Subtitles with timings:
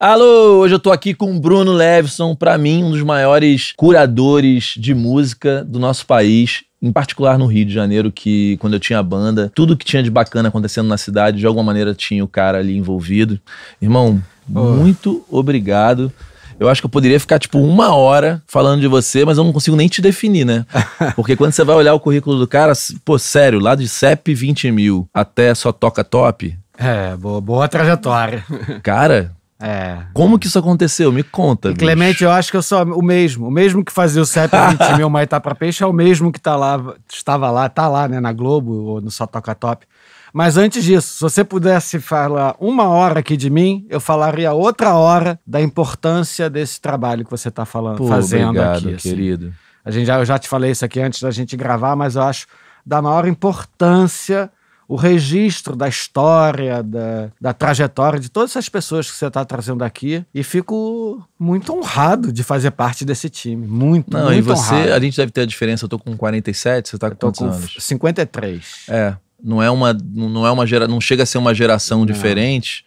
[0.00, 4.74] Alô, hoje eu tô aqui com o Bruno Levison, pra mim um dos maiores curadores
[4.76, 9.02] de música do nosso país, em particular no Rio de Janeiro, que quando eu tinha
[9.02, 12.58] banda, tudo que tinha de bacana acontecendo na cidade, de alguma maneira tinha o cara
[12.58, 13.40] ali envolvido.
[13.82, 16.12] Irmão, muito obrigado.
[16.60, 19.52] Eu acho que eu poderia ficar, tipo, uma hora falando de você, mas eu não
[19.52, 20.64] consigo nem te definir, né?
[21.16, 22.72] Porque quando você vai olhar o currículo do cara,
[23.04, 26.56] pô, sério, lá de CEP 20 mil até só toca top.
[26.78, 28.44] É, boa, boa trajetória.
[28.84, 29.98] Cara, É.
[30.14, 31.10] como que isso aconteceu?
[31.10, 31.68] Me conta.
[31.68, 31.84] E bicho.
[31.84, 33.48] Clemente, eu acho que eu sou o mesmo.
[33.48, 36.40] O mesmo que fazia o CEP 20 mil Maitá pra Peixe é o mesmo que
[36.40, 36.80] tá lá,
[37.12, 39.84] estava lá, tá lá, né, na Globo ou no Só Toca Top.
[40.32, 44.94] Mas antes disso, se você pudesse falar uma hora aqui de mim, eu falaria outra
[44.94, 48.94] hora da importância desse trabalho que você tá falando, Pô, fazendo obrigado, aqui.
[48.94, 49.08] assim.
[49.08, 49.52] querido.
[49.84, 52.22] A gente já, eu já te falei isso aqui antes da gente gravar, mas eu
[52.22, 52.46] acho
[52.84, 54.50] da maior importância
[54.88, 59.84] o registro da história, da, da trajetória de todas essas pessoas que você está trazendo
[59.84, 60.24] aqui.
[60.34, 63.66] E fico muito honrado de fazer parte desse time.
[63.66, 64.92] Muito, Não, muito e você, honrado.
[64.94, 65.84] a gente deve ter a diferença.
[65.84, 67.76] Eu tô com 47, você tá com quantos com anos?
[67.78, 68.64] 53.
[68.88, 72.06] É, não é uma, não é uma gera, não chega a ser uma geração Não.
[72.06, 72.84] diferente,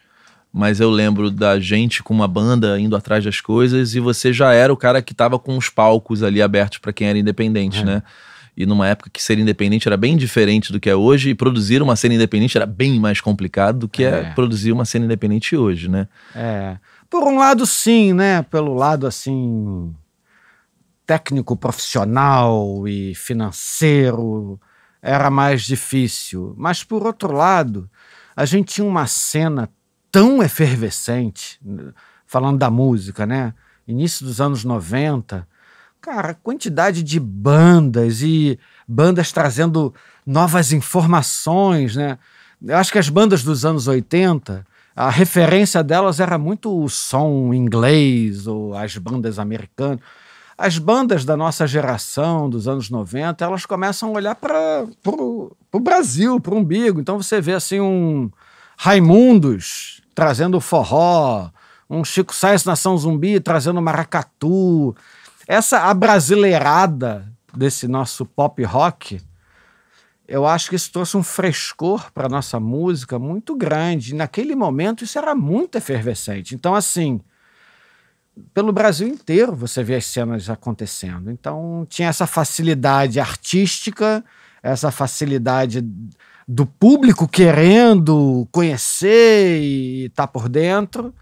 [0.51, 4.51] mas eu lembro da gente com uma banda indo atrás das coisas e você já
[4.53, 7.85] era o cara que tava com os palcos ali abertos para quem era independente, É.
[7.85, 8.03] né?
[8.55, 11.81] E numa época que ser independente era bem diferente do que é hoje, e produzir
[11.81, 14.23] uma cena independente era bem mais complicado do que é, É.
[14.33, 16.07] produzir uma cena independente hoje, né?
[16.35, 16.77] É.
[17.09, 18.41] Por um lado, sim, né?
[18.43, 19.93] Pelo lado, assim,
[21.05, 24.59] técnico, profissional e financeiro,
[25.01, 26.53] era mais difícil.
[26.57, 27.89] Mas, por outro lado,
[28.35, 29.69] a gente tinha uma cena
[30.11, 31.59] tão efervescente,
[32.25, 33.53] falando da música, né?
[33.87, 35.47] Início dos anos 90.
[36.01, 38.57] Cara, quantidade de bandas e
[38.87, 39.93] bandas trazendo
[40.25, 42.17] novas informações, né?
[42.59, 47.53] Eu acho que as bandas dos anos 80, a referência delas era muito o som
[47.53, 49.99] inglês ou as bandas americanas.
[50.57, 56.39] As bandas da nossa geração, dos anos 90, elas começam a olhar para o Brasil,
[56.39, 56.99] para o umbigo.
[56.99, 58.31] Então você vê assim um
[58.75, 61.51] Raimundos trazendo forró,
[61.87, 64.95] um Chico Sainz Nação Zumbi trazendo maracatu.
[65.51, 69.19] Essa abrasileirada desse nosso pop rock,
[70.25, 74.15] eu acho que isso trouxe um frescor para nossa música muito grande.
[74.15, 76.55] Naquele momento isso era muito efervescente.
[76.55, 77.19] Então, assim,
[78.53, 81.29] pelo Brasil inteiro você vê as cenas acontecendo.
[81.29, 84.23] Então, tinha essa facilidade artística,
[84.63, 85.85] essa facilidade
[86.47, 91.13] do público querendo conhecer e estar por dentro,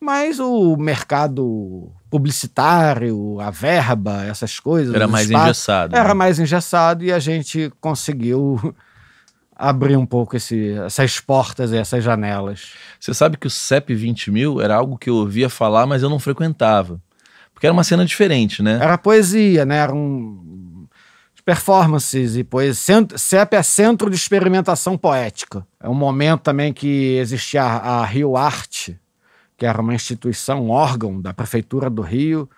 [0.00, 4.94] mas o mercado publicitário, a verba, essas coisas.
[4.94, 5.96] Era mais espaços, engessado.
[5.96, 6.14] era né?
[6.14, 8.74] mais engessado e a gente conseguiu
[9.54, 12.72] abrir um pouco esse, essas portas, e essas janelas.
[13.00, 16.10] Você sabe que o CEP 20 mil era algo que eu ouvia falar, mas eu
[16.10, 17.00] não frequentava.
[17.52, 18.78] Porque era uma cena diferente, né?
[18.82, 19.78] Era poesia, né?
[19.78, 20.86] Eram
[21.46, 23.06] performances e poesia.
[23.16, 25.64] CEP é Centro de Experimentação Poética.
[25.80, 28.98] É um momento também que existia a, a Rio Arte,
[29.56, 32.48] que era uma instituição, um órgão da Prefeitura do Rio,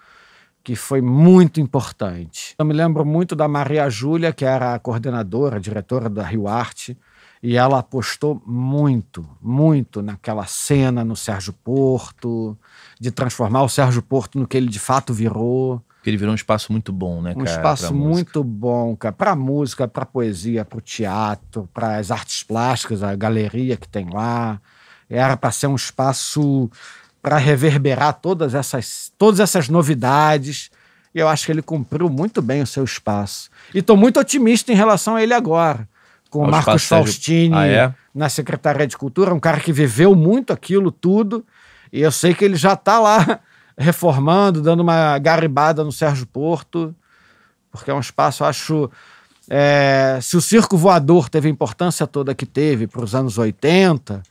[0.65, 2.55] que foi muito importante.
[2.59, 6.49] Eu me lembro muito da Maria Júlia, que era a coordenadora, a diretora da Rio
[6.49, 6.97] Arte,
[7.43, 12.59] e ela apostou muito, muito naquela cena no Sérgio Porto,
[13.01, 15.81] de transformar o Sérgio Porto no que ele de fato virou.
[15.97, 17.51] Porque ele virou um espaço muito bom, né, Um cara?
[17.51, 18.13] espaço pra música.
[18.13, 23.15] muito bom, cara, para música, para poesia, para o teatro, para as artes plásticas, a
[23.15, 24.61] galeria que tem lá.
[25.11, 26.71] Era para ser um espaço
[27.23, 30.71] para reverberar todas essas, todas essas novidades.
[31.15, 33.51] E eu acho que ele cumpriu muito bem o seu espaço.
[33.75, 35.89] E estou muito otimista em relação a ele agora.
[36.31, 37.95] Com o Marcos Faustini Ah, é?
[38.15, 41.45] na Secretaria de Cultura, um cara que viveu muito aquilo tudo.
[41.93, 43.41] E eu sei que ele já está lá
[43.77, 46.95] reformando, dando uma garibada no Sérgio Porto,
[47.71, 48.91] porque é um espaço, eu acho.
[49.49, 54.23] é, se o circo voador teve a importância toda que teve para os anos 80,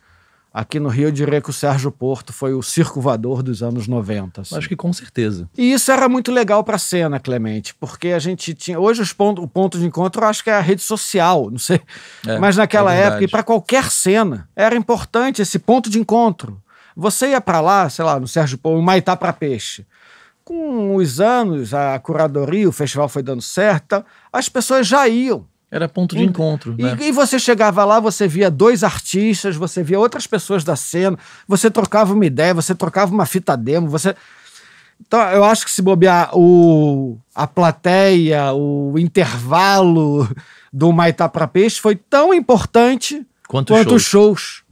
[0.58, 3.86] aqui no Rio eu diria que o Sérgio Porto foi o circo voador dos anos
[3.86, 4.40] 90.
[4.40, 4.56] assim.
[4.56, 5.48] Acho que com certeza.
[5.56, 8.78] E isso era muito legal para a cena, Clemente, porque a gente tinha.
[8.78, 11.58] Hoje os ponto, o ponto de encontro eu acho que é a rede social, não
[11.58, 11.80] sei.
[12.26, 16.60] É, Mas naquela é época, e para qualquer cena, era importante esse ponto de encontro.
[16.96, 19.86] Você ia para lá, sei lá, no Sérgio Paulo, Maitá para Peixe.
[20.44, 25.46] Com os anos, a curadoria, o festival foi dando certo, as pessoas já iam.
[25.70, 26.96] Era ponto de encontro, E, né?
[27.00, 31.70] e você chegava lá, você via dois artistas, você via outras pessoas da cena, você
[31.70, 34.16] trocava uma ideia, você trocava uma fita demo, você.
[35.00, 40.28] Então, eu acho que se bobear o, a plateia, o intervalo
[40.72, 43.96] do Maitá para Peixe foi tão importante Quanto, quanto show.
[43.96, 44.62] os shows.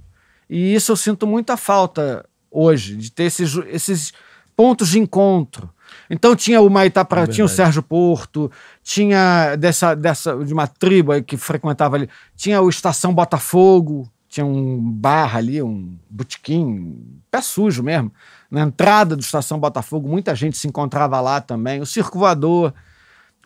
[0.49, 4.12] E isso eu sinto muita falta hoje, de ter esses, esses
[4.56, 5.69] pontos de encontro.
[6.10, 7.48] Então tinha o Maitá para É tinha o.
[7.48, 8.50] Sérgio Porto,
[8.82, 14.44] tinha dessa, dessa de uma tribo aí que frequentava ali, tinha o Estação Botafogo, tinha
[14.44, 18.12] um bar ali, um botequim, pé sujo mesmo.
[18.50, 21.80] Na entrada do Estação Botafogo, muita gente se encontrava lá também.
[21.80, 22.72] O Circo Voador.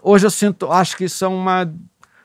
[0.02, 1.70] Hoje eu sinto, acho que isso é uma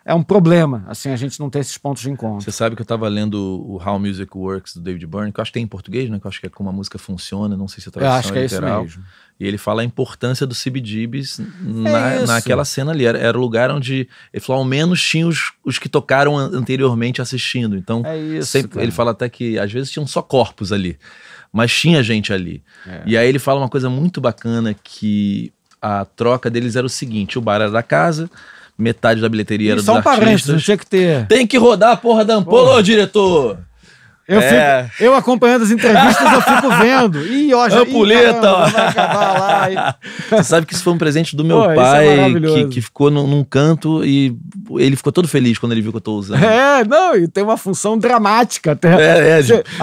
[0.07, 2.43] é um problema, assim, a gente não ter esses pontos de encontro.
[2.45, 3.37] Você sabe que eu tava lendo
[3.67, 6.19] o How Music Works do David Byrne, que eu acho que tem em português, né?
[6.19, 8.19] Que eu acho que é como a música funciona, não sei se a Eu tradução
[8.19, 8.83] acho que é isso literal.
[8.83, 9.03] mesmo.
[9.37, 12.27] E ele fala a importância do CBGBs na, isso.
[12.27, 13.05] naquela cena ali.
[13.05, 16.51] Era, era o lugar onde, ele falou, ao menos tinha os, os que tocaram an-
[16.53, 17.75] anteriormente assistindo.
[17.75, 18.47] Então, É isso.
[18.51, 20.97] sempre- ele fala até que às vezes tinham só corpos ali,
[21.51, 22.63] mas tinha gente ali.
[22.87, 23.01] É.
[23.05, 25.51] E aí ele fala uma coisa muito bacana que
[25.81, 28.29] a troca deles era o seguinte: o bar era da casa,
[28.77, 31.27] metade da bilheteria era E só um dos parênteses, não tinha que ter.
[31.27, 33.59] Tem que rodar a porra da ampola, ô diretor!
[34.27, 34.85] Eu, É.
[34.89, 37.23] fico, eu acompanhando as entrevistas, eu fico vendo.
[37.27, 39.95] Ih, ó, já, ih, Ampulheta, caramba, vai acabar lá.
[40.29, 42.55] Você sabe que isso foi um presente do meu Pô, é pai, maravilhoso.
[42.55, 44.35] que, que ficou num, num canto e
[44.79, 46.43] ele ficou todo feliz quando ele viu que eu tô usando.
[46.43, 48.93] É, não, e tem uma função dramática até.
[48.95, 49.41] É, é, a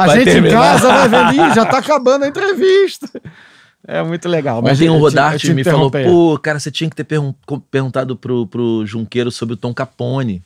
[0.09, 0.61] gente em terminar.
[0.81, 3.09] casa vai vendo, ih, já tá acabando a entrevista.
[3.87, 4.61] É muito legal.
[4.63, 6.97] mas Ontem eu o te- eu Rodarte te me falou, pô, cara, você tinha que
[6.97, 7.07] ter
[7.71, 10.43] perguntado pro, pro Junqueiro sobre o Tom Capone.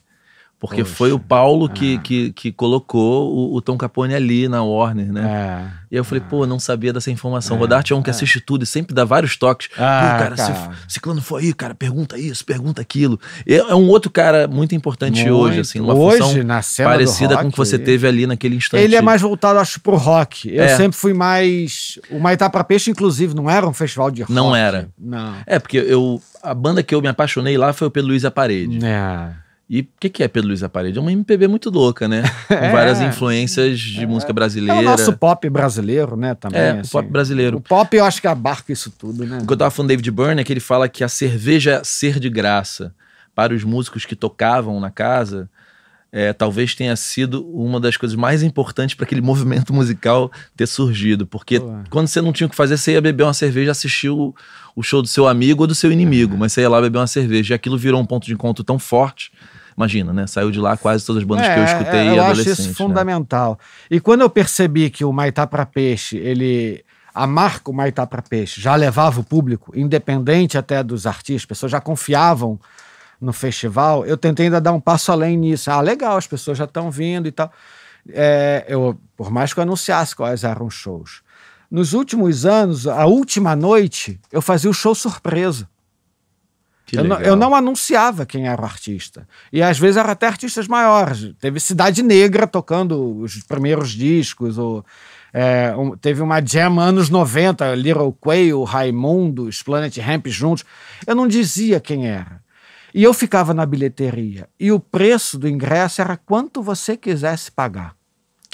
[0.59, 0.95] Porque Poxa.
[0.95, 2.01] foi o Paulo que, Ah.
[2.01, 5.69] que, que colocou o, o Tom Capone ali na Warner, né?
[5.71, 5.77] É.
[5.91, 7.55] E eu falei, pô, não sabia dessa informação.
[7.55, 8.11] É, Rodarte é um que é.
[8.11, 9.69] assiste tudo e sempre dá vários toques.
[9.77, 9.77] Ah,
[10.17, 10.71] pô, cara, cara.
[10.87, 13.19] se Ciclano foi aí, cara, pergunta isso, pergunta aquilo.
[13.47, 15.35] É, é um outro cara muito importante Muito.
[15.35, 18.07] hoje, assim, numa Hoje, função na cena parecida do com o rock, que você teve
[18.07, 18.83] ali naquele instante.
[18.83, 20.49] Ele é mais voltado, acho, pro rock.
[20.51, 20.75] Eu É.
[20.75, 21.99] sempre fui mais.
[22.09, 24.33] O Maitá pra Peixe, inclusive, não era um festival de rock.
[24.33, 24.89] Não era.
[24.97, 25.35] Não.
[25.45, 28.83] É, porque eu, a banda que eu me apaixonei lá foi o Pedro Luiz Aparede.
[28.83, 29.29] É.
[29.69, 30.97] E o que, que é Pedro Luiz Aparede?
[30.97, 32.23] É uma MPB muito louca, né?
[32.47, 32.71] Com É.
[32.71, 34.79] várias influências de música É brasileira.
[34.79, 36.35] o nosso pop brasileiro, né?
[36.35, 36.59] Também.
[36.61, 36.91] É, o assim.
[36.91, 37.57] pop brasileiro.
[37.57, 39.39] O pop eu acho que abarca isso tudo, né?
[39.41, 41.81] O que eu tava falando do David Byrne é que ele fala que a cerveja
[41.83, 42.93] ser de graça
[43.35, 45.49] para os músicos que tocavam na casa
[46.09, 51.27] é, talvez tenha sido uma das coisas mais importantes para aquele movimento musical ter surgido.
[51.27, 54.33] Porque quando você não tinha o que fazer, você ia beber uma cerveja assistir o,
[54.73, 56.37] o show do seu amigo ou do seu inimigo.
[56.37, 57.53] Mas você ia lá beber uma cerveja.
[57.53, 59.29] E aquilo virou um ponto de encontro tão forte.
[59.77, 60.25] Imagina, né?
[60.25, 62.59] Saiu de lá quase todas as bandas que eu escutei é, eu acho adolescente.
[62.59, 62.73] isso né?
[62.73, 63.59] fundamental.
[63.91, 66.83] E quando eu percebi que o Maitá para Peixe, ele.
[67.13, 71.45] A marca o Maitá para Peixe já levava o público, independente até dos artistas, as
[71.45, 72.59] pessoas já confiavam
[73.19, 75.71] no festival, eu tentei ainda dar um passo além nisso.
[75.71, 77.51] Ah, legal, as pessoas já estão vindo e tal.
[78.09, 81.21] É, eu, por mais que eu anunciasse quais eram os shows.
[81.69, 85.67] Nos últimos anos, a última noite, eu fazia o show surpresa.
[86.93, 89.27] Eu não, eu não anunciava quem era o artista.
[89.51, 91.33] E às vezes eram até artistas maiores.
[91.39, 94.57] Teve Cidade Negra tocando os primeiros discos.
[94.57, 94.85] Ou,
[95.33, 100.63] é, um- teve uma jam anos 90, Little Quail, Raimundo, Planet Ramp juntos.
[101.05, 102.41] Eu não dizia quem era.
[102.93, 104.47] E eu ficava na bilheteria.
[104.59, 107.96] E o preço do ingresso era quanto você quisesse pagar.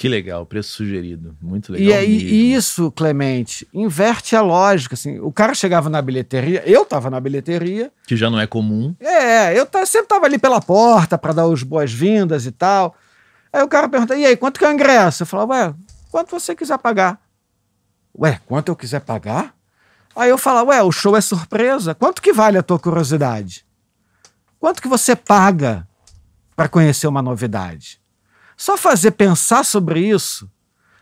[0.03, 1.33] Que legal, preço sugerido.
[1.41, 1.87] Muito legal.
[1.87, 2.27] E, aí, mesmo.
[2.27, 4.95] isso, Clemente, inverte a lógica.
[4.95, 8.93] Assim, o cara chegava na bilheteria, eu estava na bilheteria, Que já não é comum.
[8.99, 12.97] é, eu sempre tava ali pela porta para dar os boas-vindas e tal.
[13.53, 15.23] Aí o cara pergunta: e aí, quanto que é o ingresso?
[15.23, 15.73] Eu falava: ué,
[16.11, 17.17] quanto você quiser pagar?
[18.19, 19.55] Ué, quanto eu quiser pagar?
[20.13, 21.95] Aí eu falava: ué, o show é surpresa.
[21.95, 23.65] Quanto que vale a tua curiosidade?
[24.59, 25.87] Quanto que você paga
[26.57, 28.02] para conhecer uma novidade?
[28.63, 30.49] Só fazer pensar sobre isso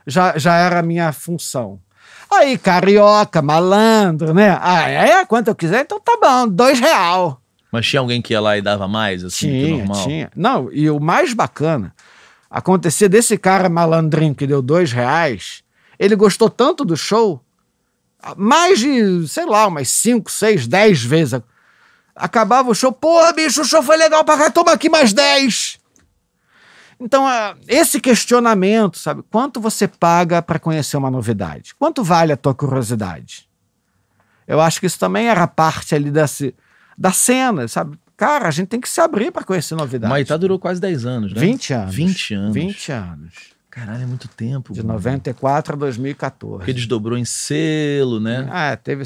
[0.08, 1.80] já, já era a minha função.
[2.28, 4.58] Aí, carioca, malandro, né?
[4.60, 5.24] Ah, é?
[5.28, 5.82] Quanto eu quiser?
[5.82, 7.40] Então tá bom, dois real.
[7.72, 10.04] Mas tinha alguém que ia lá e dava mais, assim, que Tinha, normal?
[10.08, 10.32] tinha.
[10.36, 11.94] Não, e o mais bacana,
[12.50, 15.62] acontecia desse cara malandrinho que deu dois reais,
[16.00, 17.46] ele gostou tanto do show,
[18.36, 21.40] mais de, sei lá, umas cinco, seis, dez vezes.
[22.16, 25.80] Acabava o show, porra, bicho, o show foi legal pra cá, toma aqui mais dez.
[27.02, 27.26] Então,
[27.68, 29.24] esse questionamento, sabe?
[29.32, 31.74] Quanto você paga para conhecer uma novidade?
[31.80, 33.50] Quanto vale a tua curiosidade?
[34.48, 36.54] Eu acho que isso também era parte ali desse,
[36.98, 37.98] da cena, sabe?
[38.16, 40.12] Cara, a gente tem que se abrir para conhecer O novidades.
[40.12, 41.40] Maitá durou quase 10 anos, né?
[41.42, 41.96] 20 anos.
[41.96, 42.54] 20 anos.
[42.54, 43.34] 20 anos.
[43.70, 44.74] Caralho, é muito tempo.
[44.74, 44.94] De Bruno.
[44.96, 46.58] 94 a 2014.
[46.58, 48.48] Porque desdobrou em selo, né?
[48.52, 49.04] Ah, teve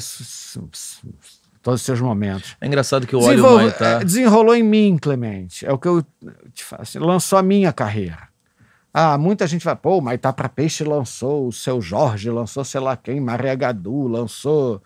[1.62, 2.56] todos os seus momentos.
[2.60, 3.86] É engraçado que eu olho o Desenvolve- Maitá.
[4.00, 5.64] é, desenrolou em mim, Clemente.
[5.64, 6.04] É o que eu
[6.56, 6.82] te falo.
[6.82, 8.28] assim, lançou a minha carreira.
[8.92, 12.96] Ah, muita gente vai, pô, Maitá pra Peixe lançou, o seu Jorge lançou, sei lá
[12.96, 14.82] quem, Maria Gadu lançou,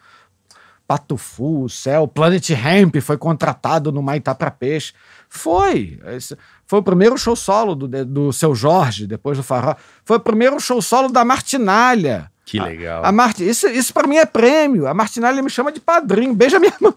[0.85, 4.93] Patufu, o Céu, Planet Ramp foi contratado no Maitá pra Peixe.
[5.29, 6.01] Foi.
[6.09, 6.37] Esse
[6.67, 9.77] foi o primeiro show solo do, do seu Jorge, depois do Farol.
[10.05, 12.29] Foi o primeiro show solo da Martinalha.
[12.45, 13.05] Que legal.
[13.05, 14.89] A Marti, isso, isso para mim é prêmio.
[14.89, 16.35] A Martinelli me chama de padrinho.
[16.35, 16.93] Beija minha mão.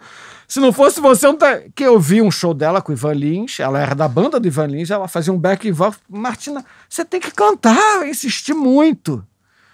[0.48, 1.60] Se não fosse você, não tá...
[1.74, 4.48] que eu vi um show dela com o Ivan Lins, ela era da banda do
[4.48, 6.00] Ivan Lins, ela fazia um back vocal.
[6.10, 9.26] Martina, você tem que cantar, insistir muito.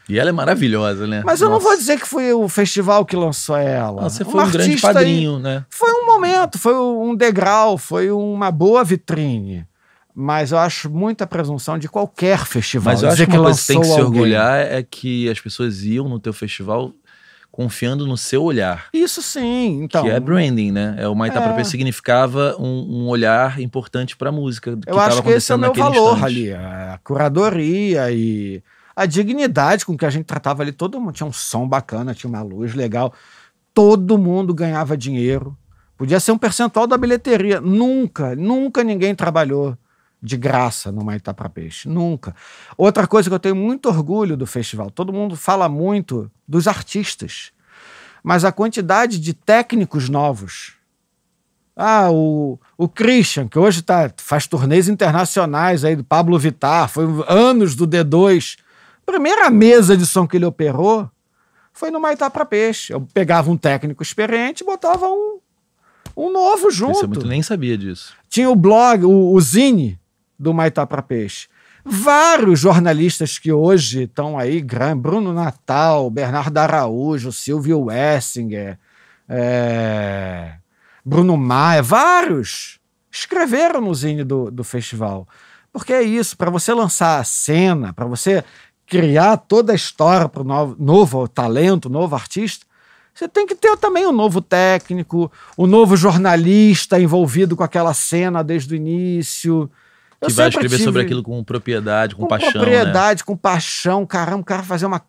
[0.09, 1.21] E ela é maravilhosa, né?
[1.23, 4.09] Mas eu não vou dizer que foi o festival que lançou ela.
[4.09, 5.65] Você foi um grande padrinho, aí, né?
[5.69, 9.67] Foi um momento, foi um degrau, foi uma boa vitrine.
[10.15, 12.91] Mas eu acho muita presunção de qualquer festival.
[12.91, 15.83] Mas eu acho que uma coisa que tem que se orgulhar é que as pessoas
[15.83, 16.91] iam no teu festival
[17.51, 18.87] confiando no seu olhar.
[18.93, 20.03] Isso sim, então.
[20.03, 20.95] Que é branding, né?
[20.97, 21.63] É o Maitá é.
[21.63, 24.77] significava um, um, olhar importante para a música.
[24.77, 26.25] Que eu acho que esse é o meu valor instante.
[26.25, 28.63] ali, a curadoria e
[28.95, 30.71] a dignidade com que a gente tratava ali.
[30.71, 33.13] Todo mundo tinha um som bacana, tinha uma luz legal.
[33.73, 35.57] Todo mundo ganhava dinheiro.
[35.97, 37.59] Podia ser um percentual da bilheteria.
[37.59, 39.77] Nunca, nunca ninguém trabalhou
[40.21, 41.87] de graça no Maitá para Peixe.
[41.87, 42.35] Nunca.
[42.77, 47.51] Outra coisa que eu tenho muito orgulho do festival, todo mundo fala muito dos artistas,
[48.23, 50.73] mas a quantidade de técnicos novos.
[51.75, 57.05] Ah, o, o Christian, que hoje tá, faz turnês internacionais aí do Pablo Vittar, foi
[57.27, 58.57] anos do D2.
[59.05, 61.09] Primeira mesa de som que ele operou
[61.71, 62.91] foi no Maitá para Peixe.
[62.91, 65.39] Eu pegava um técnico experiente e botava um,
[66.17, 66.99] um novo junto.
[66.99, 68.13] Você muito nem sabia disso.
[68.27, 69.97] Tinha o blog, o, o Zine,
[70.39, 71.47] do Maitá para Peixe.
[71.83, 74.63] Vários jornalistas que hoje estão aí,
[74.97, 78.77] Bruno Natal, Bernardo Araújo, Silvio Wessinger,
[79.27, 80.53] é,
[81.03, 82.79] Bruno Maia, vários
[83.11, 85.27] escreveram no zine do, do festival.
[85.71, 88.43] Porque é isso, para você lançar a cena, para você
[88.85, 92.65] criar toda a história para o novo, novo talento, novo artista,
[93.13, 97.63] você tem que ter também o um novo técnico, o um novo jornalista envolvido com
[97.63, 99.69] aquela cena desde o início
[100.27, 100.83] que vai escrever tive...
[100.83, 102.51] sobre aquilo com propriedade, com, com paixão.
[102.51, 103.25] Com propriedade, né?
[103.25, 104.05] com paixão.
[104.05, 105.01] Caramba, o cara fazer uma.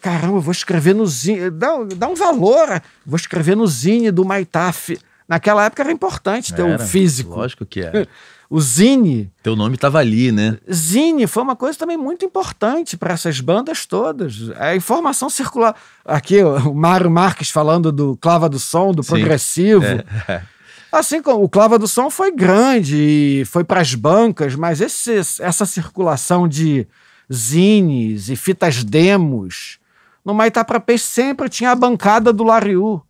[0.00, 1.50] Caramba, eu vou escrever no Zine.
[1.50, 2.82] Dá, dá um valor.
[3.04, 4.98] Vou escrever no Zine do Maitaf.
[5.28, 7.30] Naquela época era importante ter o um físico.
[7.30, 8.06] Lógico que é.
[8.48, 9.30] O Zine.
[9.42, 10.56] Teu nome estava ali, né?
[10.72, 14.52] Zine foi uma coisa também muito importante para essas bandas todas.
[14.56, 15.74] A informação circular.
[16.04, 19.10] Aqui, o Mário Marques falando do Clava do Som, do Sim.
[19.10, 19.84] Progressivo.
[20.28, 20.42] É.
[20.90, 25.16] Assim como o Clava do Som foi grande e foi para as bancas, mas esse,
[25.40, 26.86] essa circulação de
[27.32, 29.78] zines e fitas demos,
[30.24, 33.02] no Maitá para Peixe sempre tinha a bancada do Lariu,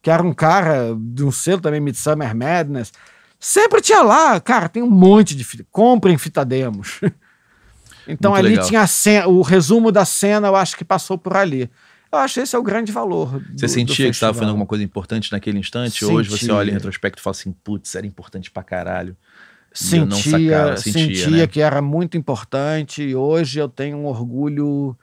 [0.00, 2.92] que era um cara de um selo também, Midsummer Madness.
[3.38, 5.66] Sempre tinha lá, cara, tem um monte de fita.
[5.70, 7.00] Comprem fita demos.
[8.06, 8.66] então Muito ali legal.
[8.66, 11.70] tinha cena, o resumo da cena, eu acho que passou por ali.
[12.10, 13.40] Eu acho que esse é o grande valor.
[13.40, 15.92] Do, você sentia que estava fazendo alguma coisa importante naquele instante?
[15.92, 16.08] Sentia.
[16.08, 19.16] Hoje você olha em retrospecto e fala assim, putz, era importante pra caralho.
[19.72, 21.46] Sentia, sacava, sentia, sentia né?
[21.46, 24.96] que era muito importante e hoje eu tenho um orgulho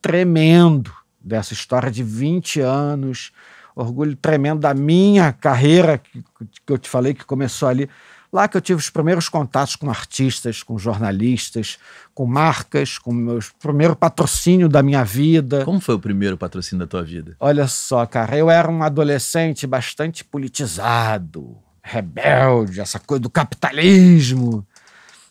[0.00, 3.32] tremendo dessa história de 20 anos,
[3.74, 6.22] orgulho tremendo da minha carreira, que,
[6.66, 7.88] que eu te falei que começou ali.
[8.32, 11.78] Lá que eu tive os primeiros contatos com artistas, com jornalistas,
[12.14, 15.66] com marcas, com o primeiro patrocínio da minha vida.
[15.66, 17.36] Como foi o primeiro patrocínio da tua vida?
[17.38, 24.66] Olha só, cara, eu era um adolescente bastante politizado, rebelde, essa coisa do capitalismo.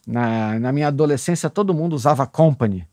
[0.06, 2.88] Na, na minha adolescência, todo mundo usava Company.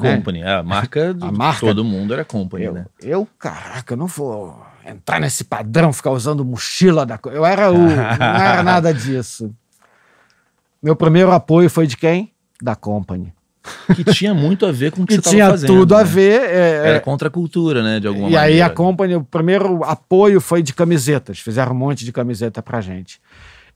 [0.00, 0.16] Né?
[0.16, 0.54] Company, né?
[0.54, 2.86] a marca do, a marca, todo mundo era Company, eu, né?
[2.98, 7.78] Eu, caraca, eu não vou entrar nesse padrão, ficar usando mochila da Eu era o.
[7.78, 9.54] não era nada disso.
[10.82, 12.32] Meu primeiro apoio foi de quem?
[12.62, 13.32] Da Company.
[13.94, 15.68] Que tinha muito a ver com o que, que você estava fazendo.
[15.68, 16.00] Tinha tudo né?
[16.00, 16.40] a ver.
[16.42, 17.00] É, era é.
[17.00, 17.98] contra a cultura, né?
[17.98, 18.50] De alguma e maneira.
[18.50, 21.38] E aí a Company, o primeiro apoio foi de camisetas.
[21.38, 23.20] Fizeram um monte de camiseta pra gente.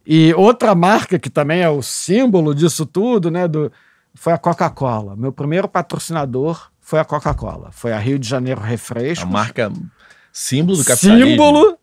[0.07, 3.49] E outra marca que também é o símbolo disso tudo, né?
[3.49, 3.73] Do,
[4.15, 5.17] foi a Coca-Cola.
[5.17, 7.71] Meu primeiro patrocinador foi a Coca-Cola.
[7.73, 9.27] Foi a Rio de Janeiro Refrescos.
[9.27, 9.73] A marca
[10.39, 11.31] Símbolo do capitalismo.
[11.31, 11.79] Símbolo.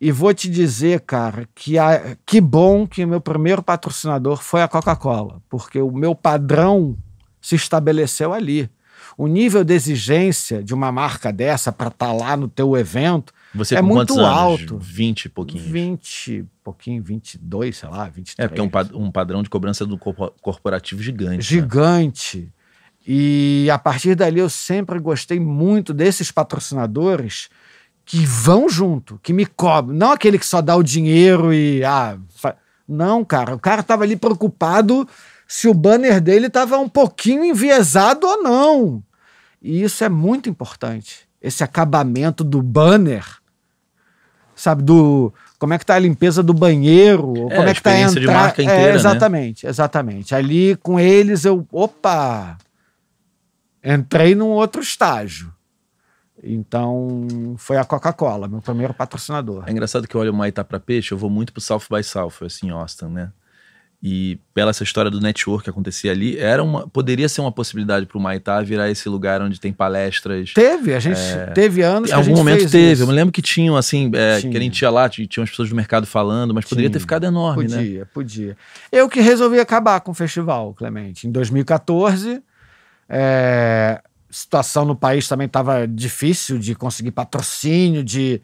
[0.00, 4.66] E vou te dizer, cara, que, a, que bom que meu primeiro patrocinador foi a
[4.66, 6.98] Coca-Cola, porque o meu padrão
[7.40, 8.68] se estabeleceu ali.
[9.16, 13.32] O nível de exigência de uma marca dessa para estar tá lá no teu evento
[13.54, 14.78] Você é muito alto.
[14.78, 15.62] 20 e pouquinho.
[15.62, 18.36] 20 pouquinho, 22, sei lá, 23.
[18.38, 21.36] É, porque é um, um padrão de cobrança do corporativo gigante.
[21.36, 21.42] Né?
[21.42, 22.38] Gigante.
[22.38, 22.46] Né?
[23.06, 27.48] E a partir dali eu sempre gostei muito desses patrocinadores
[28.04, 29.96] que vão junto, que me cobram.
[29.96, 31.84] Não aquele que só dá o dinheiro e.
[31.84, 32.56] Ah, fa...
[32.86, 33.54] Não, cara.
[33.54, 35.08] O cara tava ali preocupado
[35.46, 39.02] se o banner dele tava um pouquinho enviesado ou não.
[39.60, 41.28] E isso é muito importante.
[41.40, 43.24] Esse acabamento do banner,
[44.54, 47.90] sabe, do como é que tá a limpeza do banheiro, é, como é que tá
[47.90, 48.20] a entrada.
[48.20, 49.70] De marca inteira, é, exatamente, né?
[49.70, 50.34] exatamente.
[50.34, 52.58] Ali com eles eu, opa,
[53.84, 55.52] entrei num outro estágio.
[56.42, 59.64] Então, foi a Coca-Cola, meu primeiro patrocinador.
[59.66, 62.02] É engraçado que eu olho o Maitá pra peixe, eu vou muito pro South by
[62.02, 63.30] South, assim, em Austin, né?
[64.04, 68.04] E pela essa história do network que acontecia ali, era uma, poderia ser uma possibilidade
[68.04, 70.52] para o Maitá virar esse lugar onde tem palestras.
[70.52, 71.20] Teve, a gente
[71.54, 72.92] teve anos Em que a algum gente momento fez teve.
[72.94, 73.02] isso.
[73.04, 74.50] Eu me lembro que tinham, assim, é, Tinha.
[74.50, 76.94] que a gente ia lá, tinha umas pessoas do mercado falando, mas poderia Tinha.
[76.94, 77.76] ter ficado enorme, né?
[77.76, 78.56] Podia, podia.
[78.90, 81.28] Eu que resolvi acabar com o festival, Clemente.
[81.28, 82.42] Em 2014,
[83.08, 88.40] é, situação no país também estava difícil de conseguir patrocínio, de.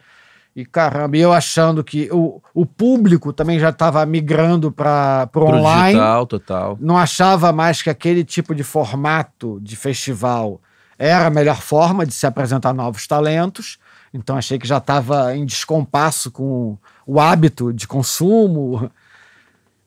[0.54, 5.92] E caramba, eu achando que o, o público também já estava migrando para o online.
[5.94, 6.78] digital, total.
[6.80, 10.60] Não achava mais que aquele tipo de formato de festival
[10.98, 13.78] era a melhor forma de se apresentar novos talentos.
[14.12, 16.76] Então achei que já estava em descompasso com
[17.06, 18.90] o hábito de consumo.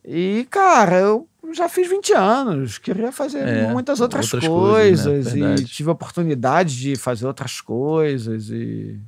[0.05, 5.34] E, cara, eu já fiz 20 anos, queria fazer É, muitas outras, outras coisas, coisas,
[5.34, 5.55] né?
[5.60, 8.50] e tive a oportunidade de fazer outras coisas.
[8.50, 9.00] E...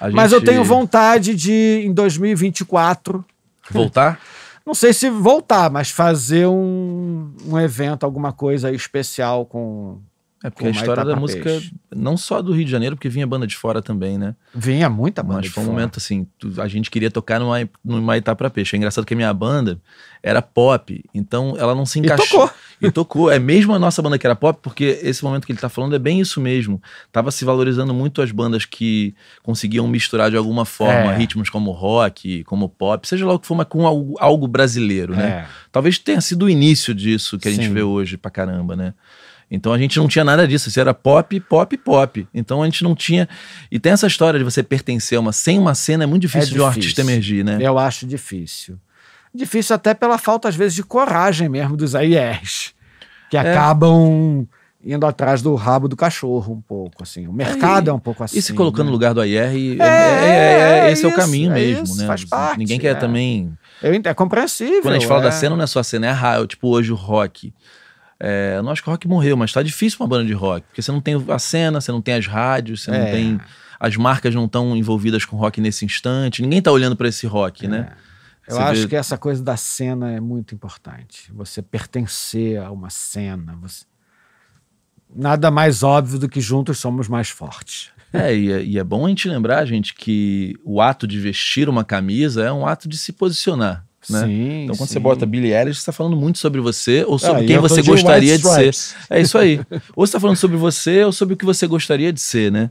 [0.00, 3.24] A Mas eu gente- tenho vontade de, em 2024,
[3.70, 4.20] Voltar?
[4.66, 9.98] não sei se voltar, mas fazer um, um evento, alguma coisa especial com.
[10.42, 11.60] É porque a história da música,
[11.94, 14.34] não só do Rio de Janeiro, porque vinha banda de fora também, né?
[14.54, 15.40] Vinha muita banda.
[15.42, 15.76] Mas foi um fora.
[15.78, 18.74] momento assim, a gente queria tocar numa, no Maitá pra Peixe.
[18.74, 19.78] É engraçado que a minha banda
[20.22, 22.40] era pop, então ela não se E encaixou.
[22.40, 22.50] tocou.
[22.80, 23.30] E tocou.
[23.30, 25.94] É mesmo a nossa banda que era pop, porque esse momento que ele tá falando
[25.94, 26.80] é bem isso mesmo.
[27.12, 31.16] Tava se valorizando muito as bandas que conseguiam misturar de alguma forma É.
[31.18, 35.14] ritmos como rock, como pop, seja lá o que for, mas com algo, algo brasileiro,
[35.14, 35.28] né?
[35.28, 35.46] É.
[35.70, 37.74] Talvez tenha sido o início disso que a gente Sim.
[37.74, 38.94] vê hoje pra caramba, né?
[39.50, 42.28] Então a gente não tinha nada disso, isso era pop, pop, pop.
[42.32, 43.28] Então a gente não tinha.
[43.70, 45.32] E tem essa história de você pertencer a uma.
[45.32, 46.78] Sem uma cena é muito difícil, É de um difícil.
[46.82, 47.58] artista emergir, né?
[47.60, 48.78] Eu acho difícil.
[49.34, 52.74] Difícil até pela falta, às vezes, de coragem mesmo dos AIRs,
[53.30, 53.40] que É.
[53.40, 54.46] acabam
[54.84, 57.26] indo atrás do rabo do cachorro um pouco, assim.
[57.26, 58.38] O mercado é, e- um pouco assim.
[58.38, 58.92] E se colocando no né?
[58.92, 61.84] lugar do AIR, e- É, é, é- é- esse é, o isso, caminho é mesmo,
[61.84, 62.06] isso, né?
[62.06, 62.94] faz parte, Ninguém quer é.
[62.94, 63.52] também.
[63.82, 64.80] Eu é compreensível.
[64.82, 65.24] Quando a gente fala é.
[65.24, 67.52] da cena, não é só a cena, é a raio, tipo hoje o rock.
[68.22, 70.66] É, eu não acho que o rock morreu, mas tá difícil uma banda de rock,
[70.66, 73.10] porque você não tem a cena, você não tem as rádios, você não É.
[73.10, 73.40] tem.
[73.78, 77.66] As marcas não estão envolvidas com rock nesse instante, ninguém tá olhando pra esse rock,
[77.66, 77.92] né?
[78.46, 81.32] Eu Você acho vê- que essa coisa da cena é muito importante.
[81.32, 83.56] Você pertencer a uma cena.
[83.62, 83.84] Você...
[85.14, 87.90] Nada mais óbvio do que juntos somos mais fortes.
[88.12, 91.68] É e, é, e é bom a gente lembrar, gente, que o ato de vestir
[91.68, 93.86] uma camisa é um ato de se posicionar.
[94.08, 94.20] Né?
[94.26, 94.62] Sim.
[94.64, 94.94] Então, quando sim.
[94.94, 97.62] você bota Billie Eilish, você está falando muito sobre você ou sobre Ah, quem tô
[97.62, 98.96] você de gostaria White de ser.
[99.10, 99.60] É isso aí.
[99.94, 102.70] ou você está falando sobre você ou sobre o que você gostaria de ser, né?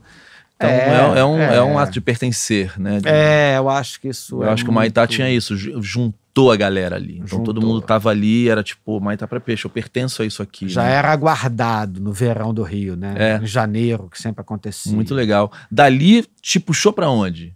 [0.56, 0.74] Então, é,
[1.16, 1.56] É, é um, é.
[1.56, 1.62] é.
[1.62, 2.98] um ato de pertencer, né?
[3.00, 5.56] De- É, eu acho que isso eu é acho que o Maitá muito- tinha isso,
[5.56, 7.18] ju- juntou a galera ali.
[7.24, 7.74] Então todo Juntou.
[7.74, 10.68] mundo tava ali, era tipo, Maitá pra peixe, eu pertenço a isso aqui.
[10.68, 10.92] Já né?
[10.94, 13.14] era aguardado no verão do Rio, né?
[13.16, 13.40] É.
[13.42, 14.92] Em janeiro, que sempre acontecia.
[14.92, 15.50] Muito legal.
[15.70, 17.54] Dali, te puxou pra onde?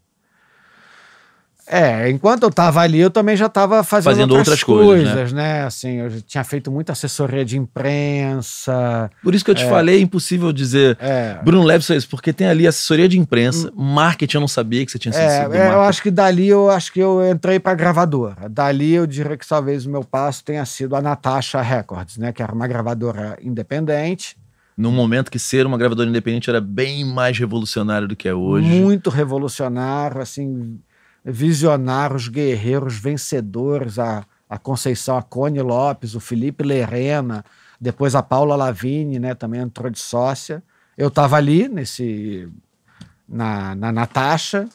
[1.67, 5.33] É, enquanto eu estava ali, eu também já estava fazendo, Fazendo outras, outras coisas, coisas,
[5.33, 5.65] né?
[5.65, 9.11] Assim, eu tinha feito muita assessoria de imprensa.
[9.23, 12.47] Por isso que eu te falei, é impossível dizer É, Bruno Leves isso, porque tem
[12.47, 15.57] ali assessoria de imprensa, marketing, eu não sabia que você tinha sido é, sido do
[15.57, 18.49] é, eu acho que dali eu acho que eu entrei para gravadora.
[18.49, 22.33] Dali eu diria que talvez o meu passo tenha sido a Natasha Records, né?
[22.33, 24.37] Que era uma gravadora independente,
[24.77, 28.67] Num momento que ser uma gravadora independente era bem mais revolucionário do que é hoje.
[28.67, 30.81] muito revolucionário, assim,
[31.25, 37.45] visionários, guerreiros, vencedores, a, a Conceição Acone Lopes, o Felipe Lerena,
[37.81, 40.63] depois a Paula Lavigne, né, também entrou de sócia.
[40.97, 42.49] Eu estava ali nesse
[43.29, 44.69] na, na Natasha.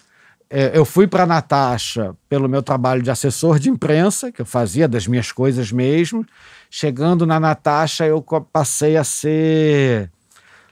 [0.50, 4.46] É, Eu fui para a Natasha pelo meu trabalho de assessor de imprensa, que eu
[4.46, 6.26] fazia das minhas coisas mesmo.
[6.70, 10.12] Chegando na Natasha, eu passei a ser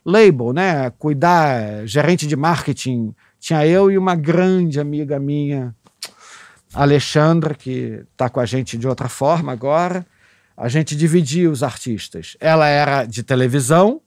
[0.05, 0.89] label, né?
[0.91, 3.13] Cuidar, gerente de marketing.
[3.47, 5.73] Tinha eu e uma grande amiga minha,
[6.73, 10.05] Alexandra, que está com a gente de outra forma agora.
[10.57, 12.35] A gente dividia os artistas.
[12.41, 14.01] Ela era de televisão,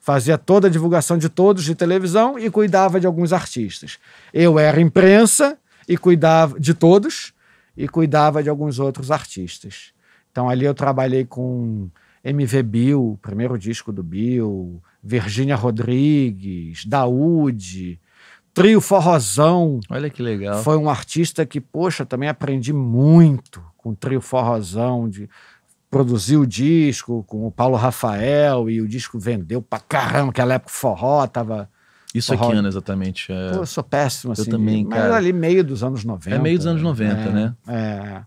[0.00, 3.98] fazia toda a divulgação de todos de televisão e cuidava de alguns artistas.
[4.32, 7.34] Eu era imprensa e cuidava de todos
[7.76, 9.92] e cuidava de alguns outros artistas.
[10.32, 11.90] Então ali eu trabalhei com
[12.24, 18.00] MV Bill, primeiro disco do Bill, Virgínia Rodrigues, Daúde,
[18.56, 19.80] Trio Forrozão.
[19.90, 20.62] Olha que legal.
[20.62, 25.28] Foi um artista que, poxa, também aprendi muito com o Trio Forrozão, de
[25.90, 30.70] produzir o disco com o Paulo Rafael e o disco vendeu pra caramba, aquela época
[30.70, 31.68] o forró tava...
[32.14, 32.56] Isso aqui, Forró.
[32.56, 33.30] ano, exatamente.
[33.30, 34.50] é- Pô, eu sou péssimo Eu assim.
[34.50, 35.16] também, mas cara.
[35.16, 36.34] ali meio dos anos 90.
[36.34, 37.54] É meio dos anos 90, é, né?
[37.68, 38.22] É.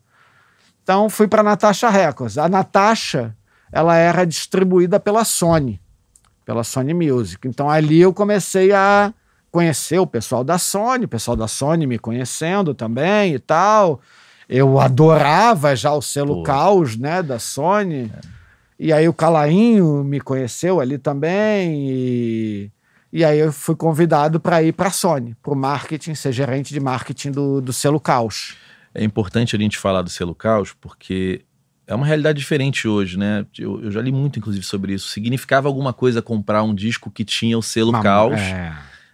[0.84, 2.38] Então fui para Natasha Records.
[2.38, 3.36] A Natasha,
[3.72, 5.82] ela era distribuída pela Sony,
[6.46, 7.48] pela Sony Music.
[7.48, 9.12] Então ali eu comecei a
[9.52, 14.02] conhecer o pessoal da Sony, o pessoal da Sony me conhecendo também e tal.
[14.48, 16.44] Eu adorava já o selo Pô.
[16.44, 18.12] Caos, né, da Sony.
[18.14, 18.20] É.
[18.80, 22.72] E aí o Calainho me conheceu ali também e,
[23.12, 26.74] e aí eu fui convidado para ir para a Sony, para o marketing, ser gerente
[26.74, 28.56] de marketing do, do selo Caos.
[28.94, 31.44] É importante a gente falar do selo Caos porque
[31.90, 33.46] é uma realidade diferente hoje, né?
[33.58, 35.10] Eu, eu, já li muito, inclusive, sobre isso.
[35.10, 38.72] Significava alguma coisa comprar um disco que tinha o selo Caos, é...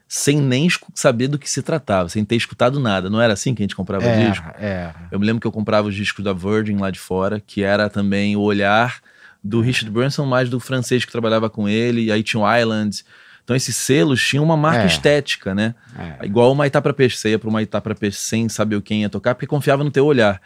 [0.08, 3.10] sem nem saber do que se tratava, sem ter escutado nada.
[3.10, 4.48] Não era assim que a gente comprava é, disco?
[4.58, 4.94] É.
[5.12, 7.90] Eu me lembro que eu comprava os discos da Virgin lá de fora, que era
[7.90, 9.00] também o olhar
[9.44, 13.06] do Richard Branson, mais do francês que trabalhava com ele, e aí tinha o Islands.
[13.44, 14.88] Então esses selos tinham uma marca é.
[14.88, 15.76] estética, né?
[15.98, 16.26] É.
[16.26, 19.10] Igual o Maitá pra Peixe, você ia pro Maitá pra Peixe sem saber quem ia
[19.10, 20.42] tocar, porque confiava no teu olhar.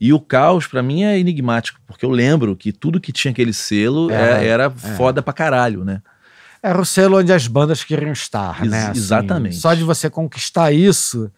[0.00, 3.52] E o caos, para mim, é enigmático, porque eu lembro que tudo que tinha aquele
[3.52, 4.70] selo é, era é.
[4.96, 6.00] foda pra caralho, né?
[6.62, 8.86] Era o selo onde as bandas queriam estar, Ex né?
[8.88, 9.56] Assim, exatamente.
[9.56, 11.30] Só de você conquistar isso,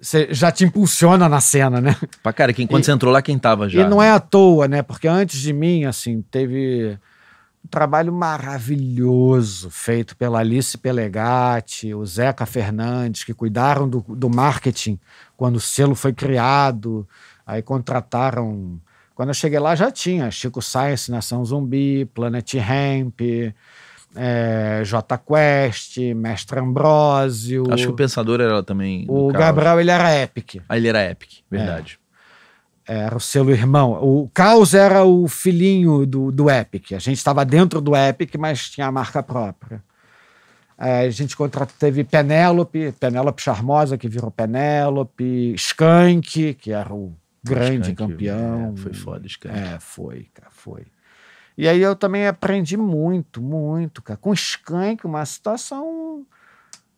[0.00, 1.96] você já te impulsiona na cena, né?
[2.22, 3.82] Pra cara, quem, quando e, você entrou lá, quem tava já?
[3.82, 4.82] E não é à toa, né?
[4.82, 6.98] Porque antes de mim, assim, teve
[7.64, 14.98] um trabalho maravilhoso feito pela Alice Pelegatti, o Zeca Fernandes, que cuidaram do, do marketing
[15.36, 17.06] quando o selo foi criado.
[17.46, 18.80] Aí contrataram.
[19.14, 23.20] Quando eu cheguei lá já tinha Chico Science, Nação Zumbi, Planet Hemp,
[24.16, 27.64] é, J Quest, Mestre Ambrósio.
[27.72, 29.04] Acho que o Pensador era também.
[29.08, 30.56] O Gabriel ele era Epic.
[30.68, 31.98] Ah, ele era Epic, verdade.
[31.98, 32.00] É.
[32.92, 33.92] Era o selo irmão.
[34.02, 36.92] O Caos era o filhinho do, do Epic.
[36.92, 39.80] A gente estava dentro do Epic, mas tinha a marca própria.
[40.76, 47.14] É, a gente contratou, teve Penélope, Penélope Charmosa, que virou Penélope, Skank, que era o
[47.44, 48.72] grande Skank, campeão.
[48.74, 49.56] É, foi foda, Skank.
[49.56, 50.86] É, foi, cara, foi.
[51.60, 54.16] E aí eu também aprendi muito, muito, cara.
[54.16, 56.24] Com Skank, uma situação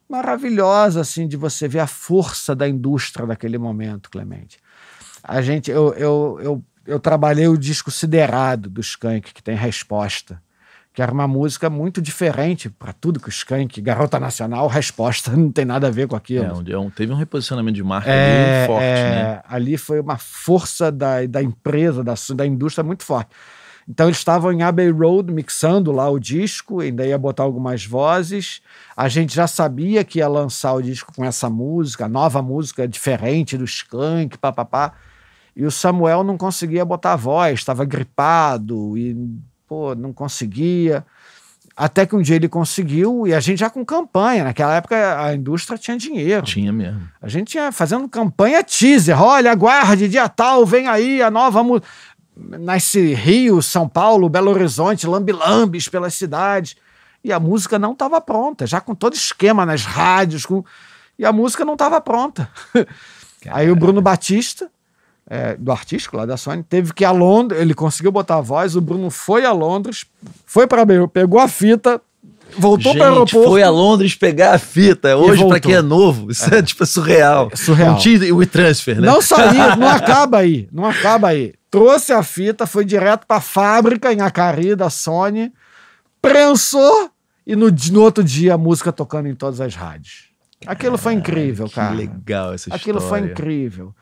[0.08, 4.58] maravilhosa, assim, de você ver a força da indústria daquele momento, Clemente.
[5.20, 10.40] A gente, eu, eu, eu, eu trabalhei o disco Siderado do Skank, que tem resposta
[10.94, 15.50] que era uma música muito diferente para tudo que o Skank, Garota Nacional, resposta não
[15.50, 16.44] tem nada a ver com aquilo.
[16.44, 19.42] É, um, teve um reposicionamento de marca é, forte, é, né?
[19.48, 23.30] Ali foi uma força da, da empresa, da, da indústria muito forte.
[23.88, 28.60] Então eles estavam em Abbey Road mixando lá o disco, ainda ia botar algumas vozes.
[28.96, 33.56] A gente já sabia que ia lançar o disco com essa música, nova música diferente
[33.56, 34.92] do Skank, papapá.
[35.54, 39.16] E o Samuel não conseguia botar voz, estava gripado e
[39.68, 41.04] pô, não conseguia.
[41.74, 44.44] Até que um dia ele conseguiu, e a gente já com campanha.
[44.44, 46.44] Naquela época a indústria tinha dinheiro.
[46.44, 47.00] Tinha mesmo.
[47.20, 49.20] A gente tinha fazendo campanha teaser.
[49.20, 51.88] Olha, aguarde, dia tal, vem aí a nova música.
[52.36, 56.76] Nasce Rio, São Paulo, Belo Horizonte, lambilambes pelas cidades.
[57.24, 60.44] E a música não estava pronta, já com todo esquema nas rádios.
[60.44, 60.64] Com...
[61.18, 62.48] E a música não estava pronta.
[63.48, 64.70] Aí o Bruno Batista,
[65.28, 68.40] é, do artístico lá da Sony, teve que ir a Londres, ele conseguiu botar a
[68.40, 70.04] voz, o Bruno foi a Londres,
[70.46, 72.00] foi para pegou a fita,
[72.56, 73.48] voltou para o aeroporto.
[73.48, 75.16] Foi a Londres pegar a fita.
[75.16, 77.48] Hoje, para quem é novo, isso é, é tipo surreal.
[77.52, 77.96] É surreal.
[77.96, 79.06] Um o transfer, né?
[79.06, 81.54] Não saiu, não acaba aí, não acaba aí.
[81.72, 85.50] Trouxe a fita, foi direto para a fábrica em Acari da Sony,
[86.20, 87.10] prensou
[87.46, 90.28] e no, no outro dia a música tocando em todas as rádios.
[90.66, 91.92] Aquilo foi incrível, que cara.
[91.92, 92.76] Que legal essa história.
[92.76, 93.94] Aquilo foi incrível.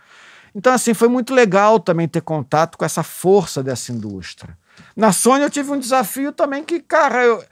[0.52, 4.58] Então, assim, foi muito legal também ter contato com essa força dessa indústria.
[4.96, 7.44] Na Sony eu tive um desafio também que, cara, eu,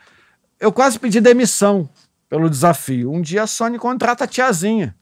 [0.58, 1.88] eu quase pedi demissão
[2.28, 3.12] pelo desafio.
[3.12, 4.96] Um dia a Sony contrata a tiazinha.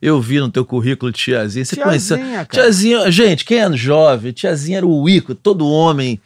[0.00, 1.64] Eu vi no teu currículo tiazinha.
[1.64, 2.18] Você tiazinha?
[2.18, 2.46] Cara.
[2.46, 6.20] Tiazinha, gente, quem é jovem, tiazinha era o Ico, todo homem.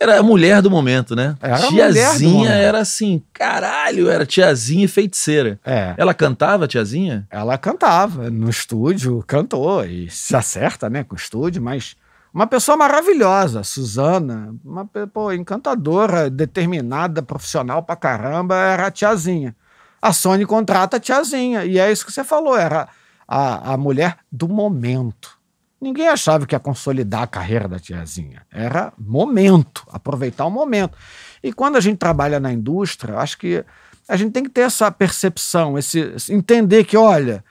[0.00, 1.36] Era a mulher do momento, né?
[1.42, 5.58] Era tiazinha era assim, caralho, era tiazinha e feiticeira.
[5.64, 5.94] É.
[5.96, 7.26] Ela cantava, tiazinha?
[7.30, 11.96] Ela cantava no estúdio, cantou e se acerta, né, com o estúdio, mas
[12.32, 19.56] uma pessoa maravilhosa, Suzana, uma pô, encantadora, determinada, profissional pra caramba, era a tiazinha.
[20.00, 22.88] A Sony contrata a tiazinha, e é isso que você falou, era
[23.28, 25.38] a, a mulher do momento.
[25.80, 28.44] Ninguém achava que ia consolidar a carreira da tiazinha.
[28.50, 30.96] Era momento, aproveitar o momento.
[31.42, 33.64] E quando a gente trabalha na indústria, acho que
[34.08, 37.44] a gente tem que ter essa percepção, esse entender que, olha,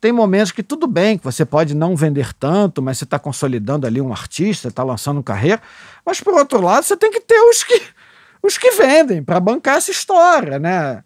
[0.00, 3.86] tem momentos que tudo bem, que você pode não vender tanto, mas você está consolidando
[3.86, 5.62] ali um artista, está lançando carreira.
[6.04, 7.82] Mas, por outro lado, você tem que ter os que,
[8.42, 11.02] os que vendem para bancar essa história, né?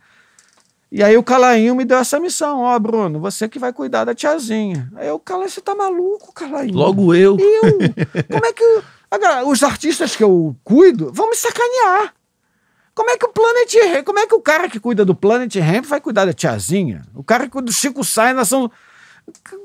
[0.90, 4.04] E aí o Calainho me deu essa missão, ó, oh, Bruno, você que vai cuidar
[4.04, 4.88] da tiazinha.
[4.94, 6.74] Aí eu, Calainho, você tá maluco, Calainho?
[6.74, 7.36] Logo eu.
[7.38, 7.78] Eu?
[8.30, 8.62] Como é que...
[8.62, 8.84] Eu...
[9.48, 12.14] Os artistas que eu cuido vão me sacanear.
[12.94, 15.54] Como é que o Planet Ramp, como é que o cara que cuida do Planet
[15.56, 17.02] Ramp vai cuidar da tiazinha?
[17.14, 18.70] O cara que cuida do Chico Sai, nação.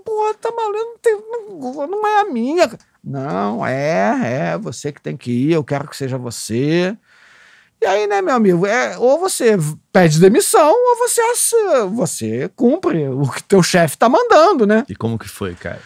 [0.03, 2.69] Pô, tá maluco, não, não é a minha.
[3.01, 6.97] Não, é, é você que tem que ir, eu quero que seja você.
[7.82, 9.58] E aí, né, meu amigo, é, ou você
[9.91, 11.22] pede demissão ou você,
[11.89, 14.86] você cumpre o que teu chefe tá mandando, né?
[14.88, 15.82] E como que foi, cara?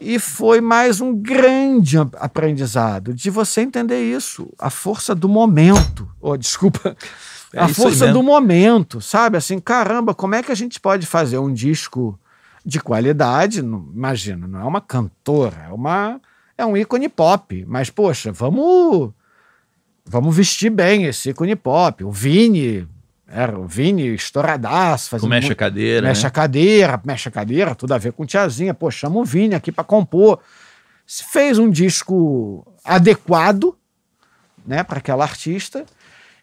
[0.00, 6.08] E foi mais um grande aprendizado de você entender isso, a força do momento.
[6.20, 6.96] Oh, desculpa.
[7.56, 9.36] É a força do momento, sabe?
[9.36, 12.18] Assim, caramba, como é que a gente pode fazer um disco
[12.66, 13.60] de qualidade?
[13.60, 16.20] imagina, não é uma cantora, é uma
[16.58, 19.12] é um ícone pop, mas poxa, vamos
[20.04, 22.04] vamos vestir bem esse ícone pop.
[22.04, 22.86] O Vini
[23.26, 25.10] era o Vini estouradaço.
[25.10, 26.06] Fazendo mexe a cadeira.
[26.06, 26.28] Mexe né?
[26.28, 28.74] a cadeira, mexe a cadeira, tudo a ver com tiazinha.
[28.74, 30.40] Pô, chama o Vini aqui para compor.
[31.06, 33.76] Se fez um disco adequado,
[34.66, 35.84] né, para aquela artista.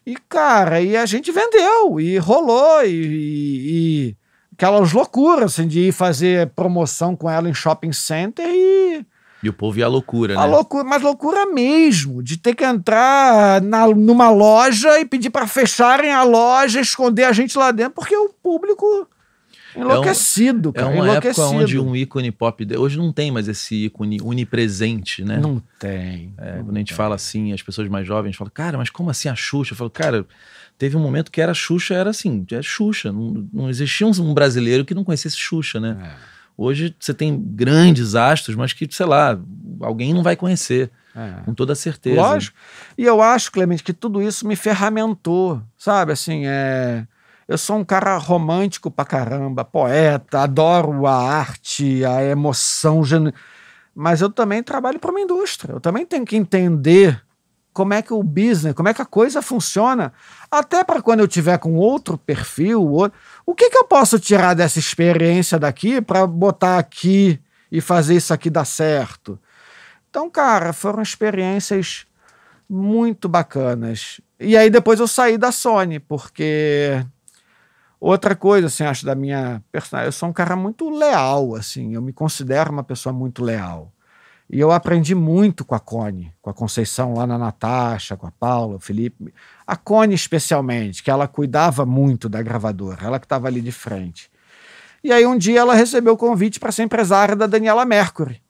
[0.04, 4.16] E, cara, e a gente vendeu, e rolou, e, e, e
[4.52, 9.06] aquelas loucuras, assim, de ir fazer promoção com ela em shopping center e
[9.42, 10.52] e o povo ia à loucura, a né?
[10.54, 16.12] Loucura, mas loucura mesmo, de ter que entrar na, numa loja e pedir para fecharem
[16.12, 19.08] a loja, esconder a gente lá dentro, porque o público
[19.76, 20.86] enlouquecido, é, um, cara.
[20.86, 21.46] É uma enlouquecido.
[21.46, 22.66] época onde um ícone pop.
[22.76, 25.38] Hoje não tem mais esse ícone unipresente, né?
[25.38, 26.34] Não tem.
[26.38, 26.96] É, não quando a gente tem.
[26.96, 29.72] fala assim, as pessoas mais jovens falam, cara, mas como assim a Xuxa?
[29.72, 30.26] Eu falo, cara,
[30.78, 33.10] teve um momento que era Xuxa, era assim, é Xuxa.
[33.10, 35.96] Não, não existia um brasileiro que não conhecesse Xuxa, né?
[36.00, 36.31] É.
[36.56, 39.38] Hoje você tem grandes astros, mas que, sei lá,
[39.80, 40.90] alguém não vai conhecer.
[41.14, 41.42] É.
[41.44, 42.20] Com toda certeza.
[42.20, 42.56] Lógico.
[42.96, 45.62] E eu acho, Clemente, que tudo isso me ferramentou.
[45.76, 47.06] Sabe, assim, é.
[47.46, 53.02] Eu sou um cara romântico pra caramba, poeta, adoro a arte, a emoção.
[53.94, 55.72] Mas eu também trabalho para uma indústria.
[55.72, 57.22] Eu também tenho que entender
[57.72, 60.12] como é que o business, como é que a coisa funciona,
[60.50, 63.10] até para quando eu tiver com outro perfil,
[63.46, 68.34] o que, que eu posso tirar dessa experiência daqui para botar aqui e fazer isso
[68.34, 69.38] aqui dar certo?
[70.10, 72.06] Então, cara, foram experiências
[72.68, 74.20] muito bacanas.
[74.38, 77.02] E aí depois eu saí da Sony, porque
[77.98, 82.02] outra coisa, assim, acho da minha personalidade, eu sou um cara muito leal, assim, eu
[82.02, 83.90] me considero uma pessoa muito leal.
[84.50, 88.30] E eu aprendi muito com a Cone, com a Conceição lá na Natasha, com a
[88.30, 89.32] Paula, o Felipe.
[89.66, 94.30] A Cone, especialmente, que ela cuidava muito da gravadora, ela que estava ali de frente.
[95.02, 98.40] E aí um dia ela recebeu o convite para ser empresária da Daniela Mercury.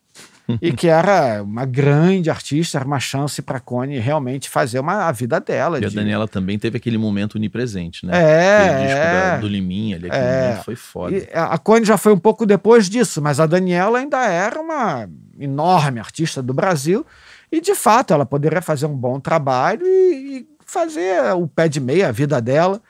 [0.61, 5.07] e que era uma grande artista, era uma chance para a Cone realmente fazer uma,
[5.07, 5.79] a vida dela.
[5.79, 5.87] E de...
[5.87, 8.13] a Daniela também teve aquele momento onipresente, né?
[8.13, 8.59] É.
[8.59, 9.13] Aquele disco é.
[9.13, 10.49] da, do Liminha ali, aquele É.
[10.49, 11.17] momento foi foda.
[11.33, 15.09] A Cone já foi um pouco depois disso, mas a Daniela ainda era uma
[15.43, 17.05] enorme artista do Brasil
[17.51, 21.81] e, de fato, ela poderia fazer um bom trabalho e, e fazer o pé de
[21.81, 22.81] meia, a vida dela.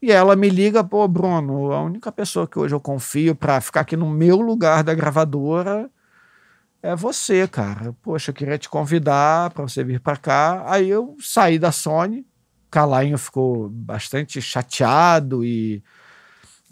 [0.00, 3.80] E ela me liga, pô, Bruno, a única pessoa que hoje eu confio para ficar
[3.82, 5.88] aqui no meu lugar da gravadora
[6.82, 7.94] é você, cara.
[8.02, 10.64] Poxa, eu queria te convidar para você vir para cá.
[10.66, 12.26] Aí eu saí da Sony,
[12.70, 15.82] Calainho ficou bastante chateado e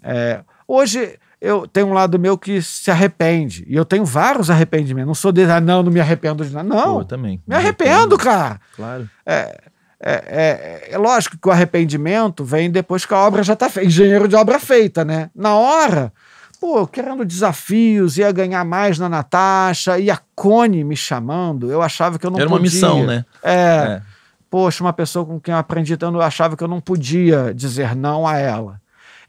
[0.03, 3.65] é, hoje eu tenho um lado meu que se arrepende.
[3.67, 5.07] E eu tenho vários arrependimentos.
[5.07, 6.69] Não sou de, ah, não, não me arrependo de nada.
[6.69, 7.41] Não, Pô, eu também.
[7.47, 8.59] me arrependo, cara.
[8.75, 9.09] Claro.
[9.25, 9.59] É,
[9.99, 13.87] é, é, é lógico que o arrependimento vem depois que a obra já está feita.
[13.87, 15.29] Engenheiro de obra feita, né?
[15.35, 16.13] Na hora,
[16.59, 22.19] pô, querendo desafios, ia ganhar mais na Natasha, e a Cone me chamando, eu achava
[22.19, 22.57] que eu não Era podia.
[22.57, 23.25] uma missão, né?
[23.43, 24.01] É, É.
[24.49, 27.95] poxa, uma pessoa com quem eu aprendi tanto, eu achava que eu não podia dizer
[27.95, 28.79] não a ela.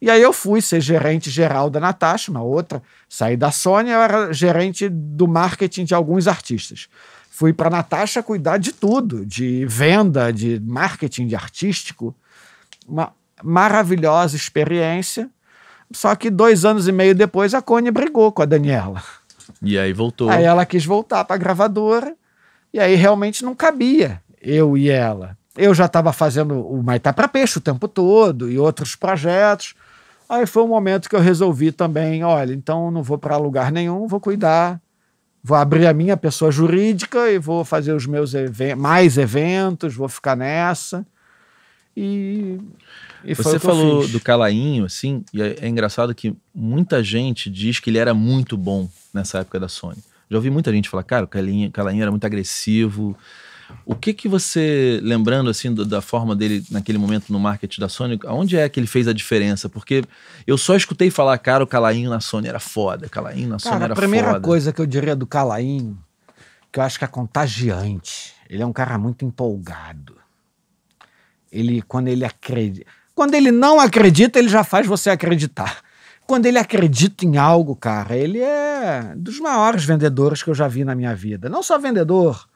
[0.02, 4.00] E aí eu fui ser gerente geral da Natasha, uma outra, saí da Sony, eu
[4.00, 6.88] era gerente do marketing de alguns artistas.
[7.30, 12.12] Fui para a Natasha cuidar de tudo, de venda, de marketing, de artístico.
[12.84, 13.12] Uma
[13.44, 15.30] maravilhosa experiência.
[15.92, 19.00] Só que dois anos e meio depois a Cone brigou com a Daniela.
[19.62, 20.28] E aí voltou.
[20.28, 22.16] Aí ela quis voltar para a gravadora
[22.74, 25.38] e aí realmente não cabia eu e ela.
[25.56, 29.74] Eu já estava fazendo o Maitá para Peixe o tempo todo e outros projetos.
[30.28, 34.06] Aí foi um momento que eu resolvi também, olha, então não vou para lugar nenhum,
[34.06, 34.80] vou cuidar,
[35.42, 40.08] vou abrir a minha pessoa jurídica e vou fazer os meus even mais eventos, vou
[40.08, 41.06] ficar nessa.
[41.96, 42.58] E,
[43.24, 47.78] e foi Você falou do Calainho, assim, e é, é engraçado que muita gente diz
[47.78, 49.98] que ele era muito bom nessa época da Sony.
[50.30, 53.14] Já ouvi muita gente falar, cara, o Calainho, Calainho era muito agressivo.
[53.84, 57.88] O que que você, lembrando assim do- da forma dele naquele momento no marketing da
[57.88, 59.68] Sony, aonde é que ele fez a diferença?
[59.68, 60.04] Porque
[60.46, 63.84] eu só escutei falar, cara, o Calainho na Sony era foda, Calainho na Sony Cara,
[63.84, 64.40] era a primeira foda.
[64.40, 65.98] coisa que eu diria do Calainho,
[66.70, 70.16] que eu acho que é contagiante, ele é um cara muito empolgado.
[71.50, 72.86] Ele, quando ele acredita.
[73.14, 75.82] Quando ele não acredita, ele já faz você acreditar.
[76.26, 80.82] Quando ele acredita em algo, cara, ele é dos maiores vendedores que eu já vi
[80.84, 81.48] na minha vida.
[81.50, 82.48] Não só vendedor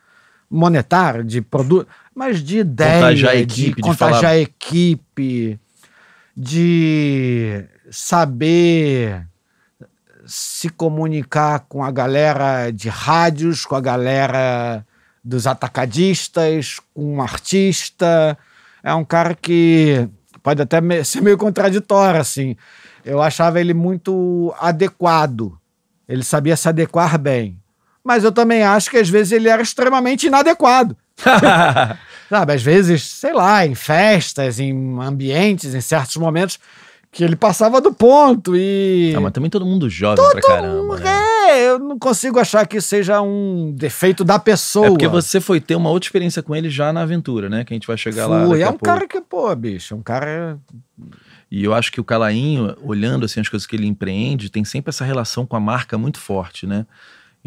[0.50, 5.61] monetário, de produto, mas de ideia, Contagiar a equipe, de de contagiar falar- a equipe,
[6.37, 9.26] de saber
[10.26, 14.85] se comunicar com a galera de rádios, com a galera
[15.22, 18.37] dos atacadistas, com um artista.
[18.82, 20.09] É um cara que
[20.42, 22.56] pode até ser meio contraditório, assim.
[23.04, 25.56] Eu achava ele muito adequado.
[26.09, 27.61] Ele sabia se adequar bem.
[28.06, 30.96] Mas eu também acho que às vezes ele era extremamente inadequado.
[32.30, 36.58] Sabe, às vezes, sei lá, em festas, em ambientes, em certos momentos,
[37.10, 39.12] que ele passava do ponto e.
[39.16, 41.26] Ah, mas também todo mundo jovem pra caramba, né?
[41.48, 44.86] É, eu não consigo achar que seja um defeito da pessoa.
[44.86, 47.64] É porque você foi ter uma outra experiência com ele já na aventura, né?
[47.64, 48.46] Que a gente vai chegar lá.
[48.46, 48.60] Fui.
[48.60, 48.84] É um pouco.
[48.84, 50.58] cara que, pô, bicho, é um cara.
[51.50, 54.90] E eu acho que o Calainho, olhando assim as coisas que ele empreende, tem sempre
[54.90, 56.86] essa relação com a marca muito forte, né?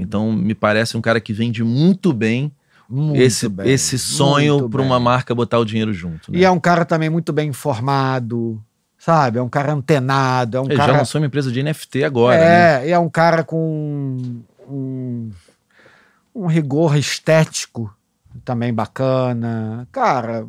[0.01, 2.51] Então me parece um cara que vende muito bem
[2.89, 6.31] Muito esse, bem, esse sonho para uma marca botar o dinheiro junto.
[6.31, 6.39] Né?
[6.39, 8.61] E é um cara também muito bem informado,
[8.97, 9.39] sabe?
[9.39, 10.93] É um cara antenado, é um Ele cara.
[10.93, 12.85] já lançou uma empresa de NFT agora, né?
[12.85, 14.17] é, e é um cara com
[14.67, 15.29] um,
[16.35, 17.93] um rigor estético
[18.45, 19.87] também bacana.
[19.91, 20.47] Cara,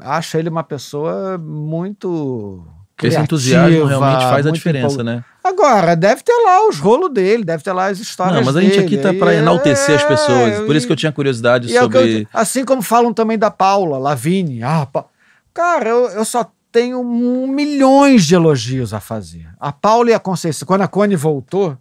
[0.00, 2.64] acho ele uma pessoa muito.
[3.06, 5.24] Esse criativa, entusiasmo realmente faz a diferença, empol- né?
[5.42, 8.60] Agora, deve ter lá os rolos dele, deve ter lá as histórias Não, mas a
[8.60, 10.60] gente dele, aqui tá para enaltecer as é, pessoas.
[10.66, 12.28] Por isso que eu tinha curiosidade é que eu- sobre.
[12.32, 14.62] assim como falam também da Paula Lavigne.
[14.62, 15.06] Ah, Pa-
[15.54, 19.48] Cara, eu, eu só tenho milhões de elogios a fazer.
[19.58, 21.76] A Paula e a Conceição, quando a Cone voltou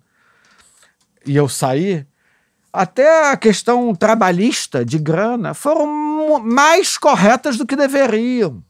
[1.25, 2.05] e eu saí,
[2.73, 8.63] até a questão trabalhista de grana foram mais corretas do que deveriam.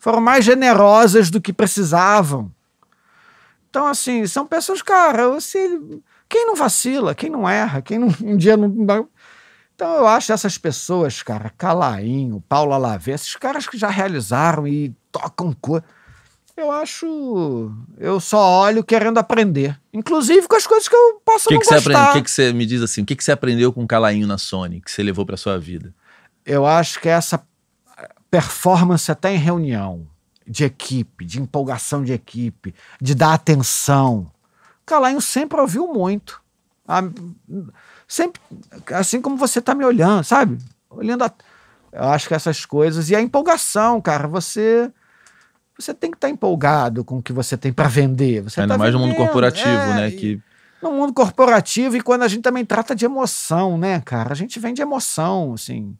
[0.00, 2.50] Foram mais generosas do que precisavam.
[3.68, 5.78] Então, assim, são pessoas, cara, você,
[6.28, 9.08] quem não vacila, quem não erra, quem não, um dia não.
[9.76, 14.92] Então, eu acho essas pessoas, cara, Calainho, Paula Lavê, esses caras que já realizaram e
[15.12, 15.84] tocam coisa.
[16.56, 17.70] Eu acho.
[17.96, 19.78] Eu só olho querendo aprender.
[19.92, 21.90] Inclusive com as coisas que eu posso que, não que você gostar.
[21.90, 22.10] aprendeu?
[22.10, 23.02] O que, que você me diz assim?
[23.02, 25.58] O que, que você aprendeu com o Calainho na Sony que você levou para sua
[25.58, 25.94] vida?
[26.44, 27.40] eu acho que essa
[28.30, 30.06] performance até em reunião
[30.46, 34.30] de equipe, de empolgação de equipe, de dar atenção.
[34.86, 36.40] Calainho sempre ouviu muito.
[36.86, 37.02] Ah,
[38.08, 38.40] Sempre,
[38.92, 40.58] assim como você está me olhando, sabe?
[40.88, 41.32] Olhando a,
[41.92, 44.90] eu acho que essas coisas e a empolgação, cara, você
[45.78, 48.42] você tem que estar empolgado com o que você tem para vender.
[48.42, 50.08] Você Ainda tá mais no mundo vendendo, corporativo, é, né?
[50.08, 50.40] e- Que
[50.82, 54.32] no mundo corporativo e quando a gente também trata de emoção, né, cara?
[54.32, 55.96] A gente vende emoção, assim.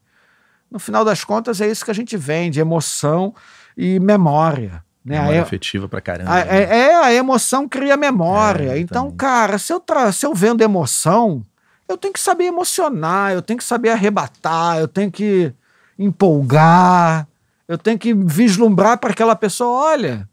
[0.71, 3.35] No final das contas, é isso que a gente vende: emoção
[3.77, 4.83] e memória.
[5.03, 5.17] Né?
[5.17, 6.31] A, memória e- afetiva pra caramba.
[6.31, 6.63] a- né?
[6.63, 8.71] é, é, a emoção cria memória.
[8.73, 9.17] É, então, exatamente.
[9.17, 11.43] cara, se eu, tra- se eu vendo emoção,
[11.89, 15.53] eu tenho que saber emocionar, eu tenho que saber arrebatar, eu tenho que
[15.97, 17.27] empolgar,
[17.67, 20.29] eu tenho que vislumbrar para aquela pessoa: olha,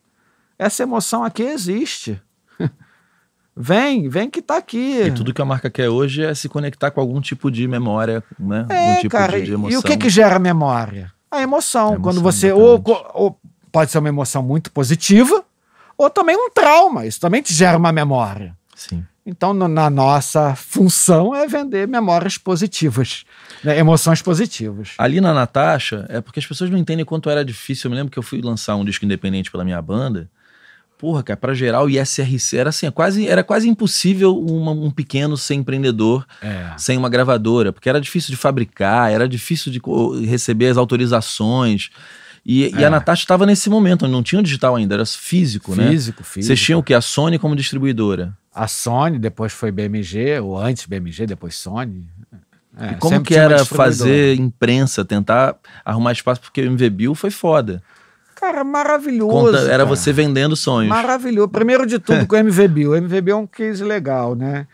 [0.58, 2.20] essa emoção aqui existe.
[3.58, 5.02] Vem, vem que tá aqui.
[5.02, 8.22] E tudo que a marca quer hoje é se conectar com algum tipo de memória,
[8.38, 8.66] né?
[8.68, 9.72] É, algum tipo cara, de, de emoção.
[9.74, 11.12] e o que que gera memória?
[11.30, 11.88] A emoção.
[11.90, 12.82] A emoção, Quando você ou,
[13.14, 13.38] ou
[13.72, 15.44] pode ser uma emoção muito positiva,
[15.96, 17.04] ou também um trauma.
[17.06, 18.56] Isso também te gera uma memória.
[18.74, 19.04] Sim.
[19.26, 23.24] Então, no- na nossa função é vender memórias positivas,
[23.62, 23.76] né?
[23.78, 24.92] emoções positivas.
[24.96, 27.88] Ali na Natasha, é porque as pessoas não entendem quanto era difícil.
[27.88, 30.30] Eu me lembro que eu fui lançar um disco independente pela minha banda.
[30.98, 34.90] Porra, cara, pra gerar o ISRC era assim, é quase, era quase impossível uma- um
[34.90, 36.72] pequeno ser empreendedor É.
[36.76, 39.80] sem uma gravadora, porque era difícil de fabricar, era difícil de
[40.26, 41.90] receber as autorizações.
[42.44, 42.86] E, e É.
[42.86, 45.88] a Natasha estava nesse momento, não tinha o digital ainda, era físico, né?
[45.90, 46.46] Físico, físico.
[46.46, 46.94] Vocês tinham o quê?
[46.94, 48.36] A Sony como distribuidora.
[48.54, 52.06] A Sony, depois foi BMG, ou antes BMG, depois Sony.
[52.80, 57.30] É, e como que era fazer imprensa, tentar arrumar espaço, porque o MV Bill foi
[57.30, 57.82] foda.
[58.40, 59.30] Cara, maravilhoso.
[59.32, 59.84] Conta- era cara.
[59.86, 60.88] você vendendo sonhos.
[60.88, 61.48] Maravilhoso.
[61.48, 62.86] Primeiro de tudo com o MVB.
[62.86, 64.66] O MVB é um case legal, né?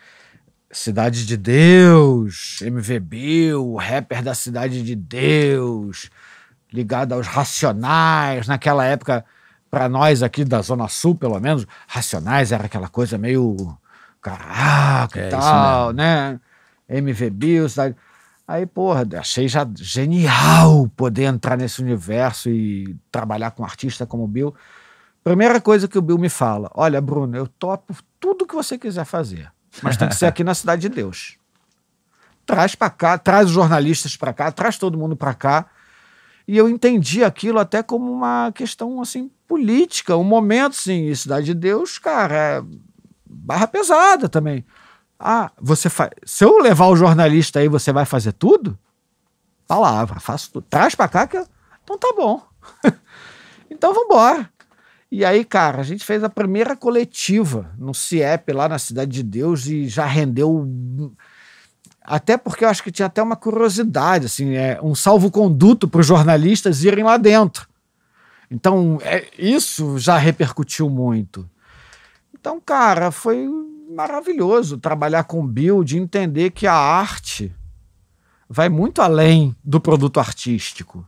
[0.70, 6.10] Cidade de Deus, MVB, o rapper da Cidade de Deus,
[6.72, 8.48] ligado aos Racionais.
[8.48, 9.24] Naquela época,
[9.70, 13.56] para nós aqui da Zona Sul, pelo menos, Racionais era aquela coisa meio
[14.20, 16.40] caraca É, e tal, né?
[16.88, 17.94] MVB, Cidade...
[18.46, 24.24] Aí, porra, achei já genial poder entrar nesse universo e trabalhar com um artista como
[24.24, 24.54] o Bill.
[25.22, 29.06] Primeira coisa que o Bill me fala: olha, Bruno, eu topo tudo que você quiser
[29.06, 29.50] fazer,
[29.82, 31.38] mas tem que ser aqui na Cidade de Deus.
[32.44, 35.66] Traz para cá, traz os jornalistas para cá, traz todo mundo para cá.
[36.46, 41.54] E eu entendi aquilo até como uma questão assim política, um momento, sim, Cidade de
[41.54, 42.62] Deus, cara, é
[43.24, 44.62] barra pesada também.
[45.26, 46.10] Ah, você faz.
[46.26, 48.78] Se eu levar o jornalista aí, você vai fazer tudo?
[49.66, 50.66] Palavra, faço tudo.
[50.68, 51.46] Traz pra cá que eu...
[51.82, 52.42] Então tá bom.
[53.70, 54.50] então vambora.
[55.10, 59.22] E aí, cara, a gente fez a primeira coletiva no CIEP lá na Cidade de
[59.22, 60.68] Deus e já rendeu.
[62.02, 66.06] Até porque eu acho que tinha até uma curiosidade, assim, é um salvo-conduto para os
[66.06, 67.66] jornalistas irem lá dentro.
[68.50, 71.48] Então, é, isso já repercutiu muito.
[72.34, 73.48] Então, cara, foi
[73.94, 75.50] maravilhoso trabalhar com
[75.84, 77.54] de entender que a arte
[78.48, 81.06] vai muito além do produto artístico.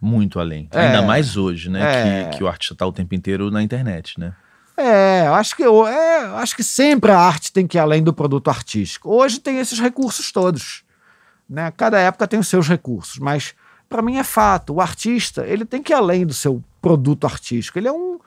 [0.00, 0.68] Muito além.
[0.70, 1.80] É, Ainda mais hoje, né?
[1.82, 4.34] É, que, que o artista está o tempo inteiro na internet, né?
[4.76, 8.48] É, acho que, é, acho que sempre a arte tem que ir além do produto
[8.48, 9.10] artístico.
[9.10, 10.82] Hoje tem esses recursos todos.
[11.48, 11.72] Né?
[11.76, 13.54] Cada época tem os seus recursos, mas
[13.88, 14.74] para mim é fato.
[14.74, 17.78] O artista ele tem que ir além do seu produto artístico.
[17.78, 18.18] Ele é um,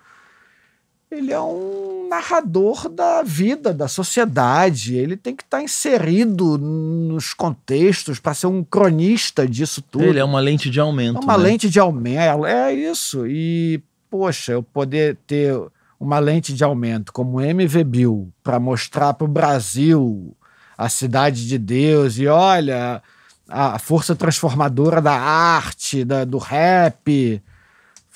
[1.09, 4.95] ele é um narrador da vida, da sociedade.
[4.95, 10.03] Ele tem que estar tá inserido nos contextos para ser um cronista disso tudo.
[10.03, 11.17] Ele é uma lente de aumento.
[11.17, 11.43] É uma né?
[11.43, 13.25] lente de aumento, é isso.
[13.25, 15.57] E, poxa, eu poder ter
[15.99, 20.35] uma lente de aumento como MV Bill para mostrar para o Brasil
[20.77, 23.01] a cidade de Deus e olha
[23.49, 27.41] a força transformadora da arte, da, do rap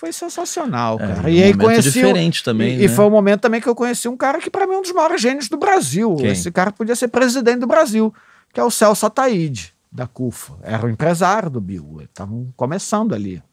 [0.02, 1.30] foi sensacional, é, cara.
[1.30, 2.74] É, e um aí conheci diferente também.
[2.74, 2.84] E, né?
[2.86, 4.78] e, foi o um momento também que eu conheci um cara que para mim é
[4.80, 6.16] um dos maiores gênios do Brasil.
[6.16, 6.32] Quem?
[6.32, 8.12] Esse cara podia ser presidente do Brasil,
[8.52, 10.56] que é o Celso Ataíde, da CUFA.
[10.64, 12.00] Era o empresário do Bill.
[12.02, 13.44] Estavam começando ali.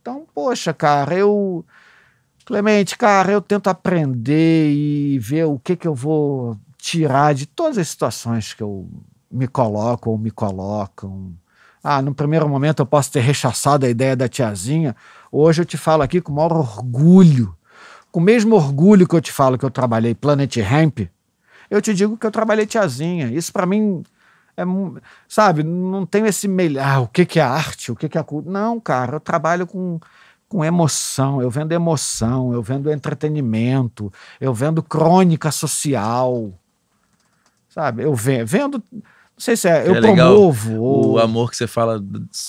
[0.00, 1.66] Então, poxa, cara, eu
[2.46, 7.76] Clemente, cara, eu tento aprender e ver o que que eu vou tirar de todas
[7.76, 8.88] as situações que eu
[9.30, 11.34] me coloco ou me colocam.
[11.82, 14.96] Ah, no primeiro momento eu posso ter rechaçado a ideia da tiazinha,
[15.30, 17.54] Hoje eu te falo aqui com o maior orgulho,
[18.10, 21.00] com o mesmo orgulho que eu te falo que eu trabalhei Planet Ramp,
[21.70, 23.26] eu te digo que eu trabalhei tiazinha.
[23.28, 24.02] Isso para mim
[24.56, 24.62] é,
[25.28, 28.22] sabe, não tem esse meio, ah, o que que é arte, o que que é
[28.22, 28.52] cultura.
[28.52, 30.00] Não, cara, eu trabalho com
[30.48, 34.10] com emoção, eu vendo emoção, eu vendo entretenimento,
[34.40, 36.50] eu vendo crônica social,
[37.68, 38.02] sabe?
[38.02, 38.82] Eu vendo
[39.38, 40.80] não sei se é, eu é promovo.
[40.80, 41.12] Ou...
[41.12, 42.02] O amor que você fala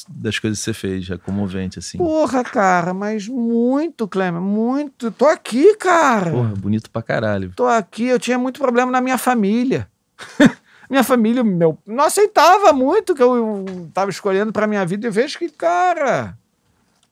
[0.10, 2.00] das coisas que você fez, é comovente, assim.
[2.00, 5.12] Porra, cara, mas muito, Clemer, muito.
[5.12, 6.32] Tô aqui, cara.
[6.32, 7.54] Porra, bonito pra caralho.
[7.56, 9.88] Tô aqui, eu tinha muito problema na minha família.
[10.90, 13.64] minha família meu, não aceitava muito que eu
[13.94, 16.36] tava escolhendo pra minha vida e vejo que, cara.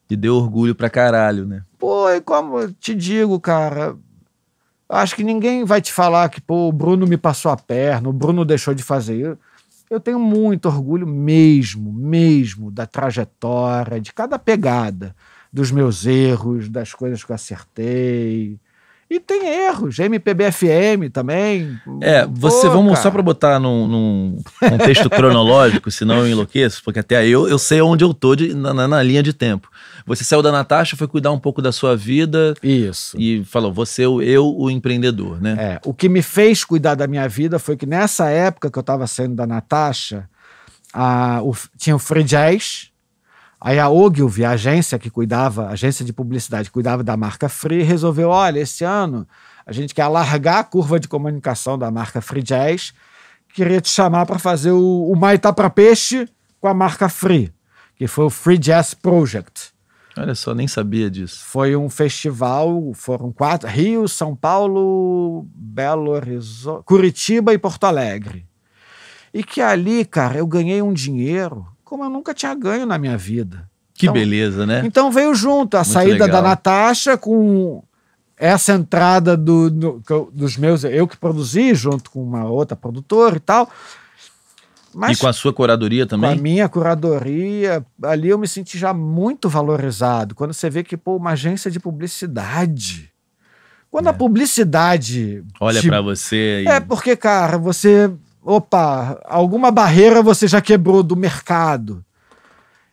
[0.09, 1.61] E deu orgulho pra caralho, né?
[1.77, 3.95] Pô, e como eu te digo, cara,
[4.89, 8.13] acho que ninguém vai te falar que, pô, o Bruno me passou a perna, o
[8.13, 9.37] Bruno deixou de fazer.
[9.89, 15.15] Eu tenho muito orgulho mesmo, mesmo da trajetória, de cada pegada,
[15.51, 18.59] dos meus erros, das coisas que eu acertei.
[19.09, 21.79] E tem erros, MPBFM também.
[22.01, 23.03] É, você, Pô, vamos cara.
[23.03, 27.57] só para botar num, num contexto cronológico, senão eu enlouqueço, porque até aí eu, eu
[27.57, 29.69] sei onde eu tô de, na, na linha de tempo.
[30.05, 32.53] Você saiu da Natasha, foi cuidar um pouco da sua vida.
[32.61, 33.17] Isso.
[33.19, 35.55] E falou, você, eu, o empreendedor, né?
[35.57, 35.79] É.
[35.85, 39.07] O que me fez cuidar da minha vida foi que nessa época que eu estava
[39.07, 40.29] saindo da Natasha,
[40.93, 42.89] a, o, tinha o Free Jazz,
[43.59, 47.49] aí a Ogilvy, a agência que cuidava, a agência de publicidade que cuidava da marca
[47.49, 49.27] Free, resolveu, olha, esse ano
[49.65, 52.93] a gente quer alargar a curva de comunicação da marca Free Jazz,
[53.53, 56.27] queria te chamar para fazer o, o Maitá para Peixe
[56.61, 57.51] com a marca Free,
[57.95, 59.73] que foi o Free Jazz Project.
[60.17, 61.43] Olha só, nem sabia disso.
[61.45, 68.47] Foi um festival, foram quatro: Rio, São Paulo, Belo Horizonte, Curitiba e Porto Alegre.
[69.33, 73.17] E que ali, cara, eu ganhei um dinheiro como eu nunca tinha ganho na minha
[73.17, 73.69] vida.
[73.93, 74.83] Que então, beleza, né?
[74.85, 76.41] Então veio junto a Muito saída legal.
[76.41, 77.81] da Natasha com
[78.37, 83.39] essa entrada do, do, dos meus, eu que produzi junto com uma outra produtora e
[83.39, 83.69] tal.
[84.93, 86.31] Mas, e com a sua curadoria também?
[86.31, 90.35] Com a minha curadoria, ali eu me senti já muito valorizado.
[90.35, 93.11] Quando você vê que, pô, uma agência de publicidade.
[93.89, 94.09] Quando é.
[94.09, 95.43] a publicidade.
[95.59, 95.87] Olha te...
[95.87, 96.63] para você.
[96.63, 96.67] E...
[96.67, 98.11] É porque, cara, você.
[98.49, 102.01] Opa, alguma barreira você já quebrou do mercado.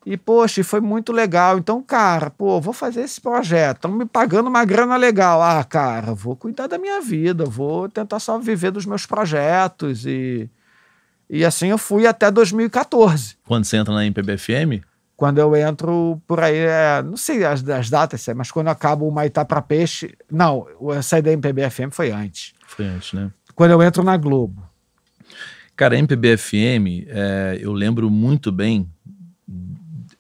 [0.05, 1.59] E, poxa, foi muito legal.
[1.59, 3.77] Então, cara, pô, vou fazer esse projeto.
[3.77, 5.41] Estão me pagando uma grana legal.
[5.41, 10.51] Ah, cara, vou cuidar da minha vida, vou tentar só viver dos meus projetos e
[11.31, 13.37] e assim eu fui até 2014.
[13.47, 14.83] Quando você entra na MPBFM?
[15.17, 19.11] Quando eu entro por aí, é, não sei as, as datas, mas quando acaba o
[19.13, 20.17] Maitá para Peixe.
[20.29, 22.53] Não, eu saí da MPBFM foi antes.
[22.67, 23.31] Foi antes, né?
[23.55, 24.74] Quando eu entro na Globo.
[25.77, 28.89] Cara, a MPBFM, é, eu lembro muito bem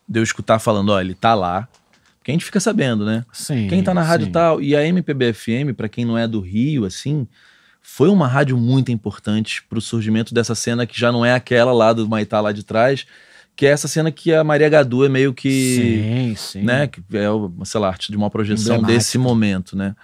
[0.09, 1.69] de eu escutar falando, ó, ele tá lá.
[2.19, 3.25] Porque a gente fica sabendo, né?
[3.33, 3.69] Sim.
[3.69, 4.33] Quem tá na rádio sim.
[4.33, 4.61] tal.
[4.61, 7.29] E a MPB-FM, pra quem não é do Rio, assim,
[7.83, 11.93] foi uma rádio muito importante pro surgimento dessa cena que já não é aquela lá
[11.93, 13.07] do Maitá lá de trás,
[13.55, 16.63] que é essa cena que a Maria Gadu é meio que Sim, sim.
[16.63, 16.87] né?
[16.87, 17.27] Que é,
[17.65, 19.95] sei lá, arte de uma projeção desse momento, né?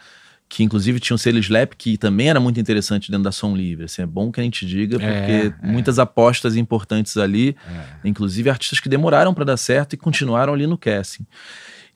[0.52, 3.84] Que inclusive tinha o selo Slap, que também era muito interessante dentro da Som Livre.
[3.84, 5.54] Assim, é bom que a gente diga, porque É, é.
[5.62, 8.08] muitas apostas importantes ali, É.
[8.08, 11.24] inclusive artistas que demoraram para dar certo e continuaram ali no casting.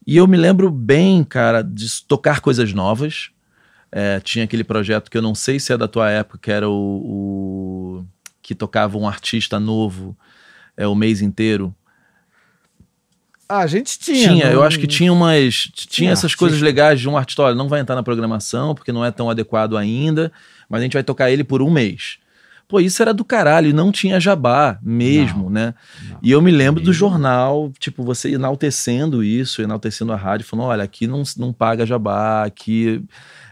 [0.07, 3.31] E eu me lembro bem, cara, de tocar coisas novas.
[3.91, 6.69] É, tinha aquele projeto que eu não sei se é da tua época, que era
[6.69, 8.07] o, o-
[8.41, 10.17] que tocava um artista novo
[10.77, 11.75] é, o mês inteiro.
[13.49, 14.29] Ah, a gente tinha.
[14.29, 15.55] Tinha, eu não- acho que tinha umas.
[15.75, 18.93] Tinha, Tinha essas coisas legais de um artista, olha, não vai entrar na programação porque
[18.93, 20.33] não é tão adequado ainda,
[20.69, 22.19] mas a gente vai tocar ele por um mês.
[22.67, 25.75] Pô, isso era do caralho, e não tinha jabá mesmo, Não, né?
[26.09, 26.19] não.
[26.23, 26.99] E eu me lembro do Mesmo.
[26.99, 32.43] jornal, tipo, você enaltecendo isso, enaltecendo a rádio, falando: olha, aqui não, não paga jabá,
[32.45, 33.03] aqui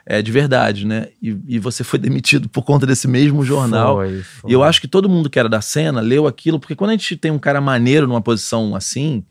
[0.07, 1.09] é de verdade, né?
[1.22, 3.97] E, e você foi demitido por conta desse mesmo jornal.
[3.97, 4.51] Foi, foi.
[4.51, 6.95] E eu acho que todo mundo que era da cena leu aquilo, porque quando a
[6.95, 9.22] gente tem um cara maneiro numa posição assim,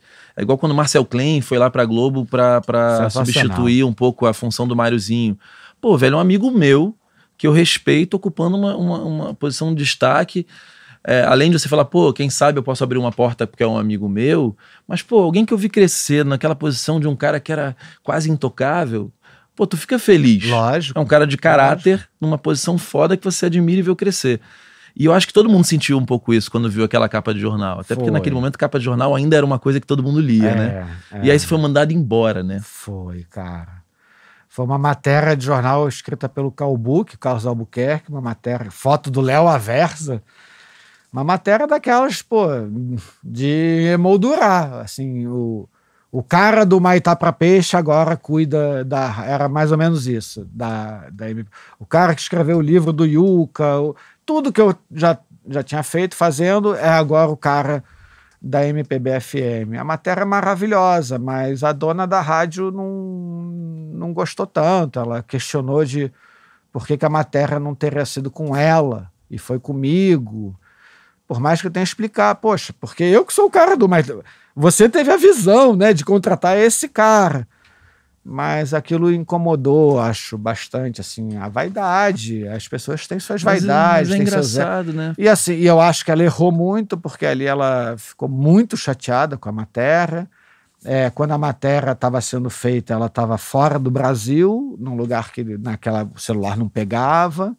[0.42, 4.26] é igual quando o Marcel Klein foi lá pra Globo pra, pra substituir um pouco
[4.26, 5.38] a função do Máriozinho.
[5.80, 6.96] Pô, velho, é um amigo meu
[7.38, 10.48] que eu respeito ocupando uma, uma, uma posição de destaque.
[11.06, 13.68] É, além de você falar, pô, quem sabe eu posso abrir uma porta porque é
[13.68, 17.40] um amigo meu, mas, pô, alguém que eu vi crescer naquela posição de um cara
[17.40, 19.12] que era quase intocável,
[19.56, 20.44] pô, tu fica feliz.
[20.44, 20.98] Lógico.
[20.98, 24.42] É um cara de caráter, numa posição foda que você admira e vê crescer.
[24.96, 27.40] E eu acho que todo mundo sentiu um pouco isso quando viu aquela capa de
[27.40, 27.80] jornal.
[27.80, 28.12] Até porque Foi.
[28.12, 30.88] naquele momento capa de jornal ainda era uma coisa que todo mundo lia, É, né?
[31.14, 31.26] é.
[31.26, 32.60] E aí você foi mandado embora, né?
[32.64, 33.82] Foi, cara.
[34.50, 39.48] Foi uma matéria de jornal escrita pelo Calbuque, Carlos Albuquerque, uma matéria, foto do Léo
[39.48, 40.22] Aversa.
[41.12, 42.48] Uma matéria daquelas, pô,
[43.24, 44.74] de emoldurar.
[44.76, 45.68] Assim, o,
[46.12, 49.24] o cara do Maitá pra Peixe agora cuida da.
[49.26, 50.48] Era mais ou menos isso.
[50.52, 51.26] Da, da,
[51.80, 55.18] o cara que escreveu o livro do Yuca, o- tudo que eu já,
[55.48, 57.84] já tinha feito fazendo é agora o cara
[58.42, 59.78] da MPB-FM.
[59.80, 62.92] A matéria é maravilhosa, mas a dona da rádio não,
[63.94, 65.00] não gostou tanto.
[65.00, 66.12] Ela questionou de
[66.72, 70.56] por que, que a matéria não teria sido com ela e foi comigo.
[71.28, 73.88] Por mais que eu tenha que explicar, poxa, porque eu que sou o cara do.
[73.88, 74.08] Mas
[74.56, 77.48] você teve a visão né, de contratar esse cara.
[78.24, 82.48] Mas aquilo incomodou, acho, bastante, assim, a vaidade.
[82.48, 85.16] As pessoas têm suas Mas é- vaidades, mas é seus engraçado, né?
[85.18, 89.38] e assim, e eu acho que ela errou muito, porque ali ela ficou muito chateada
[89.38, 90.30] com a matéria.
[90.84, 95.44] É, quando a matéria estava sendo feita, ela estava fora do Brasil, num lugar que
[95.58, 97.56] naquela o celular não pegava.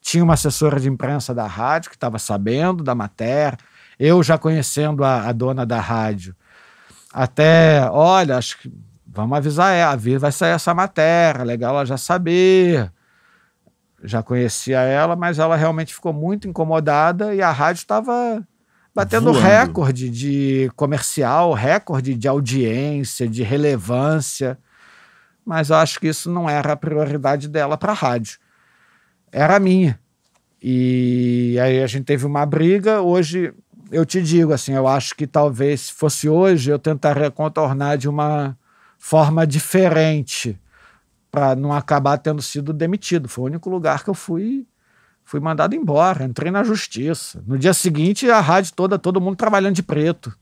[0.00, 3.58] Tinha uma assessora de imprensa da rádio que estava sabendo da matéria.
[3.98, 6.34] Eu já conhecendo a, a dona da rádio.
[7.12, 8.72] Até, olha, acho que
[9.14, 12.92] vamos avisar ela, vai sair essa matéria, legal ela já saber
[14.04, 18.46] já conhecia ela, mas ela realmente ficou muito incomodada e a rádio estava
[18.94, 19.40] batendo Voando.
[19.40, 24.58] recorde de comercial, recorde de audiência, de relevância.
[25.44, 28.38] Mas eu acho que isso não era a prioridade dela para a rádio.
[29.32, 29.98] Era a minha.
[30.62, 33.00] E aí a gente teve uma briga.
[33.00, 33.52] Hoje,
[33.90, 38.08] eu te digo assim, eu acho que talvez se fosse hoje, eu tentaria contornar de
[38.08, 38.56] uma
[39.04, 40.58] forma diferente
[41.30, 43.28] para não acabar tendo sido demitido.
[43.28, 44.66] Foi o único lugar que eu fui
[45.22, 47.44] fui mandado embora, entrei na justiça.
[47.46, 50.34] No dia seguinte, a rádio toda, todo mundo trabalhando de preto,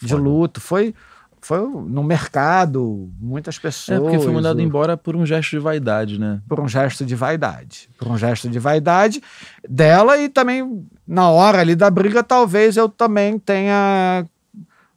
[0.00, 0.60] de luto.
[0.60, 0.94] Foi
[1.40, 3.98] foi no mercado, muitas pessoas.
[3.98, 6.40] É porque foi mandado embora por um gesto de vaidade, né?
[6.48, 7.90] por um gesto de vaidade.
[7.98, 9.20] Por um gesto de vaidade
[9.68, 14.24] dela e também na hora ali da briga, talvez eu também tenha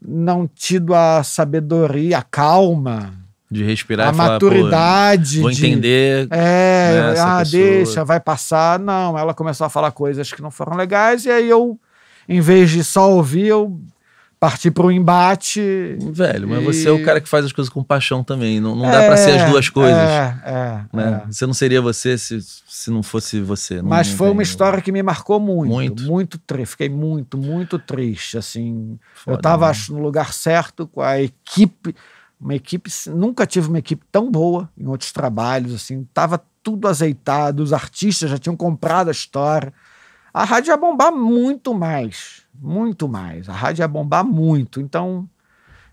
[0.05, 3.13] não tido a sabedoria, a calma,
[3.49, 5.35] De respirar a e maturidade.
[5.37, 6.27] pô, vou de- entender.
[6.31, 7.61] É, né, essa ah, pessoa.
[7.63, 8.79] deixa, vai passar.
[8.79, 11.79] Não, ela começou a falar coisas que não foram legais, e aí eu,
[12.27, 13.79] em vez de só ouvir, eu
[14.41, 15.61] parti para o embate.
[16.11, 18.59] Velho, mas E- você é o cara que faz as coisas com paixão também.
[18.59, 19.95] Não, não dá pra ser as duas coisas.
[19.95, 21.23] É, é, né?
[21.27, 21.31] é.
[21.31, 23.83] Você não seria você se, se não fosse você.
[23.83, 25.69] Não- Mas não foi tem- uma história que me marcou muito.
[25.71, 26.03] Muito.
[26.03, 26.71] Muito, triste.
[26.71, 28.35] Fiquei muito, muito triste.
[28.35, 29.77] Assim, Foda, eu estava né?
[29.89, 31.95] no lugar certo com a equipe.
[32.39, 35.75] Uma equipe, nunca tive uma equipe tão boa em outros trabalhos.
[35.75, 37.61] Assim, tava tudo azeitado.
[37.61, 39.71] Os artistas já tinham comprado a história.
[40.33, 43.49] A rádio ia bombar muito mais, muito mais.
[43.49, 44.79] A rádio ia bombar muito.
[44.79, 45.27] Então,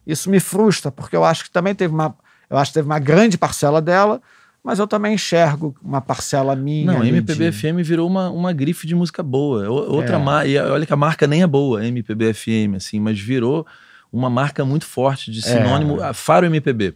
[0.07, 2.15] isso me frustra, porque eu acho que também teve uma,
[2.51, 4.21] eu acho que teve uma grande parcela dela,
[4.63, 6.93] mas eu também enxergo uma parcela minha.
[6.93, 9.69] Não, ali MPB de- virou uma, uma grife de música boa.
[9.71, 10.19] O- Outra É.
[10.19, 10.47] mar...
[10.49, 13.67] E olha que a marca nem é boa, MPB FM, assim, mas virou
[14.13, 16.03] uma marca muito forte de sinônimo.
[16.03, 16.13] É.
[16.13, 16.95] Faro MPB.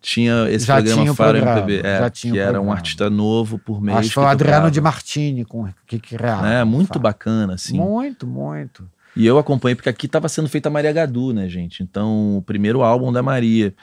[0.00, 3.80] Tinha esse já programa tinha Faro programa, MPB, é, que era um artista novo por
[3.80, 3.96] mês.
[3.98, 6.46] Acho que foi o Adriano de Martini com o que criava.
[6.46, 7.00] É, muito Faro.
[7.00, 7.74] bacana, assim.
[7.78, 8.86] Muito, muito.
[9.16, 11.82] E eu acompanhei porque aqui estava sendo feita a Maria Gadu, né, gente?
[11.82, 13.74] Então, o primeiro álbum da Maria.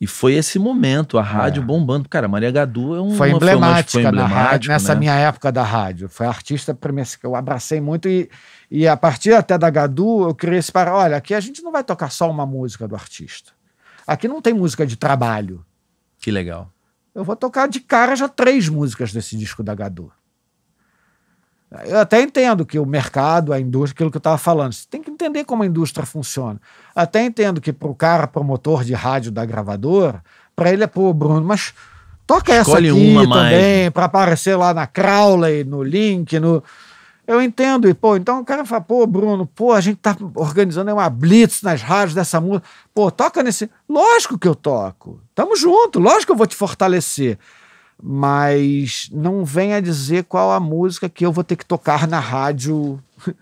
[0.00, 1.64] E foi esse momento, a rádio é.
[1.64, 2.08] bombando.
[2.08, 5.00] Cara, Maria Gadu é um foi emblemática, foi rádio, nessa né?
[5.00, 6.08] minha época da rádio.
[6.08, 6.76] Foi a artista
[7.18, 8.30] que eu abracei muito e,
[8.70, 11.72] e a partir até da Gadu eu criei esse para, olha, aqui a gente não
[11.72, 13.52] vai tocar só uma música do artista.
[14.06, 15.64] Aqui não tem música de trabalho.
[16.20, 16.70] Que legal.
[17.12, 20.12] Eu vou tocar de cara já três músicas desse disco da Gadu.
[21.84, 25.02] Eu até entendo que o mercado, a indústria, aquilo que eu estava falando, você tem
[25.02, 26.58] que entender como a indústria funciona.
[26.96, 30.22] Até entendo que para o cara promotor de rádio da gravadora,
[30.56, 31.74] para ele é, pô, Bruno, mas
[32.26, 36.62] toca Escolhe essa aqui também, para aparecer lá na Crowley, no Link, no.
[37.26, 40.90] Eu entendo, e pô, então o cara fala, pô, Bruno, pô, a gente tá organizando
[40.90, 43.70] uma blitz nas rádios dessa música, pô, toca nesse.
[43.86, 47.38] Lógico que eu toco, tamo junto, lógico que eu vou te fortalecer
[48.02, 53.02] mas não venha dizer qual a música que eu vou ter que tocar na rádio.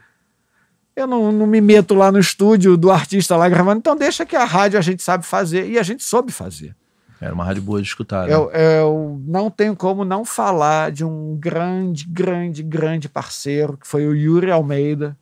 [0.94, 4.34] Eu não, não, me meto lá no estúdio do artista lá gravando, então deixa que
[4.34, 6.74] a rádio a gente sabe fazer e a gente soube fazer.
[7.20, 8.26] Era uma rádio boa de escutar.
[8.26, 8.32] Né?
[8.32, 14.06] Eu, eu não tenho como não falar de um grande, grande, grande parceiro, que foi
[14.06, 15.14] o Yuri Almeida,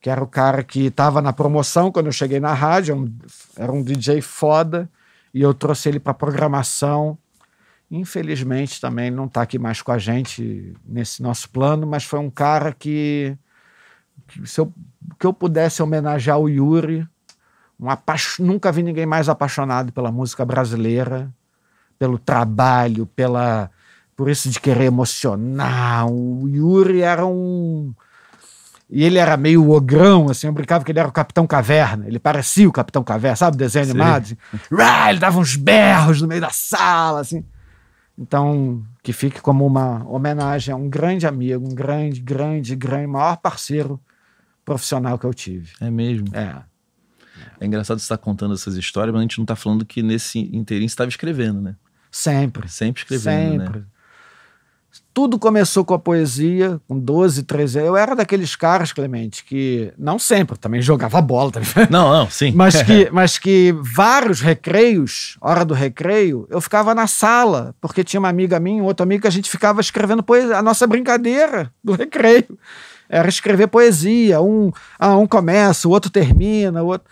[0.00, 3.12] que era o cara que estava na promoção quando eu cheguei na rádio,
[3.54, 4.88] era um DJ foda,
[5.34, 7.18] e eu trouxe ele para programação
[7.90, 12.30] Infelizmente também não está aqui mais com a gente nesse nosso plano, mas foi um
[12.30, 13.36] cara que,
[14.26, 14.72] que se eu,
[15.18, 17.06] que eu pudesse homenagear o Yuri,
[17.78, 17.86] um
[18.40, 21.32] nunca vi ninguém mais apaixonado pela música brasileira,
[21.98, 23.70] pelo trabalho, pela
[24.16, 26.10] por isso de querer emocionar.
[26.10, 27.94] O Yuri era um
[28.88, 32.20] e ele era meio ogrão, assim, eu brincava que ele era o Capitão Caverna, ele
[32.20, 33.90] parecia o Capitão Caverna, sabe, desenho Sim.
[33.90, 34.22] animado?
[34.22, 34.36] Assim.
[35.10, 37.44] Ele dava uns berros no meio da sala, assim.
[38.18, 43.36] Então, que fique como uma homenagem a um grande amigo, um grande, grande, grande, maior
[43.36, 44.00] parceiro
[44.64, 45.72] profissional que eu tive.
[45.80, 46.34] É mesmo?
[46.34, 46.62] É.
[47.60, 50.38] É engraçado você estar contando essas histórias, mas a gente não está falando que nesse
[50.38, 51.76] inteirinho você estava escrevendo, né?
[52.10, 52.68] Sempre.
[52.68, 53.64] Sempre escrevendo, né?
[53.66, 53.80] Sempre.
[53.80, 53.86] né?
[55.12, 57.88] Tudo começou com a poesia, com 12, 13 anos.
[57.88, 61.50] Eu era daqueles caras, Clemente, que não sempre, também jogava bola.
[61.50, 61.68] Também.
[61.90, 62.52] Não, não, sim.
[62.54, 68.20] mas, que, mas que vários recreios, hora do recreio, eu ficava na sala, porque tinha
[68.20, 70.58] uma amiga minha, um outro amigo, que a gente ficava escrevendo poesia.
[70.58, 72.58] A nossa brincadeira do recreio
[73.08, 74.40] era escrever poesia.
[74.40, 77.08] Um, ah, um começa, o outro termina, o outro.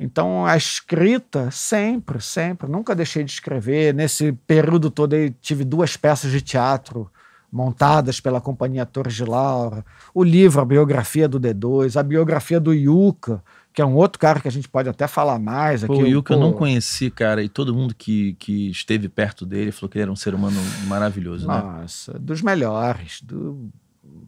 [0.00, 3.92] Então, a escrita, sempre, sempre, nunca deixei de escrever.
[3.92, 7.10] Nesse período todo, eu tive duas peças de teatro
[7.50, 9.84] montadas pela Companhia Torres de Laura,
[10.14, 13.42] o livro, a biografia do D2, a biografia do Yuka,
[13.72, 15.82] que é um outro cara que a gente pode até falar mais.
[15.82, 19.46] Aqui, pô, o Yuka eu não conheci, cara, e todo mundo que, que esteve perto
[19.46, 21.80] dele falou que ele era um ser humano maravilhoso, Nossa, né?
[21.80, 23.20] Nossa, dos melhores.
[23.22, 23.70] Do,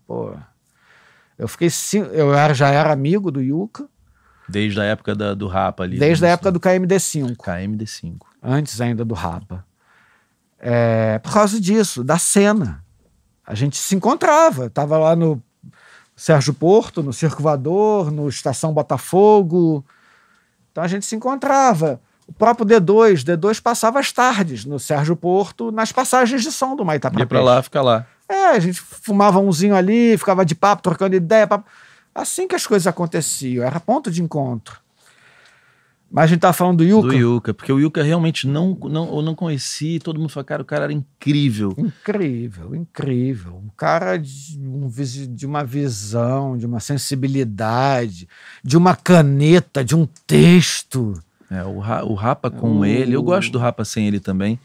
[0.07, 0.35] pô,
[1.39, 1.69] eu fiquei,
[2.13, 3.89] eu já era amigo do Yuka,
[4.51, 5.99] Desde a época da, do Rapa ali.
[5.99, 7.37] Desde a época do KMD5.
[7.37, 8.17] KMD5.
[8.43, 9.65] Antes ainda do Rapa.
[10.59, 12.85] É, por causa disso, da cena.
[13.47, 14.69] A gente se encontrava.
[14.69, 15.43] Tava lá no
[16.15, 19.85] Sérgio Porto, no Circo Voador, no Estação Botafogo.
[20.71, 22.01] Então a gente se encontrava.
[22.27, 26.85] O próprio D2, D2 passava as tardes no Sérgio Porto, nas passagens de som do
[26.85, 28.07] Maitá Ia pra lá, fica lá.
[28.29, 31.47] É, a gente fumava umzinho ali, ficava de papo, trocando ideia.
[31.47, 31.69] Papo.
[32.15, 34.81] Assim que as coisas aconteciam, era ponto de encontro.
[36.11, 37.09] Mas a gente tá falando do Yuka.
[37.09, 40.61] Do Yuka, porque o Yuka realmente não, não, eu não conheci, todo mundo falou, cara,
[40.61, 41.73] o cara era incrível.
[41.79, 43.55] Incrível, incrível.
[43.55, 48.29] Um cara de, um, de uma visão, de uma sensibilidade,
[48.65, 51.15] de uma caneta, de um texto.
[51.49, 54.59] É, o, o Rapa com ele, eu gosto do Rapa sem ele também,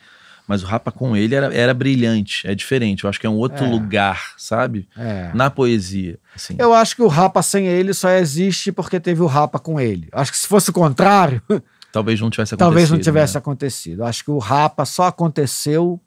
[0.48, 3.04] mas o Rapa com ele era, era brilhante, é diferente.
[3.04, 3.70] Eu acho que é um outro é.
[3.70, 4.88] lugar, sabe?
[4.96, 5.32] É.
[5.34, 6.20] Na poesia.
[6.36, 6.56] Assim.
[6.60, 10.08] Eu acho que o Rapa sem ele só existe porque teve o Rapa com ele.
[10.12, 11.42] Acho que se fosse o contrário.
[11.92, 12.68] Talvez não tivesse acontecido.
[12.68, 13.38] Talvez não tivesse né?
[13.40, 14.04] acontecido.
[14.04, 16.00] Acho que o Rapa só aconteceu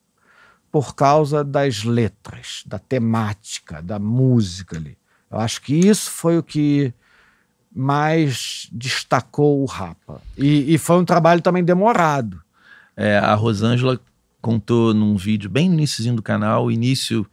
[0.71, 4.99] por causa das letras, da temática, da música ali.
[5.31, 6.93] Eu acho que isso foi o que
[7.75, 10.21] mais destacou o Rapa.
[10.37, 12.41] E, e foi um trabalho também demorado.
[12.97, 13.99] É, a Rosângela
[14.41, 17.27] contou num vídeo bem no início do canal, o início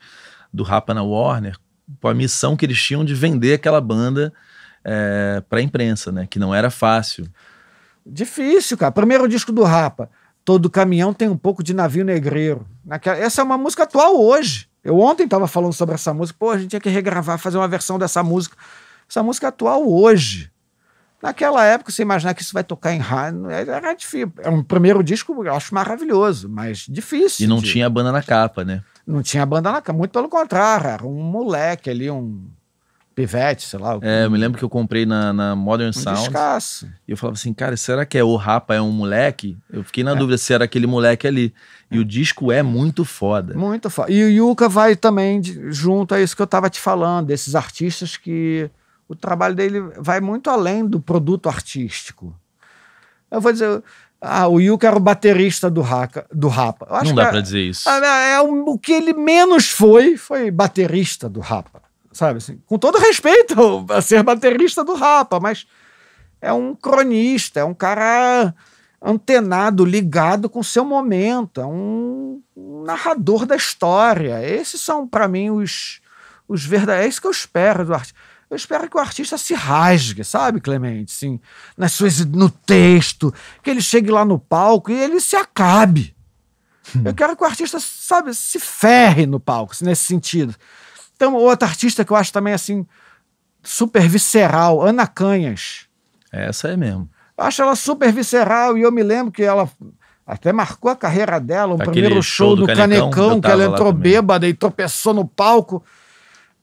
[0.53, 1.57] do Rapa na Warner,
[2.03, 4.33] a missão que eles tinham de vender aquela banda
[4.83, 6.27] é, para a imprensa, né?
[6.29, 7.27] Que não era fácil.
[8.05, 8.91] Difícil, cara.
[8.91, 10.09] Primeiro disco do Rapa.
[10.43, 12.67] Todo caminhão tem um pouco de navio negreiro.
[12.85, 13.17] Naquela...
[13.17, 14.69] Essa é uma música atual hoje.
[14.83, 16.37] Eu ontem estava falando sobre essa música.
[16.39, 18.55] Pô, a gente tinha que regravar, fazer uma versão dessa música.
[19.09, 20.51] Essa música é atual hoje.
[21.25, 24.31] Naquela época, você imaginar que isso vai tocar em rádio, era difícil.
[24.39, 27.45] É um primeiro disco, eu acho maravilhoso, mas difícil.
[27.45, 27.71] E não de...
[27.71, 28.83] tinha banda na capa, né?
[29.07, 32.45] Não tinha banda na capa, muito pelo contrário, era um moleque ali, um
[33.15, 33.97] pivete, sei lá.
[34.01, 36.19] É, eu me lembro que eu comprei na, na Modern um Sound.
[36.19, 36.87] descasso.
[37.07, 39.57] E eu falava assim, cara, será que é o Rapa é um moleque?
[39.71, 41.53] Eu fiquei na dúvida se era aquele moleque ali.
[41.89, 43.55] E o disco é muito foda.
[43.55, 44.11] Muito foda.
[44.11, 47.55] E o Yuka vai também de- junto a isso que eu tava te falando, desses
[47.55, 48.69] artistas que
[49.07, 52.35] o trabalho dele vai muito além do produto artístico.
[53.29, 53.83] Eu vou dizer,
[54.21, 55.83] ah, o Yuka era o baterista do,
[56.31, 57.03] do Rapa.
[57.03, 57.87] Não dá é- pra dizer isso.
[57.87, 61.81] Ah, é o, o que ele menos foi, foi baterista do Rapa.
[62.11, 62.61] Sabe assim?
[62.65, 65.67] Com todo respeito a ser baterista do Rapa, mas
[66.41, 68.55] é um cronista, é um cara
[69.01, 72.41] antenado, ligado com o seu momento, é um
[72.85, 74.41] narrador da história.
[74.43, 75.99] Esses são, para mim, os,
[76.47, 77.05] os verdadeiros.
[77.05, 78.17] É isso que eu espero do artista.
[78.49, 81.11] Eu espero que o artista se rasgue, sabe, Clemente?
[81.11, 81.39] Sim,
[81.77, 83.33] nas suas, no texto,
[83.63, 86.15] que ele chegue lá no palco e ele se acabe.
[87.03, 90.55] Eu quero que o artista, sabe, se ferre no palco, assim, nesse sentido.
[91.15, 92.85] Então, outra artista que eu acho também, assim,
[93.63, 95.87] super visceral, Ana Canhas.
[96.31, 97.09] Essa é mesmo.
[97.37, 99.69] Eu acho ela super visceral e eu me lembro que ela
[100.25, 103.47] até marcou a carreira dela, o Aquele primeiro show, show do do Canecão, Canecão, que
[103.47, 105.83] ela entrou bêbada e tropeçou no palco.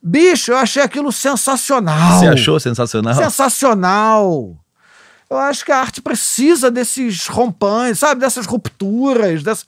[0.05, 2.19] Bicho, eu achei aquilo sensacional.
[2.19, 3.13] Você achou sensacional?
[3.15, 4.57] Sensacional.
[5.29, 8.19] Eu acho que a arte precisa desses rompantes, sabe?
[8.21, 9.41] Dessas rupturas.
[9.43, 9.65] Dessa...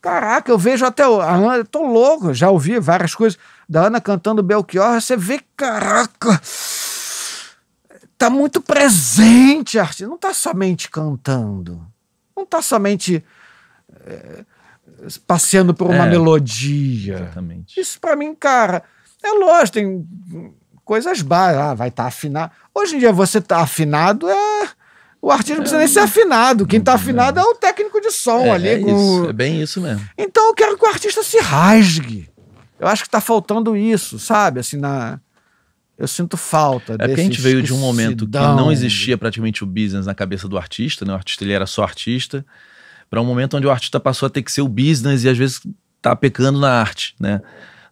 [0.00, 1.04] Caraca, eu vejo até.
[1.04, 5.00] A Ana, eu tô louco, já ouvi várias coisas da Ana cantando Belchior.
[5.00, 6.40] Você vê, caraca.
[8.18, 10.04] Tá muito presente a arte.
[10.06, 11.84] Não tá somente cantando.
[12.36, 13.24] Não tá somente
[14.06, 14.44] eh,
[15.26, 16.10] passeando por uma É.
[16.10, 17.14] melodia.
[17.14, 17.80] Exatamente.
[17.80, 18.82] Isso pra mim, cara,
[19.22, 20.06] é lógico, tem
[20.84, 21.62] coisas básicas.
[21.64, 22.52] Ah, vai estar afinado.
[22.74, 24.68] Hoje em dia, você tá afinado é.
[25.20, 26.66] O artista não precisa nem ser afinado.
[26.66, 28.68] Quem tá afinado é o técnico de som É, ali.
[28.68, 28.88] é com-
[29.20, 30.04] isso, é bem isso mesmo.
[30.18, 32.28] Então eu quero que o artista se rasgue.
[32.80, 34.58] Eu acho que tá faltando isso, sabe?
[34.58, 35.20] Assim, na.
[35.96, 36.94] Eu sinto falta.
[36.94, 40.14] É porque a gente veio de um momento que não existia praticamente o business na
[40.14, 41.12] cabeça do artista, né?
[41.12, 42.44] O artista ele era só artista,
[43.08, 45.38] para um momento onde o artista passou a ter que ser o business e às
[45.38, 45.60] vezes
[46.00, 47.40] tá pecando na arte, né?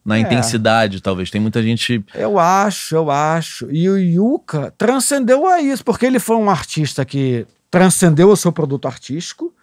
[0.04, 0.20] Na É.
[0.20, 1.30] intensidade, talvez.
[1.30, 2.04] Tem muita gente.
[2.14, 3.70] Eu acho, eu acho.
[3.70, 8.50] E o Yuka transcendeu a isso, porque ele foi um artista que transcendeu o seu
[8.50, 9.54] produto artístico,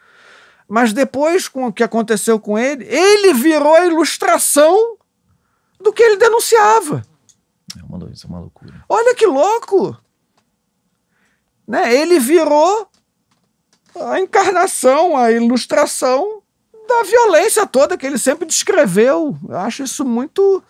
[0.67, 4.97] mas depois, com o que aconteceu com ele, ele virou a ilustração
[5.81, 7.01] do que ele denunciava.
[7.77, 8.73] É uma, é uma loucura.
[8.87, 9.97] Olha que louco!
[11.67, 11.93] Né?
[11.95, 12.87] Ele virou
[13.99, 16.41] a encarnação, a ilustração
[16.87, 19.37] da violência toda que ele sempre descreveu.
[19.47, 20.63] Eu acho isso muito,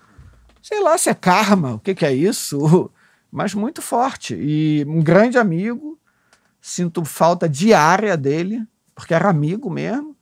[0.62, 2.92] sei lá se é karma, o que, que é isso,
[3.32, 4.36] mas muito forte.
[4.36, 5.98] E um grande amigo,
[6.60, 8.66] sinto falta diária dele,
[8.96, 10.16] porque era amigo mesmo.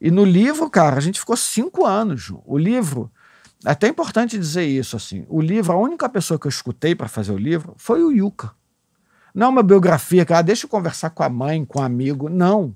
[0.00, 2.32] E no livro, cara, a gente ficou cinco anos.
[2.44, 3.10] O livro,
[3.64, 5.24] é até importante dizer isso assim.
[5.28, 8.52] O livro, a única pessoa que eu escutei para fazer o livro foi o Yuka.
[9.34, 12.28] Não é uma biografia que, ah, deixa eu conversar com a mãe, com um amigo.
[12.28, 12.74] Não.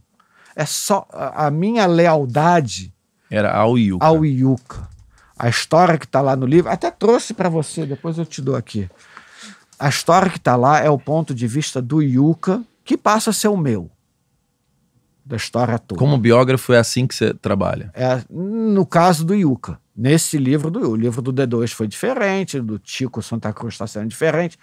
[0.57, 2.93] É só a minha lealdade
[3.31, 4.05] Era ao Yuka.
[4.05, 4.89] ao Yuka.
[5.39, 8.57] A história que está lá no livro, até trouxe para você, depois eu te dou
[8.57, 8.89] aqui.
[9.79, 13.33] A história que está lá é o ponto de vista do Yuka, que passa a
[13.35, 13.91] ser o meu.
[15.23, 15.99] Da história toda.
[15.99, 17.91] Como biógrafo, é assim que você trabalha.
[17.93, 19.79] É, no caso do Yuka.
[19.95, 24.09] Nesse livro do o livro do D2 foi diferente, do Tico Santa Cruz está sendo
[24.09, 24.59] diferente.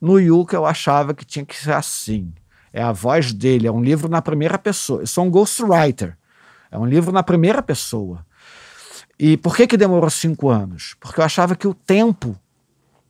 [0.00, 2.32] No Yuka eu achava que tinha que ser assim.
[2.74, 5.02] É a voz dele, é um livro na primeira pessoa.
[5.02, 6.18] Eu sou um ghostwriter.
[6.70, 8.26] É um livro na primeira pessoa.
[9.16, 10.96] E por que, que demorou cinco anos?
[10.98, 12.36] Porque eu achava que o tempo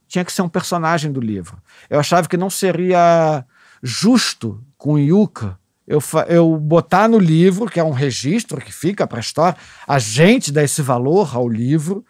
[0.06, 1.56] tinha que ser um personagem do livro.
[1.88, 3.42] Eu achava que não seria
[3.82, 9.06] justo com o Yuka eu, eu botar no livro, que é um registro que fica
[9.06, 9.56] para a história,
[9.86, 12.04] a gente dá esse valor ao livro.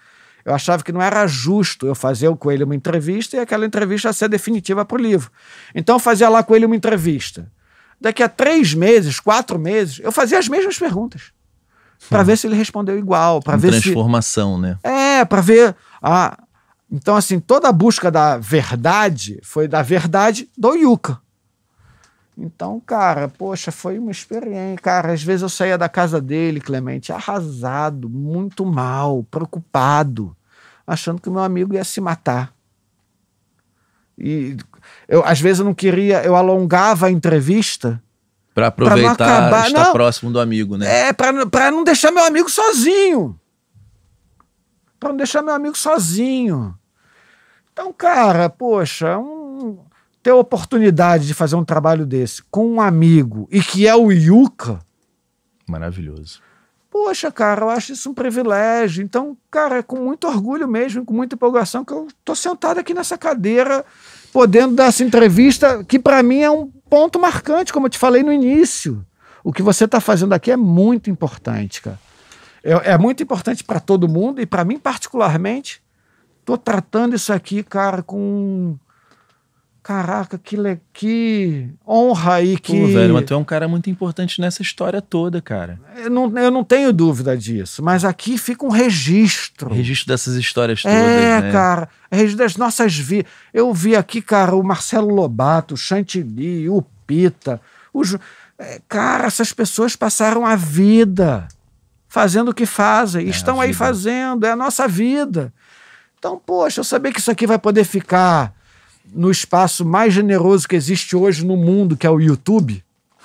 [0.44, 4.12] Eu achava que não era justo eu fazer com ele uma entrevista e aquela entrevista
[4.12, 5.30] ser definitiva para o livro.
[5.74, 7.50] Então eu fazia lá com ele uma entrevista.
[8.00, 11.32] Daqui a três meses, quatro meses, eu fazia as mesmas perguntas.
[12.10, 13.82] Para ver se ele respondeu igual, para ver se.
[13.82, 14.78] transformação, né?
[14.82, 15.74] É, para ver.
[16.02, 16.36] Ah,
[16.90, 21.18] então, assim, toda a busca da verdade foi da verdade do Yuka.
[22.36, 24.78] Então, cara, poxa, foi uma experiência.
[24.82, 30.36] Cara, às vezes eu saía da casa dele, Clemente, arrasado, muito mal, preocupado,
[30.86, 32.52] achando que o meu amigo ia se matar.
[34.18, 34.56] E
[35.08, 38.02] eu, às vezes eu não queria, eu alongava a entrevista
[38.54, 39.92] Pra aproveitar acabar- estar não.
[39.92, 41.08] próximo do amigo, né?
[41.08, 43.38] é, pra, pra não deixar meu amigo sozinho.
[44.98, 46.76] Pra não deixar meu amigo sozinho.
[47.72, 49.78] Então, cara, poxa, um-
[50.24, 54.10] ter a oportunidade de fazer um trabalho desse com um amigo e que é o
[54.10, 54.80] Yuka,
[55.68, 56.40] Maravilhoso.
[56.90, 59.04] poxa, cara, eu acho isso um privilégio.
[59.04, 62.94] Então, cara, é com muito orgulho mesmo, com muita empolgação, que eu tô sentado aqui
[62.94, 63.84] nessa cadeira,
[64.32, 68.22] podendo dar essa entrevista, que para mim é um ponto marcante, como eu te falei
[68.22, 69.04] no início.
[69.42, 72.00] O que você está fazendo aqui é muito importante, cara.
[72.62, 75.82] É, é muito importante para todo mundo e para mim, particularmente,
[76.46, 78.78] tô tratando isso aqui, cara, com.
[79.84, 80.80] Caraca, que, le...
[80.94, 82.72] que honra aí que.
[82.72, 85.78] Pô, velho, mas tu é um cara muito importante nessa história toda, cara.
[85.94, 89.74] Eu não, eu não tenho dúvida disso, mas aqui fica um registro.
[89.74, 91.52] Registro dessas histórias todas, É, né?
[91.52, 93.30] cara, registro das nossas vidas.
[93.52, 97.60] Eu vi aqui, cara, o Marcelo Lobato, o Chantilly, o Pita.
[97.92, 98.00] O
[98.58, 101.46] é, cara, essas pessoas passaram a vida
[102.08, 105.52] fazendo o que fazem, É, estão aí fazendo, é a nossa vida.
[106.18, 108.54] Então, poxa, eu sabia que isso aqui vai poder ficar
[109.12, 112.82] no espaço mais generoso que existe hoje no mundo, que é o YouTube.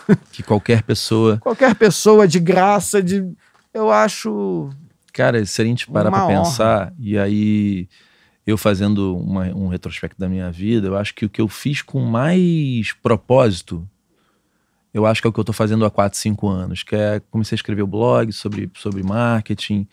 [0.31, 1.37] Que qualquer pessoa.
[1.37, 3.23] Qualquer pessoa de graça, de.
[3.73, 4.69] Eu acho.
[5.13, 6.37] Cara, se a gente parar pra honra.
[6.43, 7.87] pensar, e aí
[8.47, 11.83] eu fazendo uma- um retrospecto da minha vida, eu acho que o que eu fiz
[11.83, 13.87] com mais propósito,
[14.93, 17.21] eu acho que é o que eu tô fazendo há 4, 5 anos, que é
[17.29, 19.87] comecei a escrever o blog sobre, sobre marketing,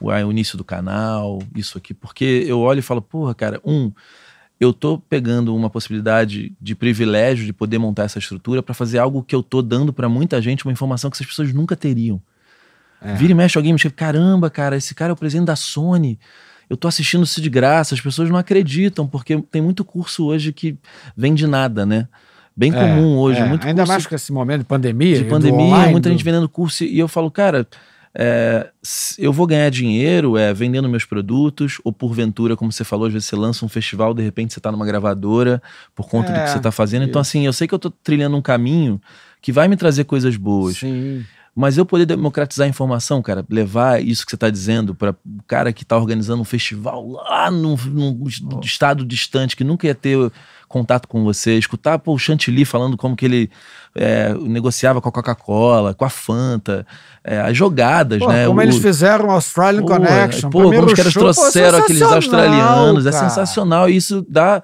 [0.00, 3.90] o, o início do canal, isso aqui, porque eu olho e falo, porra, cara, um,
[4.58, 9.22] eu tô pegando uma possibilidade de privilégio de poder montar essa estrutura para fazer algo
[9.22, 12.20] que eu tô dando para muita gente, uma informação que essas pessoas nunca teriam.
[13.02, 13.14] É.
[13.14, 16.18] Vira e mexe alguém me chega, caramba, cara, esse cara é o presidente da Sony.
[16.68, 20.52] Eu tô assistindo isso de graça, as pessoas não acreditam, porque tem muito curso hoje
[20.52, 20.76] que
[21.16, 22.08] vem de nada, né?
[22.56, 25.18] Bem É, comum hoje, é, muito Ainda curso mais com esse momento de pandemia.
[25.18, 27.66] de pandemia, online, muita do- gente vendendo curso, e eu falo, cara,
[28.18, 28.70] é,
[29.18, 33.28] eu vou ganhar dinheiro é, vendendo meus produtos, ou porventura, como você falou, às vezes
[33.28, 35.62] você lança um festival, de repente você tá numa gravadora,
[35.94, 37.04] por conta do É, que você tá fazendo.
[37.04, 38.98] Então, assim, eu sei que eu tô trilhando um caminho
[39.42, 40.78] que vai me trazer coisas boas.
[40.78, 41.24] Sim.
[41.58, 45.42] Mas eu poder democratizar a informação, cara, levar isso que você está dizendo para o
[45.46, 48.60] cara que está organizando um festival lá num, num Oh.
[48.60, 50.30] estado distante, que nunca ia ter
[50.68, 53.50] contato com você, escutar pô, o Chantilly falando como que ele
[53.96, 56.86] é, negociava com a Coca-Cola, com a Fanta,
[57.24, 58.46] é, as jogadas, Pô, né?
[58.46, 60.50] como O- eles fizeram o Australian Pô, Connection.
[60.50, 63.28] Pô, como os caras show, pô, trouxeram aqueles sensacional, australianos, é cara.
[63.28, 63.88] sensacional.
[63.90, 64.62] E isso dá.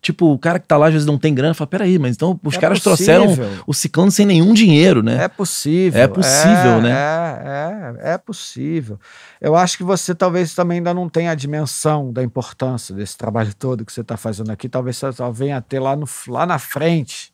[0.00, 2.36] Tipo, o cara que tá lá às vezes não tem grana, fala: peraí, mas então
[2.42, 3.22] os É caras possível.
[3.36, 5.22] trouxeram o ciclano sem nenhum dinheiro, né?
[5.22, 6.02] É possível.
[6.02, 6.90] É possível, é, né?
[6.90, 8.98] É, é, é possível.
[9.40, 13.54] Eu acho que você talvez também ainda não tenha a dimensão da importância desse trabalho
[13.54, 14.68] todo que você está fazendo aqui.
[14.68, 17.31] Talvez você só venha a ter lá, no, lá na frente.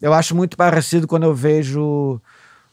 [0.00, 2.20] Eu acho muito parecido quando eu vejo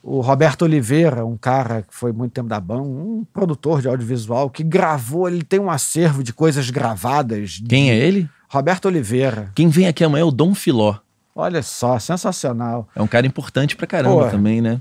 [0.02, 4.50] o Roberto Oliveira, um cara que foi muito tempo da BAM, um produtor de audiovisual,
[4.50, 7.62] que gravou, ele tem um acervo de coisas gravadas.
[7.68, 8.30] Quem é ele?
[8.48, 9.52] Roberto Oliveira.
[9.54, 10.96] Quem vem aqui amanhã é o Dom Filó.
[11.36, 12.88] Olha só, sensacional.
[12.96, 14.80] É um cara importante pra caramba Pô, também, né?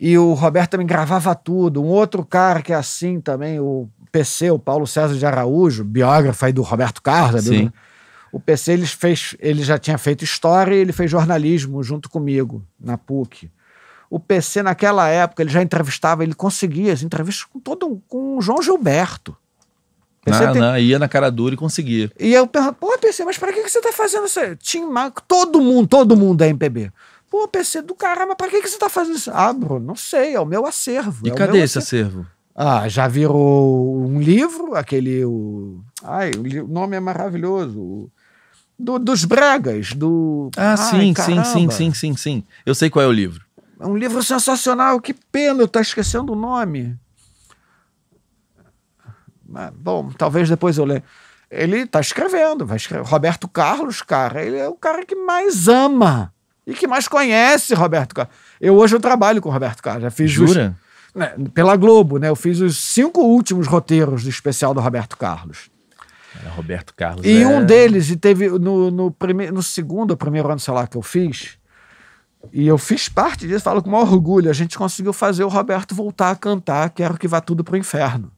[0.00, 1.82] E o Roberto também gravava tudo.
[1.82, 6.44] Um outro cara que é assim também, o PC, o Paulo César de Araújo, biógrafo
[6.46, 7.44] aí do Roberto Carlos.
[7.44, 7.66] Sim.
[7.66, 7.72] do-
[8.32, 12.62] O PC ele fez, ele já tinha feito história e ele fez jornalismo junto comigo
[12.78, 13.50] na PUC.
[14.10, 18.40] O PC naquela época ele já entrevistava, ele conseguia as entrevistas com todo com o
[18.42, 19.36] João Gilberto.
[20.24, 22.10] PC Na, tem- na- ia na cara dura e conseguia.
[22.18, 24.40] e eu pergunto, pô, PC, mas pra que, que você tá fazendo isso?
[24.60, 26.90] Tim Maia, todo mundo, todo mundo é MPB.
[27.30, 29.30] Pô, PC do caramba, pra que, que você tá fazendo isso?
[29.32, 31.26] Ah, Bruno, não sei, é o meu acervo.
[31.26, 32.26] E é o cadê meu esse acervo?
[32.54, 35.24] Ah, já virou um livro, aquele.
[35.24, 35.80] O...
[36.02, 37.78] Ai, o nome é maravilhoso.
[37.78, 38.10] o-
[38.78, 40.50] Do, dos Bregas, do.
[40.56, 41.44] Ah, Ai, sim, sim, caramba.
[41.44, 42.44] sim, sim, sim, sim.
[42.64, 43.44] Eu sei qual é o livro.
[43.80, 46.96] É um livro sensacional, que pena eu estar esquecendo o nome.
[49.48, 51.02] Mas, bom, talvez depois eu leia.
[51.50, 53.04] Ele está escrevendo, vai escrever.
[53.06, 56.32] Roberto Carlos, cara, ele é o cara que mais ama
[56.66, 58.34] e que mais conhece Roberto Carlos.
[58.60, 60.76] Eu hoje eu trabalho com Roberto Carlos, já fiz os- Jura?
[61.14, 62.28] né, pela Globo, né?
[62.28, 65.70] Eu fiz os cinco últimos roteiros do especial do Roberto Carlos.
[66.40, 67.24] Era Roberto Carlos.
[67.26, 70.86] E é- um deles, e teve no, no, prime, no segundo primeiro ano, sei lá,
[70.86, 71.58] que eu fiz,
[72.52, 75.94] e eu fiz parte disso, falo com maior orgulho, a gente conseguiu fazer o Roberto
[75.94, 78.30] voltar a cantar Quero que vá tudo pro inferno.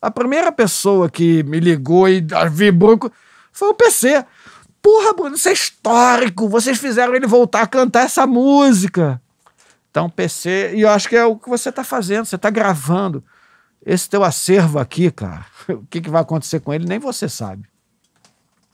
[0.00, 2.98] A primeira pessoa que me ligou e vibrou
[3.52, 4.24] foi o PC.
[4.80, 6.48] Porra, Bruno, isso é histórico.
[6.48, 9.20] Vocês fizeram ele voltar a cantar essa música.
[9.90, 13.24] Então, PC, e eu acho que é o que você está fazendo, você está gravando.
[13.84, 17.64] Esse teu acervo aqui, cara, o que, que vai acontecer com ele, nem você sabe.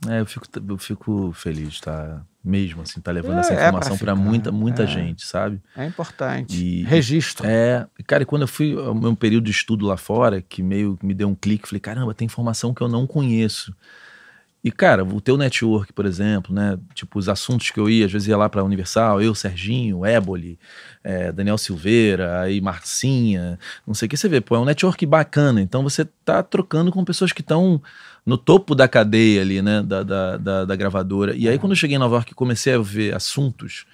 [0.09, 2.22] É, eu fico, eu fico feliz, tá?
[2.44, 4.86] Mesmo assim, tá levando É, essa é informação pra ficar, muita, muita é.
[4.86, 5.62] gente, sabe?
[5.74, 6.62] É importante.
[6.62, 7.46] E- Registro.
[7.46, 10.96] É, cara, e quando eu fui ao meu período de estudo lá fora, que meio
[10.98, 13.74] que me deu um clique, falei, caramba, tem informação que eu não conheço.
[14.64, 16.78] E, cara, o teu network, por exemplo, né?
[16.94, 20.58] Tipo, os assuntos que eu ia, às vezes ia lá pra Universal, eu, Serginho, Éboli,
[21.04, 24.40] é, Daniel Silveira, aí Marcinha, não sei o que você vê.
[24.40, 25.60] Pô, é um network bacana.
[25.60, 27.82] Então você tá trocando com pessoas que estão
[28.24, 29.82] no topo da cadeia ali, né?
[29.82, 31.36] Da, da, da, da gravadora.
[31.36, 33.84] E aí, quando eu cheguei em Nova York e comecei a ver assuntos,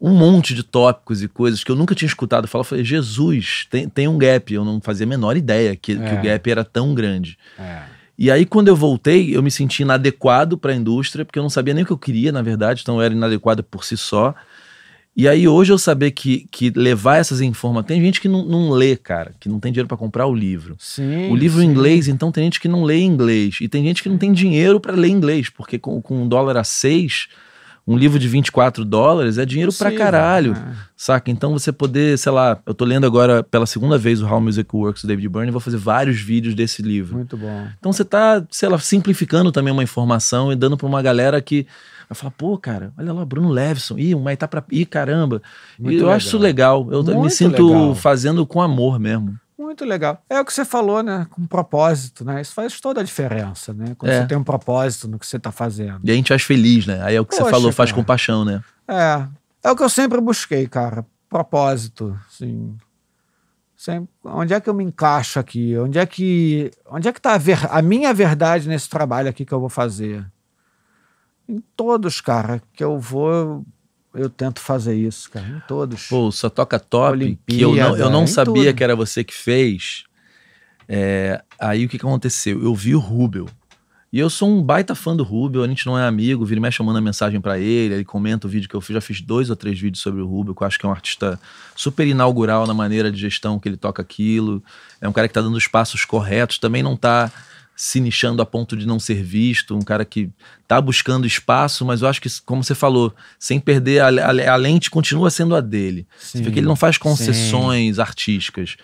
[0.00, 3.68] um monte de tópicos e coisas que eu nunca tinha escutado falar, eu falei, Jesus,
[3.70, 4.52] tem, tem um gap.
[4.52, 6.18] Eu não fazia a menor ideia que, que É.
[6.18, 7.38] o gap era tão grande.
[7.56, 7.82] É.
[8.22, 11.50] E aí, quando eu voltei, eu me senti inadequado para a indústria, porque eu não
[11.50, 14.32] sabia nem o que eu queria, na verdade, então eu era inadequado por si só.
[15.16, 17.88] E aí, hoje, eu saber que, que levar essas informações.
[17.88, 20.76] Tem gente que não, não lê, cara, que não tem dinheiro para comprar o livro.
[20.78, 21.32] Sim.
[21.32, 21.72] o livro em sim.
[21.72, 23.58] inglês, então, tem gente que não lê inglês.
[23.60, 26.56] E tem gente que não tem dinheiro para ler inglês, porque com, com um dólar
[26.58, 27.26] a seis,
[27.86, 30.52] um livro de 24 dólares é dinheiro pra Possível, caralho.
[30.52, 30.74] é.
[30.96, 31.30] Saca?
[31.30, 34.68] Então você poder, sei lá, eu tô lendo agora pela segunda vez o How Music
[34.74, 37.16] Works do David Byrne e vou fazer vários vídeos desse livro.
[37.16, 37.66] Muito bom.
[37.78, 41.66] Então você tá, sei lá, simplificando também uma informação e dando pra uma galera que
[42.08, 44.62] vai falar, pô, cara, olha lá, Bruno Levison, ih, um Maitá pra.
[44.70, 45.42] Ih, caramba.
[45.76, 46.14] Muito e eu legal.
[46.16, 46.88] acho isso legal.
[46.92, 47.94] Eu me Muito sinto legal.
[47.96, 49.36] fazendo com amor mesmo.
[49.62, 50.22] Muito legal.
[50.28, 51.26] É o que você falou, né?
[51.30, 52.40] Com propósito, né?
[52.40, 53.94] Isso faz toda a diferença, né?
[53.96, 54.20] Quando É.
[54.20, 56.00] você tem um propósito no que você está fazendo.
[56.02, 57.00] E a gente faz feliz, né?
[57.02, 58.02] Aí é o que você Poxa, falou, faz cara.
[58.02, 58.62] com paixão, né?
[58.88, 59.26] É.
[59.64, 61.06] É o que eu sempre busquei, cara.
[61.28, 62.76] Propósito, assim.
[63.76, 65.76] Sempre, onde é que eu me encaixo aqui?
[65.78, 69.44] Onde é que onde é que tá a, ver- a minha verdade nesse trabalho aqui
[69.44, 70.24] que eu vou fazer?
[71.48, 73.64] Em todos, cara, que eu vou,
[74.14, 75.46] eu, eu tento fazer isso, cara.
[75.46, 76.06] Em todos.
[76.06, 78.74] Pô, só toca top, que eu não, eu Olimpíada, não em sabia tudo.
[78.74, 80.04] que era você que fez.
[80.88, 82.62] É, aí o que, que aconteceu?
[82.62, 83.48] Eu vi o Rubel.
[84.12, 86.60] E eu sou um baita fã do Rubel, a gente não é amigo, vira e
[86.60, 89.22] mexe chamando a mensagem pra ele, ele comenta o vídeo que eu fiz, já fiz
[89.22, 91.40] dois ou três vídeos sobre o Rubel, que eu acho que é um artista
[91.74, 94.62] super inaugural na maneira de gestão que ele toca aquilo.
[95.00, 97.32] É um cara que tá dando os passos corretos, também não tá
[97.84, 100.30] se nichando a ponto de não ser visto, um cara que
[100.68, 104.56] tá buscando espaço, mas eu acho que, como você falou, sem perder a, a- a
[104.56, 106.06] lente, continua sendo a dele.
[106.16, 108.76] Sim, que ele não faz concessões artísticas.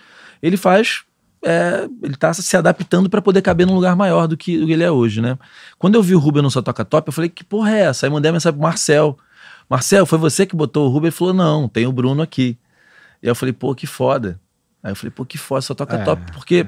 [0.42, 1.02] Ele faz.
[1.44, 4.90] é, ele tá se adaptando para poder caber num lugar maior do que, ele é
[4.90, 5.38] hoje, né?
[5.78, 8.04] Quando eu vi o Rubem no Só Toca Top, eu falei, que porra é essa?
[8.04, 9.16] Aí mandei a mensagem pro Marcel.
[9.70, 11.06] Marcel, foi você que botou o Rubem?
[11.06, 12.58] Ele falou, não, tem o Bruno aqui.
[13.22, 14.40] E aí eu falei, pô, que foda.
[14.82, 16.32] Aí eu falei, pô, que foda, Só Toca É, Top.
[16.32, 16.66] Porque,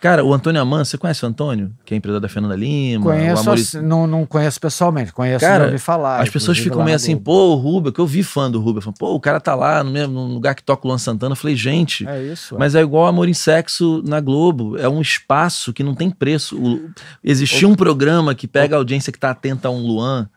[0.00, 1.72] cara, o Antônio Aman, você conhece o Antônio?
[1.84, 3.04] Que é empresário da Fernanda Lima?
[3.04, 6.20] Conheço, assim, não, não conheço pessoalmente, conheço Cara, de ouvir falar.
[6.20, 9.14] As pessoas ficam meio assim, pô, o Rubel, que eu vi fã do falam, pô,
[9.14, 11.32] o cara tá lá no mesmo lugar que toca o Luan Santana.
[11.32, 12.56] Eu falei, gente, É isso.
[12.58, 16.56] mas é igual Amor em Sexo na Globo, é um espaço que não tem preço.
[16.56, 16.90] O,
[17.22, 20.28] existia um programa que pega a audiência que tá atenta a um Luan,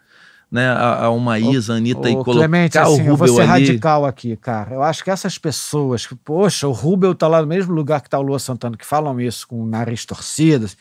[0.52, 3.36] né, a, a uma Isa, Anitta, e Ô, colocar Clemente, o assim, eu vou Rubel
[3.36, 3.50] ser ali.
[3.68, 4.74] radical aqui, cara.
[4.74, 8.10] Eu acho que essas pessoas que, poxa, o Rubel tá lá no mesmo lugar que
[8.10, 10.76] tá o Lua Santana, que falam isso com o nariz torcidas,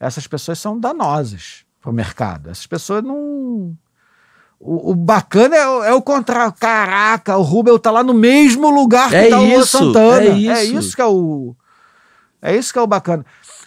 [0.00, 2.50] essas pessoas são danosas pro mercado.
[2.50, 3.72] Essas pessoas não.
[4.58, 6.52] O, o bacana é, o- é o contrário.
[6.58, 10.24] Caraca, o Rubel tá lá no mesmo lugar que É tá o Lua isso, Santana.
[10.24, 10.96] é isso.
[10.96, 11.54] que é o.
[12.42, 13.24] É isso que é o bacana.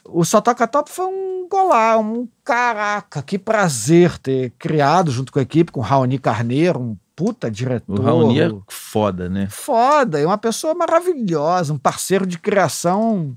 [0.08, 5.40] O Só Toca Top foi um golá, um caraca, que prazer ter criado junto com
[5.40, 8.00] a equipe, com o Raoni Carneiro, um puta diretor.
[8.00, 9.48] O Raoni é foda, né?
[9.50, 13.36] Foda, e uma pessoa maravilhosa, um parceiro de criação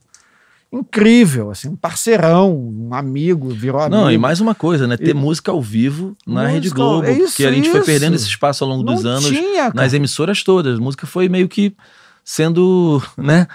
[0.72, 3.96] incrível, assim, um parceirão, um amigo, virou amigo.
[4.02, 4.96] Não, e mais uma coisa, né?
[4.96, 7.06] Ter E- música ao vivo na Música Rede Globo.
[7.06, 7.86] é isso, porque a gente foi isso.
[7.86, 10.78] perdendo esse espaço ao longo dos Não anos tinha, nas emissoras todas.
[10.78, 11.74] A música foi meio que
[12.24, 13.48] sendo, né?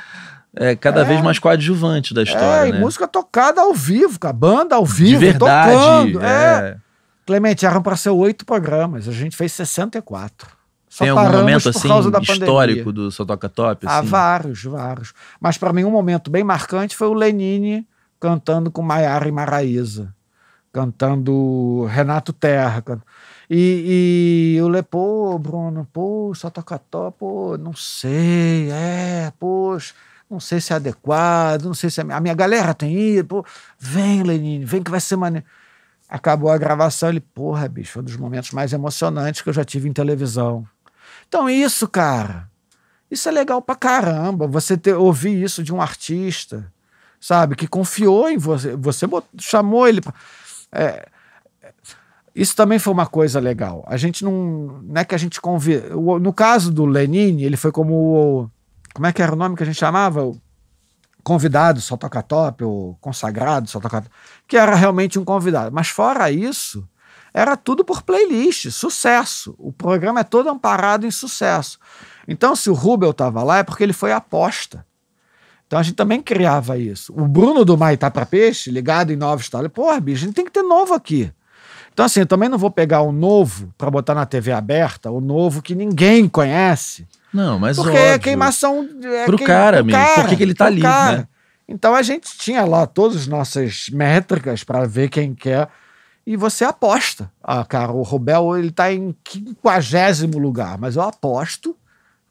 [0.56, 1.04] É, cada É.
[1.04, 2.80] vez mais coadjuvante da É, história, e né?
[2.80, 5.72] música tocada ao vivo, com a banda ao De vivo, verdade.
[5.74, 6.24] tocando.
[6.24, 6.70] É.
[6.72, 6.78] é.
[7.26, 10.48] Clemente, eram para ser oito programas, a gente fez 64.
[10.88, 11.90] Só Tem algum momento assim
[12.22, 12.94] histórico pandemia.
[12.94, 13.86] do Só Toca Top?
[13.86, 14.08] Ah, Assim?
[14.08, 15.14] vários, vários.
[15.42, 17.86] Mas para mim um momento bem marcante foi o Lenine
[18.20, 20.14] cantando com Maiara e Maraíza,
[20.72, 22.84] cantando Renato Terra.
[23.50, 29.94] E, e eu falei, pô, Bruno, pô, só toca top, pô, não sei, é, poxa,
[30.30, 33.46] não sei se é adequado, não sei se é, a minha galera tem ido, pô,
[33.78, 35.46] vem, Lenine, vem que vai ser maneiro.
[36.08, 39.64] Acabou a gravação, ele, porra, bicho, foi um dos momentos mais emocionantes que eu já
[39.66, 40.66] tive em televisão.
[41.28, 42.48] Então, isso, cara,
[43.10, 44.48] isso é legal pra caramba.
[44.48, 46.72] Você ter, ouvir isso de um artista,
[47.20, 49.08] sabe, que confiou em você, você
[49.40, 50.02] chamou ele.
[50.02, 50.14] pra-
[50.72, 51.08] é,
[51.64, 51.74] é,
[52.36, 53.84] isso também foi uma coisa legal.
[53.88, 54.80] A gente não.
[54.84, 55.90] Não é que a gente convida.
[55.96, 57.94] No caso do Lenine, ele foi como.
[58.44, 58.52] o-
[58.96, 60.24] Como é que era o nome que a gente chamava?
[60.24, 60.42] O
[61.22, 64.16] convidado, só toca top, ou consagrado, só toca top,
[64.48, 65.70] que era realmente um convidado.
[65.76, 66.88] Mas fora isso,
[67.34, 69.54] era tudo por playlist, sucesso.
[69.58, 71.78] O programa é todo amparado em sucesso.
[72.26, 74.86] Então, se o Rubel estava lá, é porque ele foi aposta.
[75.68, 77.12] Então a gente também criava isso.
[77.14, 80.46] O Bruno do Maitá para Peixe, ligado em nova história, porra, bicho, a gente tem
[80.46, 81.34] que ter novo aqui.
[81.92, 85.20] Então, assim, eu também não vou pegar o novo para botar na TV aberta, o
[85.20, 87.06] novo que ninguém conhece.
[87.36, 88.06] Não, mas Porque óbvio.
[88.06, 88.88] é queimação.
[89.04, 91.18] É Pro queim- cara pro mesmo, por que que ele tá ali, cara.
[91.18, 91.28] né?
[91.68, 95.68] Então a gente tinha lá todas as nossas métricas para ver quem quer.
[96.26, 97.32] E você aposta.
[97.44, 101.76] Ah, cara, o Rubel ele tá em quinquagésimo lugar, mas eu aposto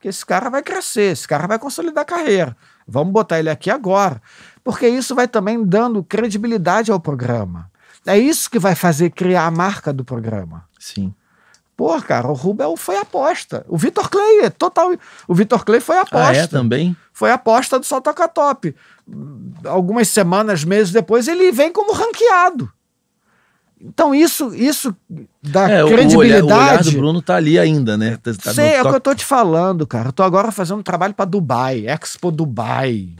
[0.00, 2.56] que esse cara vai crescer, esse cara vai consolidar a carreira.
[2.86, 4.20] Vamos botar ele aqui agora.
[4.62, 7.70] Porque isso vai também dando credibilidade ao programa.
[8.06, 10.64] É isso que vai fazer criar a marca do programa.
[10.78, 11.14] Sim.
[11.76, 13.64] Pô, cara, o Rubel foi aposta.
[13.68, 14.92] O Vitor Clay é total.
[15.26, 16.28] O Vitor Clay foi aposta.
[16.28, 16.96] Ah, é também?
[17.12, 18.74] Foi aposta do Só Toca Top.
[19.64, 22.70] Algumas semanas, meses depois, ele vem como ranqueado.
[23.80, 24.96] Então, isso, isso
[25.42, 26.42] dá É, o, olhar, credibilidade.
[26.44, 28.16] o olhar do Bruno tá ali ainda, né?
[28.22, 30.08] Tá, tá Sei, é o que eu tô te falando, cara.
[30.08, 33.10] Eu tô agora fazendo um trabalho para Dubai, Expo Dubai.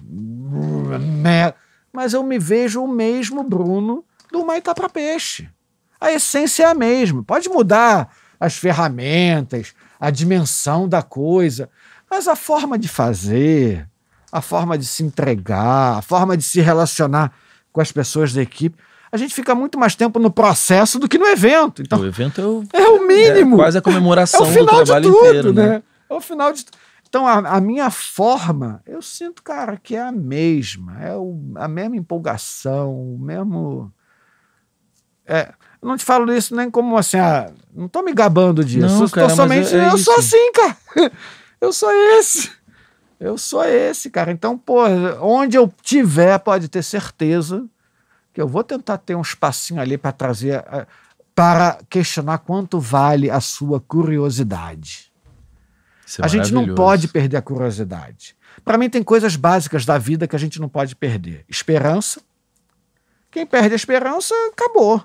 [1.23, 1.53] Né?
[1.93, 5.49] Mas eu me vejo o mesmo Bruno do Maitá para Peixe.
[6.01, 7.23] A essência é a mesma.
[7.23, 8.11] Pode mudar
[8.45, 11.69] as ferramentas, a dimensão da coisa,
[12.11, 13.89] mas a forma de fazer,
[14.31, 17.33] a forma de se entregar, a forma de se relacionar
[17.73, 18.77] com as pessoas da equipe,
[19.11, 21.81] a gente fica muito mais tempo no processo do que no evento.
[21.83, 23.55] Então, O evento é o, é o mínimo.
[23.55, 25.69] é quase a É comemoração o final do de trabalho tudo, inteiro, né?
[25.69, 25.83] né?
[26.11, 26.65] É o final de
[27.09, 31.01] Então, a, a minha forma, eu sinto, cara, que é a mesma.
[31.01, 33.93] É o, a mesma empolgação, o mesmo.
[35.27, 35.55] É,
[35.85, 38.87] não te falo isso nem como assim, ah, não tô me gabando disso.
[38.87, 39.75] Não, eu cara, somente.
[39.75, 40.77] é- é eu sou assim, cara.
[41.61, 42.51] Eu sou esse.
[43.19, 44.31] Eu sou esse, cara.
[44.31, 44.85] Então, pô,
[45.23, 47.65] onde eu tiver, pode ter certeza
[48.35, 50.63] que eu vou tentar ter um espacinho ali para trazer.
[50.71, 50.87] eh,
[51.35, 55.11] para questionar quanto vale a sua curiosidade.
[56.07, 58.37] Isso é a gente não pode perder a curiosidade.
[58.63, 62.21] Para mim, tem coisas básicas da vida que a gente não pode perder: esperança.
[63.31, 65.03] Quem perde a esperança, acabou.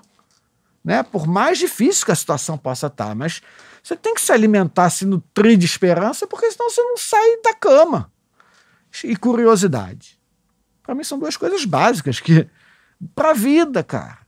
[0.84, 1.02] Né?
[1.02, 3.42] Por mais difícil que a situação possa estar, mas
[3.82, 7.54] você tem que se alimentar, se nutrir de esperança, porque senão você não sai da
[7.54, 8.10] cama.
[9.04, 10.18] E curiosidade.
[10.82, 12.48] Para mim, são duas coisas básicas que.
[13.14, 14.18] Para a vida, cara.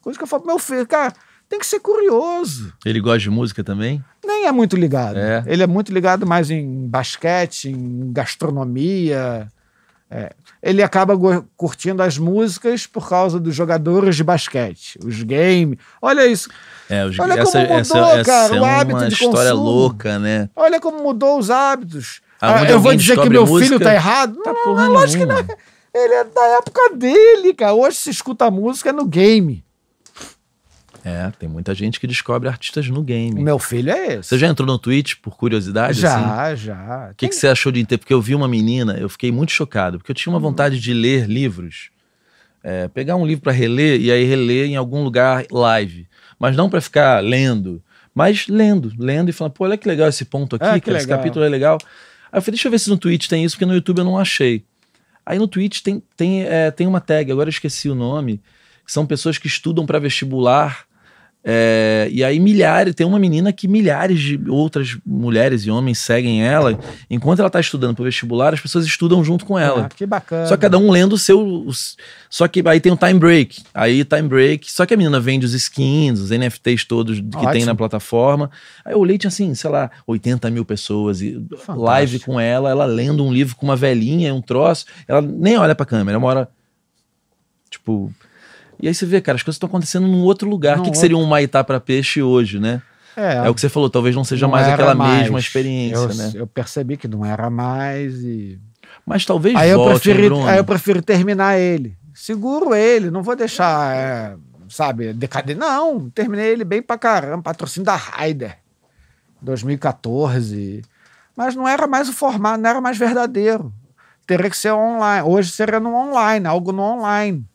[0.00, 1.12] Coisa que eu falo pro meu filho, cara,
[1.46, 4.02] tem que ser curioso Ele gosta de música também?
[4.24, 5.18] nem é muito ligado.
[5.18, 5.44] É.
[5.46, 9.52] Ele é muito ligado mais em basquete, em gastronomia.
[10.16, 10.30] É.
[10.62, 11.14] Ele acaba
[11.56, 15.76] curtindo as músicas por causa dos jogadores de basquete, os games.
[16.00, 16.48] Olha isso.
[16.88, 19.50] É, os, Olha essa, como mudou, essa, essa cara, é o hábito uma de história
[19.50, 19.68] consumo.
[19.68, 20.48] louca, né?
[20.54, 22.20] Olha como mudou os hábitos.
[22.40, 24.40] Aonde Ah, eu vou dizer que meu música, filho tá errado?
[24.42, 25.38] Tá não, não, lógico que não.
[25.92, 27.74] Ele é da época dele, cara.
[27.74, 29.64] Hoje se escuta música no game.
[31.04, 33.42] É, tem muita gente que descobre artistas no game.
[33.42, 34.30] meu filho é esse.
[34.30, 36.04] Você já entrou no Twitch por curiosidade?
[36.04, 36.24] assim?
[36.24, 37.08] já, já.
[37.12, 37.98] O que, que você achou de ter?
[37.98, 40.42] Porque eu vi uma menina, eu fiquei muito chocado, porque eu tinha uma Hum.
[40.42, 41.90] vontade de ler livros,
[42.62, 46.70] é, pegar um livro para reler e aí reler em algum lugar live, mas não
[46.70, 47.82] para ficar lendo,
[48.14, 50.96] mas lendo, lendo e falando, pô, olha que legal esse ponto aqui, Ah, que cara,
[50.96, 51.76] esse capítulo é legal.
[52.32, 54.04] Aí eu falei, deixa eu ver se no Twitch tem isso, porque no YouTube eu
[54.04, 54.64] não achei.
[55.26, 58.40] Aí no Twitch tem, tem, é, tem uma tag, agora eu esqueci o nome,
[58.86, 60.86] que são pessoas que estudam para vestibular.
[61.46, 66.42] É, e aí milhares, tem uma menina que milhares de outras mulheres e homens seguem
[66.42, 66.78] ela.
[67.10, 69.84] Enquanto ela está estudando para o vestibular, as pessoas estudam junto com ela.
[69.84, 70.46] Ah, que bacana.
[70.46, 71.38] Só cada um lendo o seu.
[71.66, 71.96] os-
[72.30, 73.62] Só que aí tem o time break.
[73.74, 74.72] Aí time break.
[74.72, 77.66] Só que a menina vende os skins, os NFTs todos que tem Ótimo.
[77.66, 78.50] na plataforma.
[78.84, 81.20] Aí eu olhei, tinha assim, sei lá, 80 mil pessoas.
[81.20, 81.80] E Fantástico.
[81.82, 84.86] live com ela, ela lendo um livro com uma velhinha, um troço.
[85.06, 86.48] Ela nem olha pra câmera, uma hora.
[87.70, 88.10] Tipo.
[88.84, 90.78] E aí você vê, cara, as coisas estão acontecendo num outro lugar.
[90.78, 92.82] O que, que seria um Maitá pra peixe hoje, né?
[93.16, 95.22] É, É o que você falou, talvez não seja não mais aquela mais.
[95.22, 96.32] mesma experiência, eu, né?
[96.34, 98.60] Eu percebi que não era mais e.
[99.06, 100.46] Mas talvez Aí eu, volte, hein, preferi, Bruno?
[100.46, 101.96] aí eu prefiro terminar ele.
[102.12, 104.36] Seguro ele, não vou deixar, é,
[104.68, 105.58] sabe, decadente.
[105.58, 107.42] Não, terminei ele bem pra caramba.
[107.42, 108.58] Patrocínio da Raider,
[109.40, 110.82] 2014.
[111.34, 113.72] Mas não era mais o formato, não era mais verdadeiro.
[114.26, 115.26] Teria que ser online.
[115.26, 117.46] Hoje seria no online, algo no online,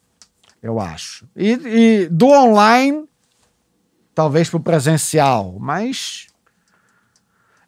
[0.62, 1.26] eu acho.
[1.36, 1.52] E,
[2.04, 3.06] e do online,
[4.14, 6.28] talvez pro presencial, mas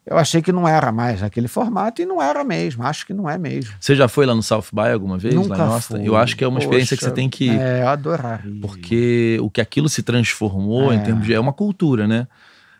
[0.04, 2.82] eu achei que não era mais aquele formato e não era mesmo.
[2.82, 3.72] Acho que não é mesmo.
[3.80, 5.32] Você já foi lá no South by alguma vez?
[5.34, 6.04] Nunca lá em.
[6.04, 7.48] Eu acho que é uma experiência que Poxa, você tem que.
[7.50, 8.60] É, eu adoraria.
[8.60, 11.00] Porque o que aquilo se transformou em É.
[11.02, 11.32] termos de.
[11.32, 12.26] É uma cultura, né?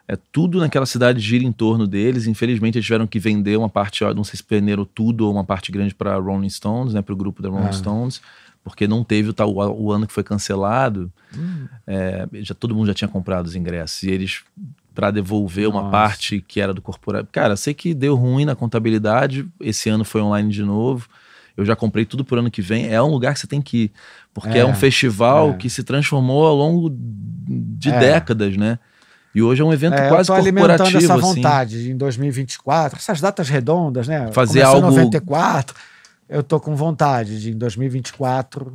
[0.08, 2.26] É tudo naquela cidade gira em torno deles.
[2.26, 5.70] Infelizmente, eles tiveram que vender uma parte, não sei se venderam tudo ou uma parte
[5.70, 7.00] grande para Rolling Stones, né?
[7.02, 7.72] Para o grupo da Rolling Ah.
[7.72, 8.20] Stones,
[8.64, 11.10] porque não teve o, tal, o ano que foi cancelado.
[11.36, 11.66] Hum.
[11.86, 14.42] é, já todo mundo já tinha comprado os ingressos e eles
[14.94, 15.90] para devolver uma Nossa.
[15.90, 17.30] parte que era do corporativo.
[17.32, 19.48] Cara, eu sei que deu ruim na contabilidade.
[19.58, 21.08] Esse ano foi online de novo.
[21.56, 22.92] Eu já comprei tudo pro ano que vem.
[22.92, 23.92] É um lugar que você tem que ir.
[24.34, 25.54] Porque é, É, um festival é.
[25.54, 27.98] que se transformou ao longo de É.
[27.98, 28.78] décadas, né?
[29.34, 31.22] E hoje é um evento É, eu quase tô alimentando corporativo, essa assim.
[31.36, 34.30] vontade em 2024, essas datas redondas, né?
[34.32, 35.74] Fazer Começou algo- 94,
[36.32, 38.74] eu tô com vontade de em 2024.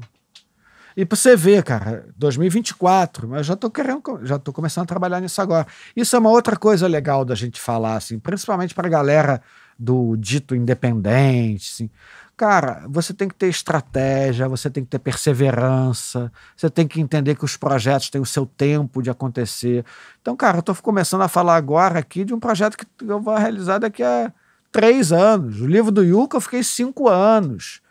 [0.96, 5.20] E pra você ver, cara, 2024, mas já tô querendo, já tô começando a trabalhar
[5.20, 5.68] nisso agora.
[5.96, 9.42] Isso é uma outra coisa legal da gente falar, assim, principalmente pra galera
[9.78, 11.90] do dito independente, assim.
[12.36, 17.36] Cara, você tem que ter estratégia, você tem que ter perseverança, você tem que entender
[17.36, 19.84] que os projetos têm o seu tempo de acontecer.
[20.22, 23.36] Então, cara, eu tô começando a falar agora aqui de um projeto que eu vou
[23.36, 24.32] realizar daqui a
[24.72, 25.62] três anos.
[25.62, 27.82] O livro do Yuka eu fiquei cinco anos.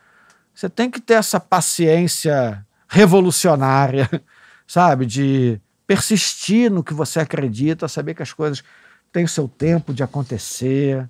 [0.55, 4.09] Você tem que ter essa paciência revolucionária,
[4.67, 5.07] sabe?
[5.07, 8.65] De persistir no que você acredita, saber que as coisas
[9.13, 11.09] têm o seu tempo de acontecer.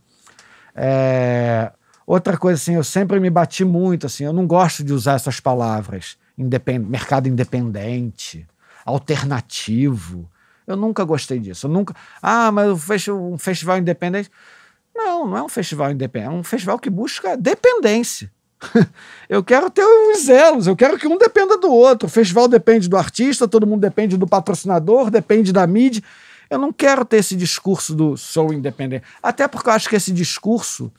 [0.74, 1.72] É,
[2.06, 5.40] Outra coisa, assim, eu sempre me bati muito, assim, eu não gosto de usar essas
[5.40, 6.16] palavras.
[6.38, 6.86] Independ...
[6.86, 8.46] Mercado independente,
[8.84, 10.30] alternativo.
[10.64, 11.66] Eu nunca gostei disso.
[11.66, 11.94] Eu nunca.
[12.22, 14.30] Ah, mas um festival independente.
[14.96, 16.30] Não, não é um festival independente.
[16.30, 18.30] É um festival que busca dependência.
[19.28, 22.06] eu quero ter os elos, eu quero que um dependa do outro.
[22.06, 26.02] O festival depende do artista, todo mundo depende do patrocinador, depende da mídia.
[26.48, 29.04] Eu não quero ter esse discurso do sou independente.
[29.22, 30.92] Até porque eu acho que esse discurso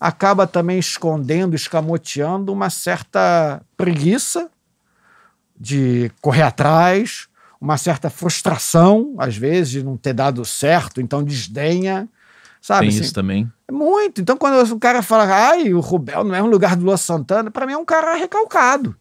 [0.00, 4.48] acaba também escondendo, escamoteando uma certa preguiça
[5.58, 7.26] de correr atrás,
[7.60, 12.08] uma certa frustração, às vezes, de não ter dado certo, então desdenha.
[12.68, 12.80] Sabe?
[12.80, 13.00] Tem assim?
[13.00, 13.50] isso também.
[13.66, 14.20] É Muito.
[14.20, 17.50] Então, quando o cara fala, ai, o Rubel não é um lugar do Lua Santana,
[17.50, 18.94] para mim é um cara recalcado.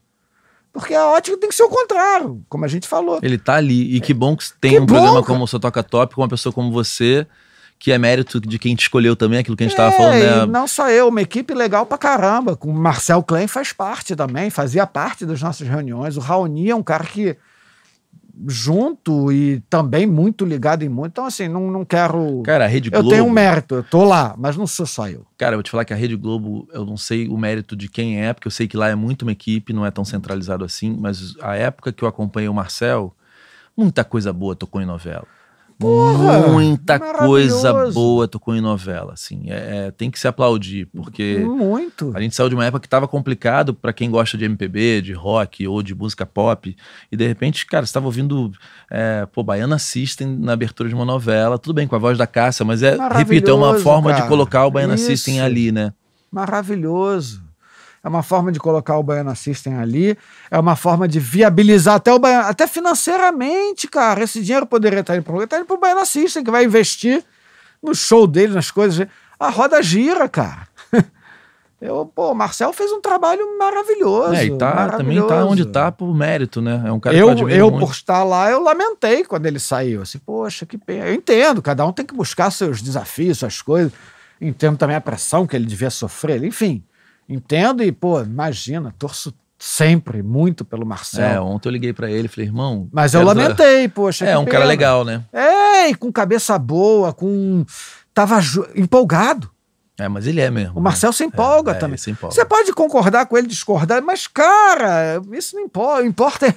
[0.72, 3.20] Porque a ótica tem que ser o contrário, como a gente falou.
[3.22, 3.94] Ele tá ali.
[3.94, 5.26] E que bom que tem Que um bom, programa cara.
[5.26, 7.28] como o Seu Toca Top, com uma pessoa como você,
[7.78, 10.16] que é mérito de quem te escolheu também, aquilo que a gente tava É, falando,
[10.16, 10.46] e né?
[10.46, 12.56] não só eu, uma equipe legal pra caramba.
[12.56, 16.16] Com o Marcel Klein faz parte também, fazia parte das nossas reuniões.
[16.16, 17.36] O Raoni é um cara que
[18.46, 21.14] junto e também muito ligado em muito.
[21.14, 22.42] Então, assim, não, não quero.
[22.44, 23.10] Cara, a Rede eu Globo.
[23.10, 25.26] tenho um mérito, eu tô lá, mas não sou só eu.
[25.38, 27.88] Cara, eu vou te falar que a Rede Globo, eu não sei o mérito de
[27.88, 30.64] quem é, porque eu sei que lá é muito uma equipe, não é tão centralizado
[30.64, 33.16] assim, mas a época que eu acompanhei o Marcel,
[33.76, 35.28] muita coisa boa tocou em novela.
[35.80, 39.44] Porra, muita coisa boa tocou em novela, assim.
[39.48, 42.12] É, é, tem que se aplaudir, porque Muito.
[42.16, 45.14] a gente saiu de uma época que tava complicado pra quem gosta de MPB, de
[45.14, 46.76] rock ou de música pop,
[47.12, 48.52] e de repente, cara, você tava ouvindo,
[48.90, 52.26] é, pô, Baiana System na abertura de uma novela, tudo bem com a voz da
[52.26, 54.30] Cássia, mas é, repito, é uma forma de cara.
[54.30, 55.06] colocar o Baiana Isso.
[55.06, 55.94] System ali, né?
[56.32, 57.47] Maravilhoso.
[58.08, 60.18] É uma forma de colocar o Baiana System ali,
[60.50, 64.24] é uma forma de viabilizar até o Baiana, até financeiramente, cara.
[64.24, 67.22] Esse dinheiro poderia estar indo para tá indo pro Baiana System, que vai investir
[67.84, 69.06] no show dele, nas coisas.
[69.38, 70.70] A roda gira, cara.
[71.82, 74.36] Eu, pô, o Marcel fez um trabalho maravilhoso.
[74.36, 75.48] É, e tá, também tá maravilhoso.
[75.52, 76.84] onde tá por mérito, né?
[76.86, 77.86] É um cara que eu Eu, admiro eu muito.
[77.86, 80.02] por estar lá, eu lamentei quando ele saiu.
[80.02, 81.08] Assim, poxa, que pena.
[81.08, 83.92] Eu entendo, cada um tem que buscar seus desafios, suas coisas.
[84.40, 86.42] Entendo também a pressão que ele devia sofrer.
[86.46, 86.82] Enfim,
[87.28, 91.26] entendo e, pô, imagina, torço sempre muito pelo Marcel.
[91.26, 92.88] É, ontem eu liguei pra ele e falei, irmão.
[92.92, 94.26] Mas eu lamentei, poxa.
[94.26, 94.66] É, um cara pena.
[94.66, 95.24] legal, né?
[95.34, 97.66] É, e com cabeça boa, com.
[98.14, 98.40] Tava
[98.76, 99.50] empolgado.
[100.00, 100.78] É, mas ele é mesmo.
[100.78, 101.94] O Marcel se empolga é, é, também.
[101.94, 102.36] ele se empolga.
[102.36, 106.06] Você pode concordar com ele, discordar, mas, cara, isso não importa.
[106.06, 106.56] Importa é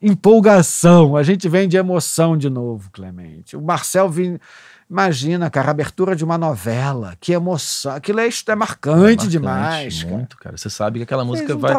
[0.00, 1.16] empolgação.
[1.16, 3.56] A gente vem de emoção de novo, Clemente.
[3.56, 4.38] O Marcel vem.
[4.90, 7.14] Imagina, cara, a abertura de uma novela.
[7.20, 7.92] Que emoção.
[7.92, 10.16] Aquilo é, é marcante, Marcante, demais, cara.
[10.16, 10.56] Muito, cara.
[10.56, 11.74] Você sabe que aquela música um vai.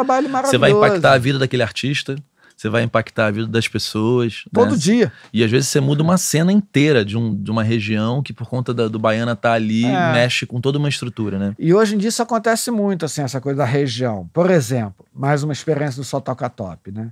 [0.45, 2.15] Você vai impactar a vida daquele artista,
[2.55, 4.45] você vai impactar a vida das pessoas.
[4.53, 4.77] Todo né?
[4.77, 5.11] dia.
[5.33, 8.47] E às vezes você muda uma cena inteira de, um, de uma região que, por
[8.47, 10.13] conta da- do Baiana tá ali, É.
[10.13, 11.53] mexe com toda uma estrutura, né?
[11.59, 14.29] E hoje em dia isso acontece muito, assim, essa coisa da região.
[14.31, 17.11] Por exemplo, mais uma experiência do Só Toca Top, né?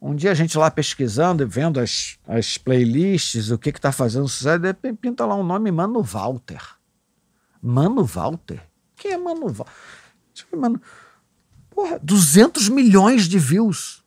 [0.00, 3.90] Um dia a gente lá pesquisando e vendo as, as playlists, o que que tá
[3.90, 6.62] fazendo sucesso, de repente pinta lá um nome Mano Walter.
[7.60, 8.62] Mano Walter?
[8.96, 9.72] Quem é Mano Walter?
[10.56, 10.80] Mano...
[11.70, 14.04] Porra, 200 milhões de views.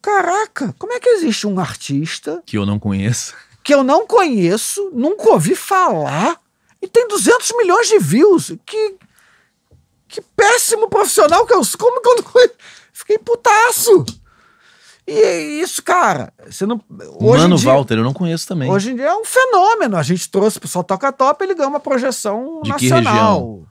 [0.00, 3.34] Caraca, como é que existe um artista Que eu não conheço.
[3.62, 6.40] que eu não conheço, nunca ouvi falar,
[6.80, 8.52] e tem 200 milhões de views.
[8.64, 8.96] Que,
[10.08, 11.78] que péssimo profissional que eu sou.
[11.78, 12.50] Como que eu não?
[12.92, 14.04] Fiquei putaço.
[15.06, 16.32] E é isso, cara.
[16.48, 16.80] Você não,
[17.18, 18.70] hoje Mano dia, Walter, eu não conheço também.
[18.70, 19.96] Hoje em dia é um fenômeno.
[19.96, 23.62] A gente trouxe pro Só Toca Top, ele ganhou uma projeção De nacional.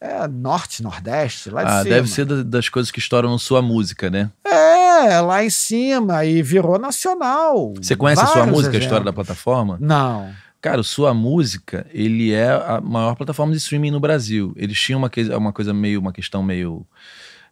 [0.00, 1.94] É, norte, nordeste, lá de ah, cima.
[1.94, 4.30] deve ser da- das coisas que estouram sua música, né?
[4.44, 7.72] É, lá em cima, e virou nacional.
[7.80, 9.26] Você conhece a sua música, a história da exemplos.
[9.26, 9.78] plataforma?
[9.80, 10.28] Não.
[10.60, 14.52] Cara, o Sua Música, ele é a maior plataforma de streaming no Brasil.
[14.56, 16.86] Eles tinham uma, uma coisa meio, uma questão meio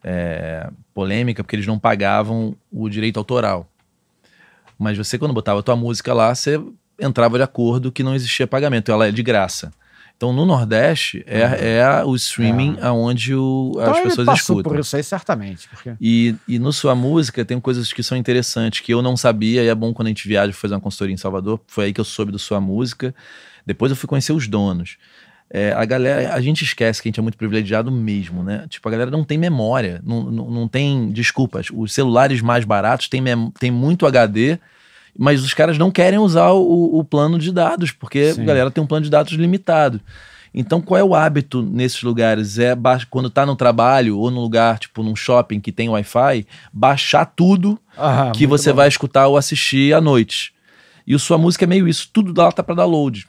[0.03, 3.69] é, polêmica, porque eles não pagavam o direito autoral.
[4.79, 6.61] Mas você, quando botava a tua música lá, você
[6.99, 9.73] entrava de acordo que não existia pagamento, ela é de graça.
[10.17, 14.71] Então, no Nordeste, é, é o streaming aonde o- Então as pessoas passou escutam.
[14.73, 15.67] por isso aí, certamente.
[15.71, 15.95] Porque...
[15.99, 19.69] E, e no sua música tem coisas que são interessantes, que eu não sabia, e
[19.69, 21.59] é bom quando a gente viaja fazer uma consultoria em Salvador.
[21.67, 23.15] Foi aí que eu soube do sua música.
[23.65, 24.99] Depois eu fui conhecer os donos.
[25.53, 28.67] É, a galera, a gente esquece que a gente é muito privilegiado mesmo, né?
[28.69, 31.67] Tipo, a galera não tem memória, não, não, não tem desculpas.
[31.73, 33.23] Os celulares mais baratos têm,
[33.59, 34.59] têm muito HD,
[35.19, 38.43] mas os caras não querem usar o, o plano de dados, porque Sim.
[38.43, 40.01] a galera tem um plano de dados limitado.
[40.53, 42.59] Então, qual é o hábito nesses lugares?
[42.59, 42.77] É
[43.09, 47.79] quando tá no trabalho ou num lugar, tipo num shopping que tem Wi-Fi, baixar tudo
[47.97, 48.77] Ah, que você bom.
[48.77, 50.53] vai escutar ou assistir à noite.
[51.07, 53.27] E o sua música é meio isso, tudo lá tá para download.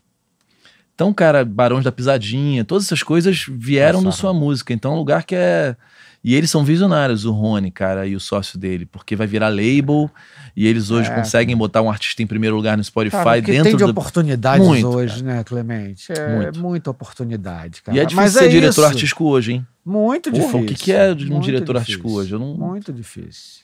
[0.96, 4.12] Então, cara, Barões da Pisadinha, todas essas coisas vieram Passaram.
[4.12, 4.74] sua música.
[4.74, 5.76] Então, é um lugar que é.
[6.24, 10.08] E eles são visionários, o Rony, cara, e o sócio dele, porque vai virar label
[10.56, 11.16] e eles hoje É.
[11.16, 13.90] conseguem botar um artista em primeiro lugar no Spotify Cara, dentro tem de do.
[13.90, 16.12] oportunidades Muito, hoje, né, Clemente?
[16.12, 16.60] É Muito.
[16.60, 17.98] muita oportunidade, cara.
[17.98, 18.86] E é difícil Mas ser é diretor isso.
[18.86, 19.68] artístico hoje, hein?
[19.84, 20.60] Muito Porra, difícil.
[20.62, 21.80] o que que é um Muito diretor difícil.
[21.80, 22.32] artístico hoje?
[22.34, 23.61] Eu não- Muito difícil.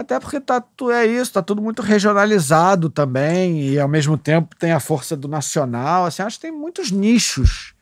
[0.00, 4.72] Até porque tá, é isso, tá tudo muito regionalizado também, e ao mesmo tempo tem
[4.72, 6.06] a força do nacional.
[6.06, 7.74] Assim, acho que tem muitos nichos.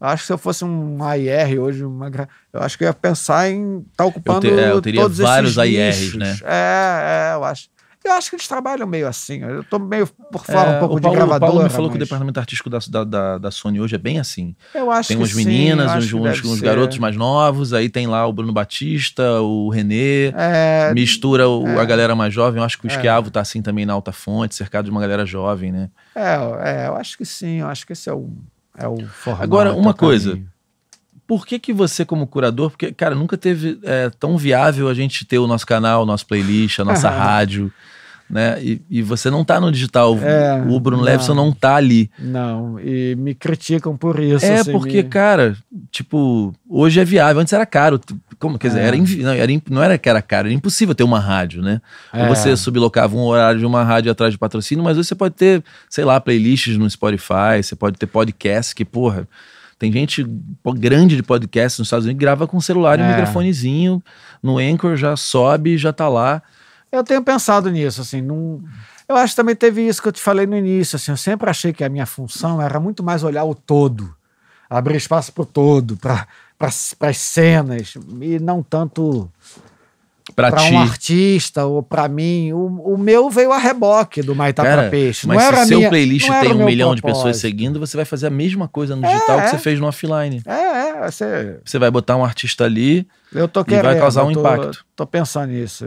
[0.00, 2.10] Eu Acho que se eu fosse um AIR hoje, uma
[2.52, 5.50] eu acho que eu ia pensar em estar ocupando te- é, eu teria todos vários
[5.50, 6.14] esses AIRs, nichos.
[6.18, 6.38] né?
[6.44, 7.68] É, é, eu acho.
[8.02, 9.40] Eu acho que eles trabalham meio assim.
[9.42, 11.38] Eu tô meio por fora É, um pouco o de Paulo, o.
[11.40, 14.18] Paulo me falou que o mas departamento artístico da, da, da, Sony hoje é bem
[14.18, 14.56] assim.
[14.74, 18.26] eu acho Tem que umas meninas, uns, uns, uns garotos mais novos, aí tem lá
[18.26, 21.78] o Bruno Batista, o Renê, É, mistura o- é.
[21.78, 22.58] a galera mais jovem.
[22.60, 22.92] Eu acho que o É.
[22.94, 25.90] Esquiavo tá assim também na alta fonte, cercado de uma galera jovem, né?
[26.14, 26.36] É,
[26.84, 28.30] é, eu acho que sim, eu acho que esse é o,
[28.78, 29.44] é o formato.
[29.44, 30.30] Agora, é uma coisa.
[30.30, 30.48] caminho.
[31.30, 35.24] Por que que você, como curador, porque, cara, nunca teve é, tão viável a gente
[35.24, 37.72] ter o nosso canal, o nosso playlist, a nossa rádio,
[38.28, 38.60] né?
[38.60, 40.18] E, e você não tá no digital.
[40.20, 41.04] É, o Bruno não.
[41.04, 42.10] Levison não tá ali.
[42.18, 44.44] Não, e me criticam por isso.
[44.44, 45.56] É assim, porque, me- cara,
[45.92, 47.40] tipo, hoje é viável.
[47.40, 48.00] Antes era caro.
[48.40, 48.86] Como, quer dizer, É.
[48.88, 51.80] era, não, era, não era que era caro, era impossível ter uma rádio, né?
[52.12, 52.22] É.
[52.28, 55.36] Ou você sublocava um horário de uma rádio atrás de patrocínio, mas hoje você pode
[55.36, 59.28] ter, sei lá, playlists no Spotify, você pode ter podcast que, porra,
[59.80, 60.22] tem gente
[60.76, 63.16] grande de podcast nos Estados Unidos que grava com celular e um É.
[63.16, 64.02] microfonezinho,
[64.42, 66.42] no Anchor já sobe, já tá lá.
[66.92, 68.62] Eu tenho pensado nisso, assim, num...
[69.08, 71.48] eu acho que também teve isso que eu te falei no início, assim, eu sempre
[71.48, 74.14] achei que a minha função era muito mais olhar o todo,
[74.68, 76.26] abrir espaço para o todo, para
[77.00, 79.30] as cenas, e não tanto
[80.36, 82.52] para um artista ou para mim.
[82.52, 85.26] O, o meu veio a reboque do Maitá Cara, para Peixe.
[85.26, 87.40] mas não era se a seu minha, playlist era tem um milhão de pessoas propósito.
[87.42, 89.50] seguindo, você vai fazer a mesma coisa no digital É, que é.
[89.50, 90.42] você fez no offline.
[90.46, 93.84] É, é, você, Você vai botar um artista ali, eu tô E querendo.
[93.84, 94.84] vai causar um eu tô, impacto.
[94.96, 95.86] Tô pensando nisso.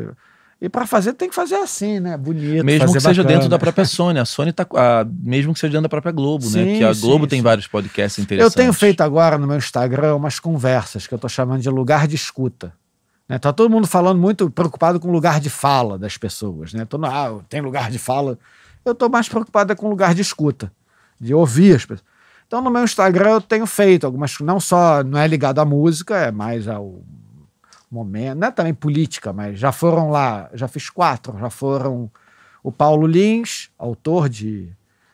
[0.62, 2.16] E para fazer tem que fazer assim, né?
[2.16, 3.28] Bonito, mesmo que seja bacana.
[3.36, 4.18] dentro da própria Sony.
[4.18, 4.66] A Sony tá.
[4.76, 6.52] a- mesmo que seja dentro da própria Globo, né?
[6.64, 7.44] Sim, Que a sim, Globo tem sim.
[7.44, 8.56] vários podcasts Eu interessantes.
[8.56, 12.16] tenho feito agora no meu Instagram umas conversas que eu tô chamando de lugar de
[12.16, 12.72] escuta.
[13.28, 13.40] Né?
[13.40, 16.86] Tá todo mundo falando muito preocupado com o lugar de fala das pessoas, né?
[16.86, 18.38] Todo, ah, tem lugar de fala.
[18.84, 20.72] Eu tô mais preocupada com o lugar de escuta,
[21.20, 22.14] de ouvir as pessoas.
[22.48, 26.18] Então no meu Instagram eu tenho feito algumas, não só não é ligado à música,
[26.18, 27.02] é mais ao
[27.90, 32.12] momento, não é também política, mas já foram lá, já fiz quatro, já foram
[32.62, 34.72] o Paulo Lins, autor de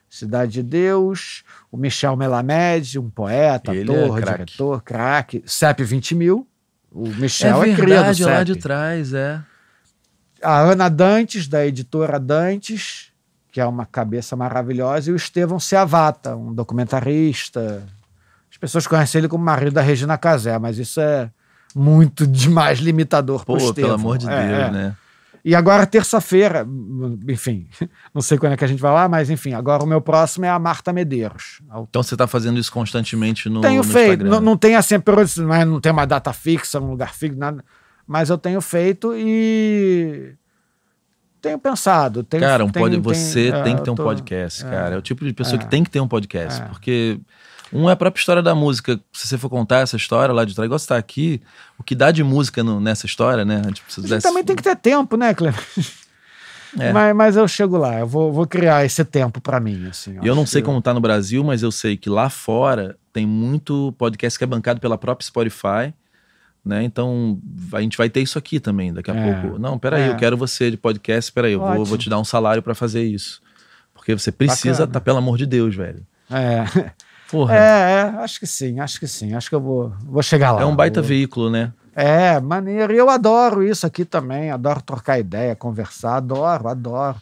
[0.09, 4.45] Cidade de Deus, o Michel Melamed, um poeta, Ele é ator, craque.
[4.45, 6.47] diretor, craque, CEP 20 mil,
[6.91, 9.41] o Michel é é, cria do verdade, lá de trás, é.
[10.41, 13.11] A Ana Dantes, da editora Dantes,
[13.51, 17.83] que é uma cabeça maravilhosa, e o Estevão Seavata, um documentarista.
[18.49, 21.29] As pessoas conhecem ele como marido da Regina Casé, mas isso é
[21.75, 23.89] muito demais limitador Pô, pro Estevão.
[23.91, 24.71] pelo amor de É, Deus, é.
[24.71, 24.95] né?
[25.43, 26.67] E agora, terça-feira,
[27.27, 27.67] enfim,
[28.13, 30.45] não sei quando é que a gente vai lá, mas enfim, agora o meu próximo
[30.45, 31.61] é a Marta Medeiros.
[31.89, 34.29] Então você tá fazendo isso constantemente no, tenho no feito, Instagram.
[34.29, 34.95] não, não tem assim,
[35.37, 37.63] não, é- não tem uma data fixa, um lugar fixo, nada,
[38.05, 40.33] mas eu tenho feito e
[41.41, 42.21] tenho pensado.
[42.23, 42.91] Tenho, Cara, um tenho- pod...
[43.01, 44.69] tenho- você é, tem que ter um tô- podcast, é.
[44.69, 44.95] cara.
[44.95, 45.59] É o tipo de pessoa É.
[45.59, 46.61] que tem que ter um podcast.
[46.61, 46.65] É.
[46.65, 47.19] Porque
[47.71, 48.99] um é a própria história da música.
[49.13, 51.41] Se você for contar essa história lá de trás, igual você tá aqui,
[51.77, 53.61] o que dá de música no- nessa história, né?
[53.73, 55.59] Tipo, A gente desse- também tem que ter tempo, né, Cleber?
[56.77, 56.93] É.
[56.93, 59.87] Mas, mas eu chego lá, eu vou, vou criar esse tempo pra mim.
[59.89, 62.95] Assim, E eu não sei como tá no Brasil, mas eu sei que lá fora
[63.11, 65.91] tem muito podcast que é bancado pela própria Spotify,
[66.63, 66.83] né?
[66.83, 67.39] Então
[67.73, 69.41] a gente vai ter isso aqui também daqui a É.
[69.41, 69.57] pouco.
[69.57, 70.09] Não, peraí, É.
[70.09, 73.01] eu quero você de podcast, peraí, eu vou, vou te dar um salário para fazer
[73.03, 73.41] isso.
[73.95, 76.05] Porque você precisa, tá, pelo amor de Deus, velho.
[76.29, 76.63] É.
[77.31, 77.55] Porra.
[77.55, 79.33] É, é, acho que sim, acho que sim.
[79.35, 80.61] Acho que eu vou, vou chegar lá.
[80.61, 81.71] É um baita Vou- veículo, né?
[81.95, 82.93] É, maneiro.
[82.93, 84.49] E eu adoro isso aqui também.
[84.51, 86.15] Adoro trocar ideia, conversar.
[86.17, 87.17] Adoro, adoro.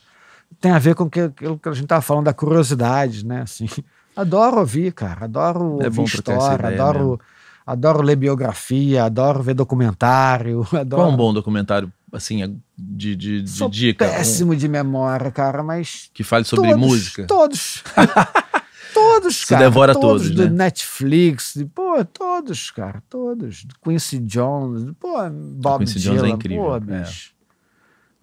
[0.62, 3.42] Tem a ver com que- aquilo que a gente tava falando da curiosidade, né?
[3.42, 3.68] Assim,
[4.16, 5.26] adoro ouvir, cara.
[5.26, 6.68] Adoro É ouvir história.
[6.70, 7.20] Adoro, mesmo.
[7.66, 9.04] adoro ler biografia.
[9.06, 10.62] Adoro ver documentário.
[10.72, 11.02] Adoro...
[11.02, 14.06] Qual é um bom documentário, assim, de, de, de Sou dica?
[14.06, 17.26] um- péssimo de memória, cara, mas que fale sobre todos, música?
[17.28, 17.84] Todos.
[18.94, 19.66] todos, Se cara.
[19.66, 20.50] devora todos, do né?
[20.66, 23.64] Netflix, de- pô, todos, cara, todos.
[23.64, 26.80] Do Quincy Jones, pô, Bob Quincy Jones é Dylan, incrível, pô, é.
[26.80, 27.34] bicho.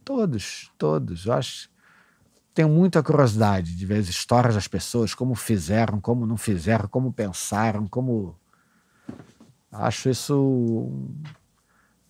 [0.05, 1.27] Todos, todos.
[1.27, 1.69] Eu acho
[2.53, 7.13] tenho muita curiosidade de ver as histórias das pessoas, como fizeram, como não fizeram, como
[7.13, 8.37] pensaram, como
[9.73, 10.89] acho isso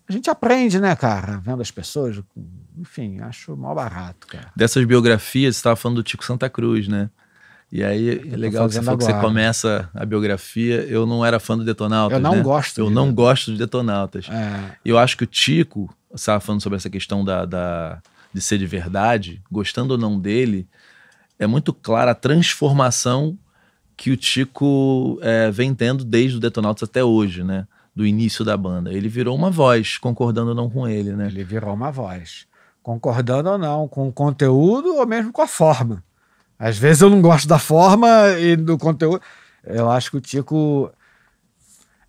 [0.07, 2.21] a gente aprende, né, cara, vendo as pessoas,
[2.77, 4.51] enfim, acho mal barato, cara.
[4.55, 7.09] Dessas biografias, você estava falando do Tico Santa Cruz, né?
[7.71, 10.81] E aí é legal que você que você começa a biografia.
[10.83, 12.17] Eu não era fã do Detonautas.
[12.17, 12.41] Eu não né?
[12.41, 14.27] gosto Eu de- não gosto de Detonautas.
[14.29, 18.01] É, Eu acho que o Tico, você estava falando sobre essa questão da, da-
[18.33, 20.67] de ser de verdade, gostando ou não dele,
[21.39, 23.37] é muito clara a transformação
[23.97, 27.67] que o Tico é, vem tendo desde o Detonautas até hoje, né?
[27.95, 28.91] Do início da banda.
[28.93, 31.27] Ele virou uma voz, concordando ou não com ele, né?
[31.27, 32.45] Ele virou uma voz.
[32.83, 36.03] Concordando ou não com o conteúdo ou mesmo com a forma.
[36.57, 38.07] Às vezes eu não gosto da forma
[38.39, 39.21] e do conteúdo.
[39.63, 40.91] Eu acho que o Tico.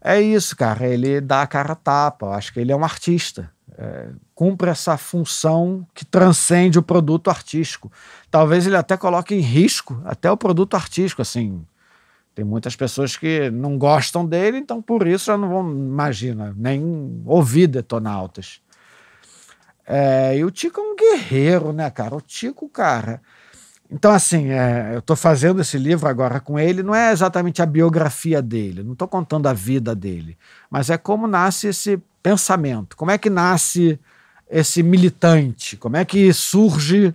[0.01, 0.87] É isso, cara.
[0.87, 2.27] Ele dá a cara a tapa.
[2.27, 3.51] Eu acho que ele é um artista.
[3.79, 7.91] É, cumpre essa função que transcende o produto artístico.
[8.31, 11.23] Talvez ele até coloque em risco até o produto artístico.
[11.23, 11.67] Assim,
[12.35, 17.23] tem muitas pessoas que não gostam dele, então por isso já não vão, imagina, nem
[17.25, 18.61] ouvir detonautas.
[19.87, 22.15] É, e o Tico é um guerreiro, né, cara?
[22.15, 23.23] O Tico, cara.
[23.91, 27.67] Então, assim, é, eu estou fazendo esse livro agora com ele, não é exatamente a
[27.67, 30.37] biografia dele, não estou contando a vida dele,
[30.69, 33.99] mas é como nasce esse pensamento, como é que nasce
[34.51, 37.15] esse militante, como é que surge,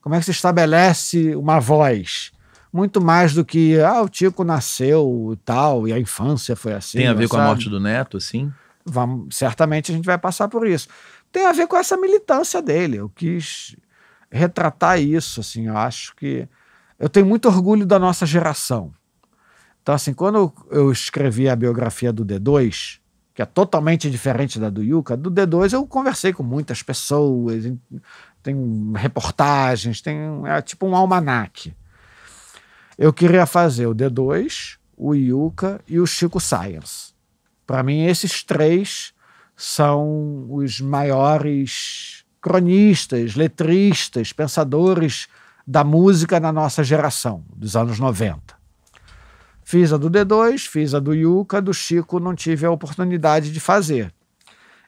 [0.00, 2.30] como é que se estabelece uma voz.
[2.72, 6.98] Muito mais do que, ah, o Tico nasceu e tal, e a infância foi assim.
[6.98, 7.50] Tem a ver com a sabe?
[7.50, 8.52] morte do neto, assim?
[8.88, 10.88] vamos, certamente a gente vai passar por isso.
[11.30, 12.96] Tem a ver com essa militância dele.
[12.96, 13.76] Eu quis
[14.30, 16.48] retratar isso, assim, eu acho que
[16.98, 18.92] eu tenho muito orgulho da nossa geração.
[19.82, 22.98] Então, assim, quando eu, escrevi a biografia do D2,
[23.34, 27.80] que é totalmente diferente da do Yuka, do D2 eu conversei com muitas pessoas, em-
[28.42, 31.74] tem reportagens, tem é tipo um almanaque.
[32.98, 37.14] Eu queria fazer o D2, o Yuka e o Chico Science.
[37.64, 39.14] Para mim, esses três
[39.56, 42.17] são os maiores
[42.48, 45.28] cronistas, letristas, pensadores
[45.66, 48.56] da música na nossa geração, dos anos 90.
[49.62, 53.60] Fiz a do D2, fiz a do Yuka, do Chico não tive a oportunidade de
[53.60, 54.14] fazer.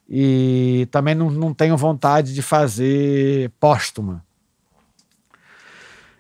[0.09, 4.24] E também não, não tenho vontade de fazer póstuma.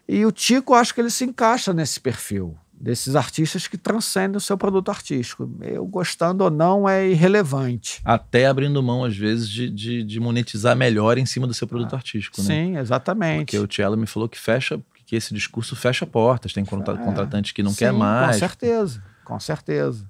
[0.06, 4.40] E o Tico, acho que ele se encaixa nesse perfil, desses artistas que transcendem o
[4.40, 5.50] seu produto artístico.
[5.60, 8.00] Eu gostando ou não é irrelevante.
[8.04, 11.94] Até abrindo mão, às vezes, de, de, de monetizar melhor em cima do seu produto
[11.94, 12.46] artístico, né?
[12.46, 13.44] Sim, exatamente.
[13.44, 16.96] Porque o Tielo me falou que fecha, que esse discurso fecha portas, tem contra- É.
[17.04, 18.36] contratantes que não Sim, quer mais.
[18.36, 20.06] Com certeza, com certeza.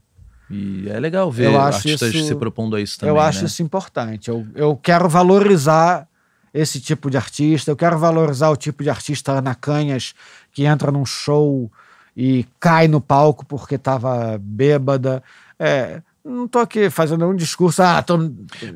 [0.48, 3.14] E é legal ver artistas isso- se propondo a isso também.
[3.14, 3.46] eu acho né?
[3.46, 4.28] isso importante.
[4.28, 6.06] Eu, eu quero valorizar
[6.54, 10.14] esse tipo de artista, eu quero valorizar o tipo de artista Ana Canhas
[10.52, 11.70] que entra num show
[12.16, 15.22] e cai no palco porque estava bêbada.
[15.58, 18.18] É, não tô aqui fazendo um discurso, ah, tô...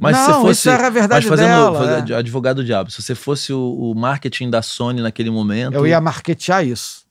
[0.00, 1.78] Mas não, se fosse, isso era a verdade mas fazendo dela.
[1.78, 2.16] fazendo é.
[2.16, 6.00] advogado do diabo, se você fosse o, o marketing da Sony naquele momento, Eu ia
[6.00, 7.04] marketear isso.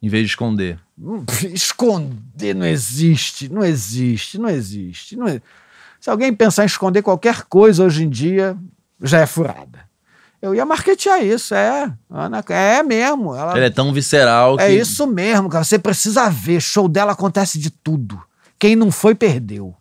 [0.00, 0.78] em vez de esconder.
[0.98, 5.16] Hum, Esconder não existe, não existe, não existe.
[5.16, 5.26] Não
[6.00, 8.56] Se alguém pensar em esconder qualquer coisa hoje em dia,
[9.00, 9.91] já é furada.
[10.42, 11.92] Eu ia marketear isso, é.
[12.10, 13.32] Ana, é mesmo.
[13.32, 14.64] Ela, Ele é tão visceral que.
[14.64, 15.62] é isso mesmo, cara.
[15.62, 16.60] Você precisa ver.
[16.60, 18.20] Show dela acontece de tudo.
[18.58, 19.72] Quem não foi, perdeu.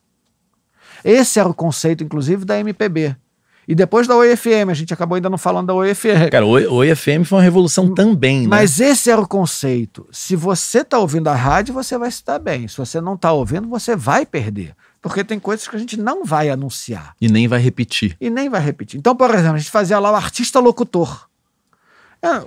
[1.04, 3.16] Esse era o conceito, inclusive, da MPB.
[3.68, 6.30] E depois da OFM, a gente acabou ainda não falando da OFM.
[6.32, 8.48] Cara, o o EFM foi uma revolução também, né?
[8.48, 10.08] Mas esse era o conceito.
[10.12, 12.68] Se você está ouvindo a rádio, você vai se dar bem.
[12.68, 14.76] Se você não está ouvindo, você vai perder.
[15.02, 18.16] Porque tem coisas que a gente não vai anunciar E nem vai repetir.
[18.22, 19.00] e nem vai repetir.
[19.00, 21.28] Então, por exemplo, a gente fazia lá o artista locutor.
[22.22, 22.46] É,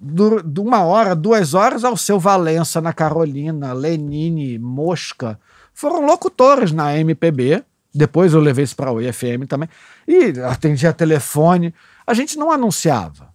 [0.00, 5.38] de uma hora, duas horas, ao seu Valença, na Carolina, Lenine, Mosca,
[5.74, 7.64] foram locutores na MPB.
[7.92, 9.68] Depois eu levei isso para o IFM também.
[10.06, 11.74] E atendia telefone.
[12.06, 13.30] A gente não anunciava.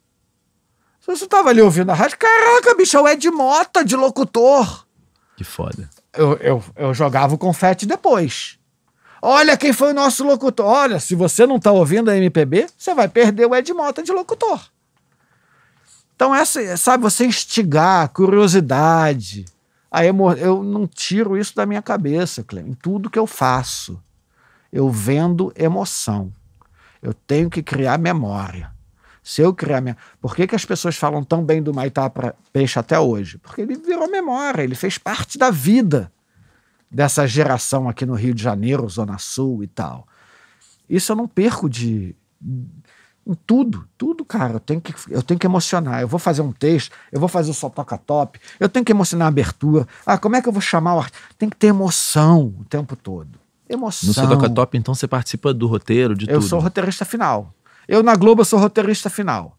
[1.06, 4.88] Você tava ali ouvindo a rádio, caraca, bicho, é o Ed Mota de locutor.
[5.38, 5.88] Que foda.
[6.16, 8.58] Eu, eu, eu jogava o confete depois.
[9.22, 10.66] Olha quem foi o nosso locutor.
[10.66, 14.12] Olha, se você não tá ouvindo a MPB, você vai perder o Ed Mota de
[14.12, 14.62] locutor.
[16.16, 19.46] Então, essa, sabe, você instigar, curiosidade.
[19.92, 20.32] A emo...
[20.34, 24.00] Eu não tiro isso da minha cabeça, Clem, em tudo que eu faço.
[24.72, 26.32] Eu vendo emoção.
[27.02, 28.75] Eu tenho que criar memória.
[29.26, 29.98] Se eu criar minha.
[30.22, 33.40] Por que, que as pessoas falam tão bem do Maitá para Peixe até hoje?
[33.40, 36.12] Porque ele virou memória, ele fez parte da vida
[36.92, 40.08] dessa geração aqui no Rio de Janeiro, Zona Sul e tal.
[40.88, 42.16] Isso eu não perco de.
[43.26, 46.02] Em tudo, tudo, cara, eu tenho, que, eu tenho que emocionar.
[46.02, 48.92] Eu vou fazer um texto, eu vou fazer o só toca top, eu tenho que
[48.92, 49.88] emocionar a abertura.
[50.06, 51.30] Ah, como é que eu vou chamar o artista?
[51.36, 53.40] Tem que ter emoção o tempo todo.
[53.68, 54.06] Emoção.
[54.06, 56.44] No Só Toca Top, então, você participa do roteiro, de eu tudo?
[56.44, 57.55] Eu sou roteirista final.
[57.88, 59.58] Eu, na Globo, eu sou roteirista final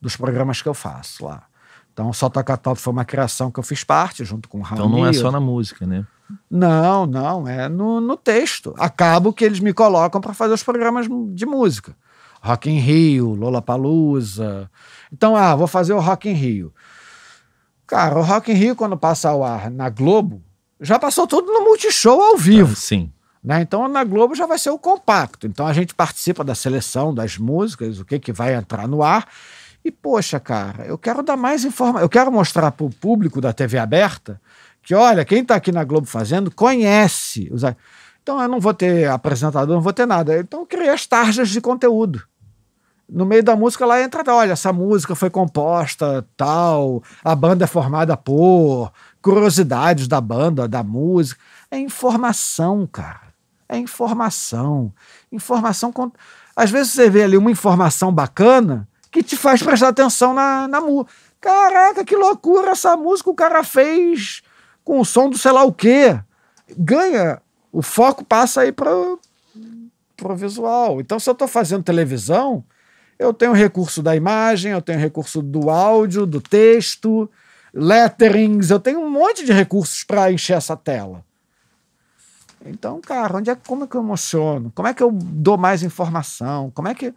[0.00, 1.44] dos programas que eu faço lá.
[1.92, 4.86] Então, Só Toca Top foi uma criação que eu fiz parte, junto com o Raul.
[4.86, 6.06] Então não é só na música, né?
[6.50, 8.74] Não, não, é no, no texto.
[8.78, 11.94] Acabo que eles me colocam para fazer os programas de música.
[12.42, 14.70] Rock in Rio, Lollapalooza.
[15.12, 16.72] Então, ah, vou fazer o Rock in Rio.
[17.86, 20.42] Cara, o Rock in Rio, quando passa ao ar na Globo,
[20.80, 22.72] já passou tudo no Multishow ao vivo.
[22.72, 23.12] Ah, sim.
[23.42, 23.60] Né?
[23.60, 25.46] Então na Globo já vai ser o compacto.
[25.46, 29.26] Então a gente participa da seleção das músicas, o que, que vai entrar no ar.
[29.84, 32.02] E, poxa, cara, eu quero dar mais informação.
[32.02, 34.40] Eu quero mostrar para o público da TV aberta
[34.80, 37.48] que, olha, quem está aqui na Globo fazendo conhece.
[37.52, 37.62] Os...
[38.22, 40.38] Então eu não vou ter apresentador, não vou ter nada.
[40.38, 42.22] Então eu criei as tarjas de conteúdo.
[43.08, 47.66] No meio da música lá entra, olha, essa música foi composta tal, a banda é
[47.66, 48.90] formada por,
[49.20, 51.40] curiosidades da banda, da música.
[51.70, 53.31] É informação, cara
[53.72, 54.92] é informação.
[55.30, 55.92] Informação.
[56.54, 60.80] Às vezes você vê ali uma informação bacana que te faz prestar atenção na, na
[60.80, 61.10] música.
[61.40, 64.42] Caraca, que loucura essa música o cara fez
[64.84, 66.20] com o som do sei lá o quê.
[66.76, 67.40] Ganha.
[67.72, 71.00] O foco passa aí para o visual.
[71.00, 72.62] Então, se eu estou fazendo televisão,
[73.18, 77.30] eu tenho recurso da imagem, eu tenho recurso do áudio, do texto,
[77.72, 81.24] letterings, eu tenho um monte de recursos para encher essa tela.
[82.66, 84.70] Então, cara, onde é, como é que eu emociono?
[84.74, 86.70] Como é que eu dou mais informação?
[86.70, 87.12] Como é que.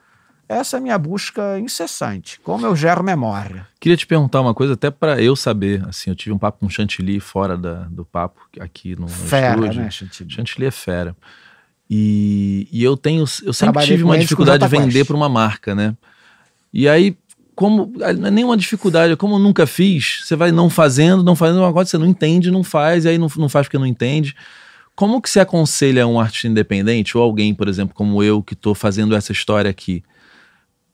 [0.48, 2.40] Essa é a minha busca incessante.
[2.42, 3.68] Como eu gero memória.
[3.80, 5.84] Queria te perguntar uma coisa, até para eu saber.
[5.88, 9.56] Assim, eu tive um papo com Chantilly fora da, do papo, aqui no, no fera,
[9.56, 9.82] estúdio.
[9.82, 10.32] né, Chantilly?
[10.32, 11.16] Chantilly é fera.
[11.90, 13.22] E, e eu tenho.
[13.22, 15.96] Eu sempre Trabalhei tive uma dificuldade de vender para uma marca, né?
[16.72, 17.18] E aí,
[17.56, 21.60] como não é nenhuma dificuldade, como eu nunca fiz, você vai não fazendo, não fazendo
[21.60, 24.36] uma coisa, você não entende, não faz, e aí não, não faz porque não entende.
[24.96, 28.74] Como que se aconselha um artista independente ou alguém, por exemplo, como eu, que estou
[28.74, 30.02] fazendo essa história aqui?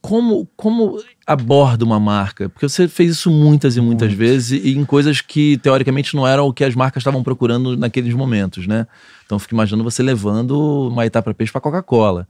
[0.01, 0.97] Como, como
[1.27, 2.49] aborda uma marca?
[2.49, 4.17] Porque você fez isso muitas e muitas Muito.
[4.17, 8.11] vezes e em coisas que teoricamente não eram o que as marcas estavam procurando naqueles
[8.15, 8.87] momentos, né?
[9.23, 12.27] Então fico imaginando você levando Maitá para peixe para Coca-Cola.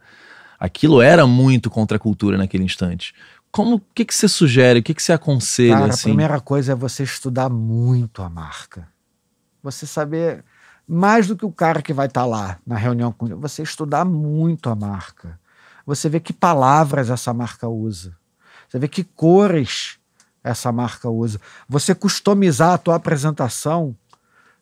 [0.59, 3.13] Aquilo era muito contra a cultura naquele instante.
[3.49, 4.79] Como o que, que você sugere?
[4.79, 5.73] O que, que você aconselha?
[5.73, 6.09] Cara, assim?
[6.09, 8.87] A primeira coisa é você estudar muito a marca.
[9.63, 10.43] Você saber
[10.93, 14.03] mais do que o cara que vai estar tá lá na reunião com você estudar
[14.03, 15.39] muito a marca.
[15.85, 18.13] Você vê que palavras essa marca usa.
[18.67, 19.97] Você vê que cores
[20.43, 21.39] essa marca usa.
[21.69, 23.95] Você customizar a tua apresentação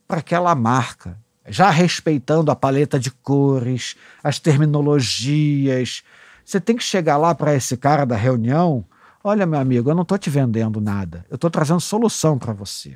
[0.08, 6.04] para aquela marca, já respeitando a paleta de cores, as terminologias.
[6.46, 8.86] Você tem que chegar lá para esse cara da reunião.
[9.24, 11.26] Olha, meu amigo, eu não estou te vendendo nada.
[11.28, 12.96] Eu estou trazendo solução para você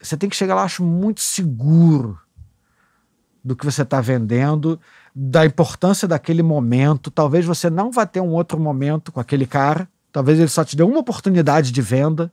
[0.00, 2.18] você tem que chegar lá, acho, muito seguro
[3.42, 4.78] do que você está vendendo,
[5.14, 7.10] da importância daquele momento.
[7.10, 9.88] Talvez você não vá ter um outro momento com aquele cara.
[10.12, 12.32] Talvez ele só te dê uma oportunidade de venda.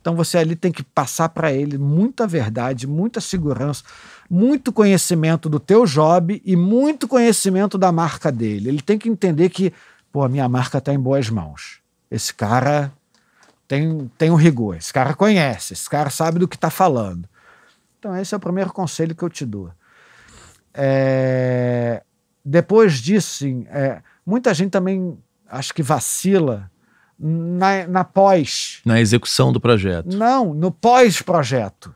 [0.00, 3.82] Então você ali tem que passar para ele muita verdade, muita segurança,
[4.28, 8.68] muito conhecimento do teu job e muito conhecimento da marca dele.
[8.68, 9.72] Ele tem que entender que,
[10.12, 11.78] pô, a minha marca está em boas mãos.
[12.10, 12.92] Esse cara
[13.66, 14.76] tem, tem um rigor.
[14.76, 17.28] Esse cara conhece, esse cara sabe do que está falando.
[17.98, 19.70] Então, esse é o primeiro conselho que eu te dou.
[20.72, 22.02] É,
[22.44, 25.18] depois disso, sim, é, muita gente também
[25.48, 26.70] acho que vacila
[27.18, 28.80] na, na pós.
[28.84, 30.16] Na execução do projeto.
[30.16, 31.94] Não, no pós-projeto.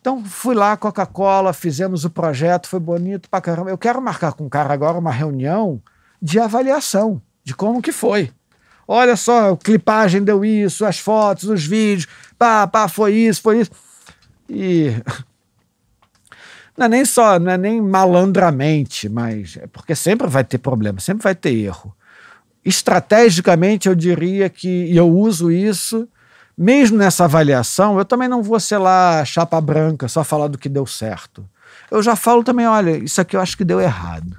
[0.00, 3.70] Então, fui lá, Coca-Cola, fizemos o projeto, foi bonito pra caramba.
[3.70, 5.82] Eu quero marcar com o cara agora uma reunião
[6.22, 8.30] de avaliação de como que foi.
[8.90, 12.08] Olha só, a clipagem deu isso, as fotos, os vídeos,
[12.38, 13.70] pá, pá, foi isso, foi isso.
[14.48, 14.94] E
[16.74, 21.00] não é nem só, não é nem malandramente, mas é porque sempre vai ter problema,
[21.00, 21.94] sempre vai ter erro.
[22.64, 26.08] estrategicamente eu diria que e eu uso isso,
[26.56, 30.68] mesmo nessa avaliação, eu também não vou ser lá chapa branca, só falar do que
[30.68, 31.46] deu certo.
[31.90, 34.34] Eu já falo também, olha, isso aqui eu acho que deu errado.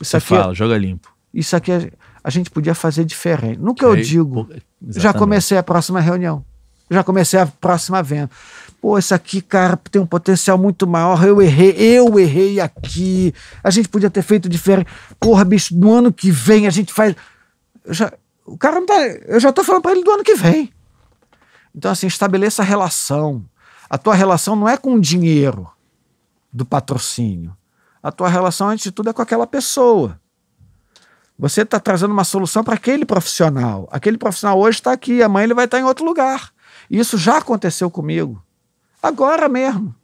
[0.00, 1.14] Isso Você aqui, fala, joga limpo.
[1.32, 1.92] Isso aqui
[2.22, 3.58] a gente podia fazer diferente.
[3.58, 5.00] No que eu digo, Exatamente.
[5.00, 6.44] já comecei a próxima reunião.
[6.90, 8.30] Já comecei a próxima venda.
[8.80, 11.24] Pô, isso aqui, cara, tem um potencial muito maior.
[11.24, 13.32] Eu errei, eu errei aqui.
[13.62, 14.90] A gente podia ter feito diferente.
[15.20, 17.14] Porra, bicho, no ano que vem a gente faz.
[17.84, 18.12] Eu já,
[18.44, 18.98] o cara não tá.
[19.26, 20.72] Eu já tô falando para ele do ano que vem.
[21.74, 23.44] Então, assim, estabeleça a relação.
[23.88, 25.70] A tua relação não é com o dinheiro
[26.52, 27.56] do patrocínio.
[28.02, 30.19] A tua relação, antes de tudo, é com aquela pessoa.
[31.40, 33.88] Você está trazendo uma solução para aquele profissional.
[33.90, 36.50] Aquele profissional hoje está aqui, amanhã ele vai estar tá em outro lugar.
[36.90, 38.42] Isso já aconteceu comigo.
[39.02, 39.94] Agora mesmo.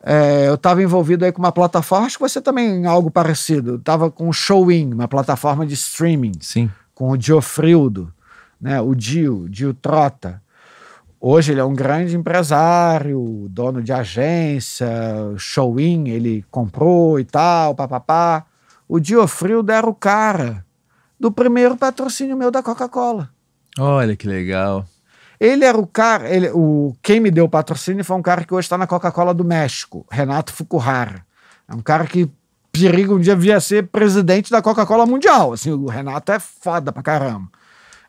[0.00, 3.74] É, eu estava envolvido aí com uma plataforma, acho que você também algo parecido.
[3.74, 6.34] Estava com o Showin, uma plataforma de streaming.
[6.40, 6.70] Sim.
[6.94, 8.12] Com o Diofrildo,
[8.60, 8.80] né?
[8.80, 10.40] o Dio, Dio Trota.
[11.20, 14.88] Hoje ele é um grande empresário, dono de agência,
[15.36, 18.46] Showin, ele comprou e tal, papapá.
[18.88, 20.64] O Diofrildo era o cara
[21.20, 23.30] do primeiro patrocínio meu da Coca-Cola.
[23.78, 24.86] Olha que legal.
[25.38, 28.52] Ele era o cara, ele, o, quem me deu o patrocínio foi um cara que
[28.52, 31.24] hoje está na Coca-Cola do México, Renato Fukuhara.
[31.68, 32.28] É um cara que
[32.72, 35.52] periga um dia via ser presidente da Coca-Cola Mundial.
[35.52, 37.48] Assim, o Renato é foda pra caramba.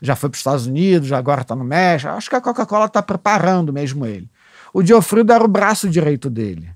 [0.02, 2.12] Já foi para os Estados Unidos, já agora está no México.
[2.12, 4.30] Acho que a Coca-Cola está preparando mesmo ele.
[4.74, 6.72] O Diofrido era o braço direito dele.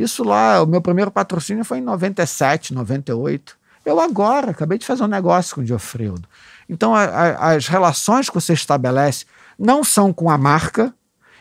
[0.00, 3.56] Isso lá, o meu primeiro patrocínio foi em 97, 98.
[3.84, 6.22] Eu agora acabei de fazer um negócio com o Diofrido.
[6.68, 9.24] Então, a, a, as relações que você estabelece
[9.58, 10.92] não são com a marca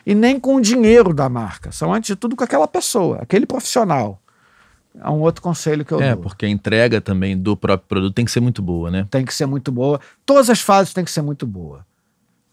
[0.06, 1.72] e nem com o dinheiro da marca.
[1.72, 4.22] São, antes de tudo, com aquela pessoa, aquele profissional.
[4.98, 6.22] É um outro conselho que eu é, dou.
[6.22, 9.06] É, porque a entrega também do próprio produto tem que ser muito boa, né?
[9.12, 10.00] Tem que ser muito boa.
[10.26, 11.86] Todas as fases têm que ser muito boa.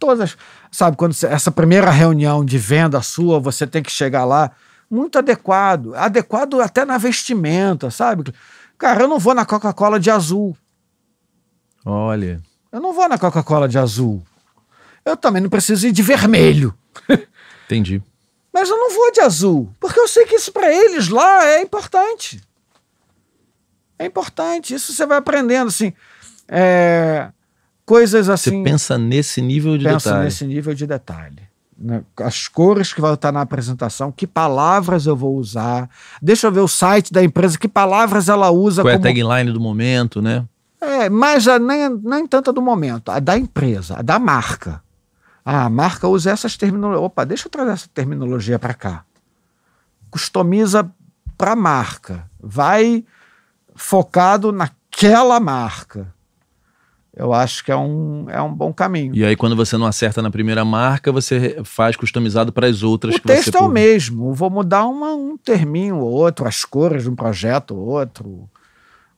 [0.01, 0.37] Todas.
[0.71, 4.51] Sabe, quando você, essa primeira reunião de venda sua, você tem que chegar lá
[4.93, 5.95] muito adequado.
[5.95, 8.33] Adequado até na vestimenta, sabe?
[8.79, 10.57] Cara, eu não vou na Coca-Cola de azul.
[11.85, 12.41] Olha.
[12.71, 14.23] Eu não vou na Coca-Cola de azul
[15.05, 16.75] eu também não preciso ir de vermelho.
[17.67, 18.03] Entendi.
[18.53, 21.63] Mas eu não vou de azul, porque eu sei que isso para eles lá é
[21.63, 22.41] importante.
[23.99, 24.75] É importante.
[24.75, 25.93] Isso você vai aprendendo, assim.
[26.47, 27.31] É,
[27.87, 28.63] coisas assim.
[28.63, 30.25] Você pensa nesse nível de pensa detalhe.
[30.25, 31.52] nesse nível de detalhe.
[31.83, 32.05] Né?
[32.19, 35.91] As cores que vão estar na apresentação, que palavras eu vou usar.
[36.23, 38.83] Deixa eu ver o site da empresa, que palavras ela usa.
[38.83, 39.07] Qual como...
[39.07, 40.45] é a tagline do momento, né?
[40.81, 44.83] É, mas a, nem, nem tanto do momento, a da empresa, a da marca.
[45.45, 47.05] Ah, a marca usa essas terminologias.
[47.05, 49.05] Opa, deixa eu trazer essa terminologia para cá.
[50.09, 50.89] Customiza
[51.37, 52.31] para a marca.
[52.41, 53.05] Vai
[53.75, 56.15] focado naquela marca.
[57.15, 59.15] Eu acho que é um, é um bom caminho.
[59.15, 63.17] E aí, quando você não acerta na primeira marca, você faz customizado para as outras.
[63.17, 64.33] O texto é o mesmo.
[64.33, 68.49] Vou mudar uma, um terminho ou outro, as cores de um projeto ou outro.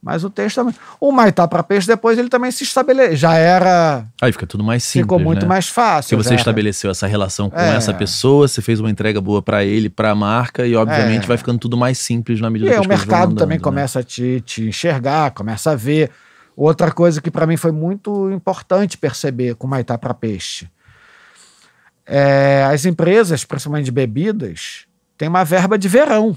[0.05, 0.75] Mas o texto também.
[1.01, 3.17] O Maitá para peixe, depois ele também se estabeleceu.
[3.17, 4.05] Já era.
[4.21, 5.05] Aí fica tudo mais simples.
[5.05, 5.49] Ficou muito né?
[5.49, 6.17] mais fácil.
[6.19, 7.75] Porque você estabeleceu essa relação com é.
[7.75, 11.27] essa pessoa, você fez uma entrega boa para ele, para a marca, e obviamente é.
[11.27, 13.63] vai ficando tudo mais simples na medida e que as o mercado andando, também né?
[13.63, 16.11] começa a te, te enxergar, começa a ver.
[16.57, 20.69] Outra coisa que para mim foi muito importante perceber com o Maitá para peixe.
[22.07, 24.87] É, as empresas, principalmente de bebidas,
[25.17, 26.37] têm uma verba de verão.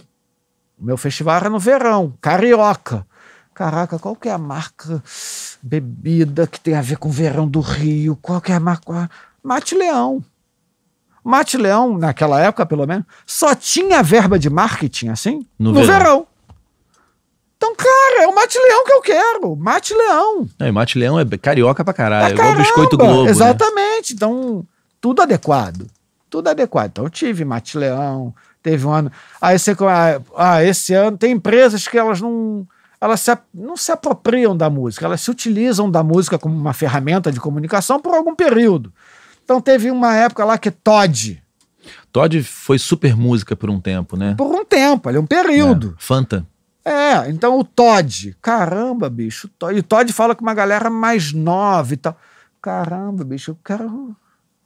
[0.80, 3.06] O meu festival era no verão, carioca.
[3.54, 5.04] Caraca, qual que é a marca
[5.62, 8.16] bebida que tem a ver com o verão do Rio?
[8.22, 9.10] Qual que é a marca?
[9.44, 10.24] Mate Leão.
[11.24, 15.98] Mate Leão, naquela época pelo menos, só tinha verba de marketing assim no, no verão.
[15.98, 16.28] verão.
[17.58, 19.56] Então, cara, é o Mate Leão que eu quero.
[19.56, 20.48] Mate Leão.
[20.60, 22.28] É, Mate Leão é carioca pra caralho.
[22.28, 23.24] É igual Biscoito Globo.
[23.24, 23.32] Né?
[23.32, 24.12] Exatamente.
[24.12, 24.16] Né?
[24.16, 24.66] Então,
[25.02, 25.88] tudo adequado.
[26.30, 26.92] Tudo adequado.
[26.92, 29.12] Então, eu tive Mate Leão, teve um ano.
[29.42, 29.76] Aí você.
[30.36, 32.68] Ah, esse ano tem empresas que elas não
[33.00, 37.32] elas se, não se apropriam da música, elas se utilizam da música como uma ferramenta
[37.32, 38.92] de comunicação por algum período.
[39.44, 41.42] Então teve uma época lá que Todd.
[42.12, 44.34] Todd foi super música por um tempo, né?
[44.36, 45.96] Por um tempo, ali um período.
[45.98, 46.46] É, Fanta.
[46.90, 51.94] É, então o Todd, caramba, bicho, e o Todd fala com uma galera mais nova
[51.94, 52.18] e tal.
[52.62, 54.16] Caramba, bicho, eu quero,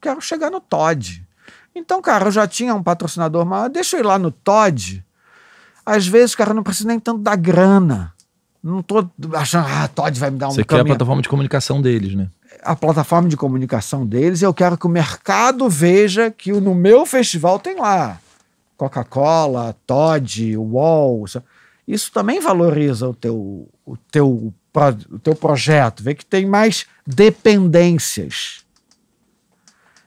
[0.00, 1.26] quero chegar no Todd.
[1.74, 5.04] Então, cara, eu já tinha um patrocinador maior, deixa eu ir lá no Todd.
[5.84, 8.14] Às vezes, cara, não precisa nem tanto da grana.
[8.62, 9.04] Não tô
[9.34, 10.84] achando, ah, Todd vai me dar um Você caminho.
[10.84, 12.28] quer a plataforma de comunicação deles, né?
[12.62, 17.58] A plataforma de comunicação deles, eu quero que o mercado veja que no meu festival
[17.58, 18.18] tem lá
[18.76, 21.24] Coca-Cola, Todd, Wall.
[21.92, 24.54] Isso também valoriza o teu, o teu
[25.10, 28.64] o teu projeto, vê que tem mais dependências.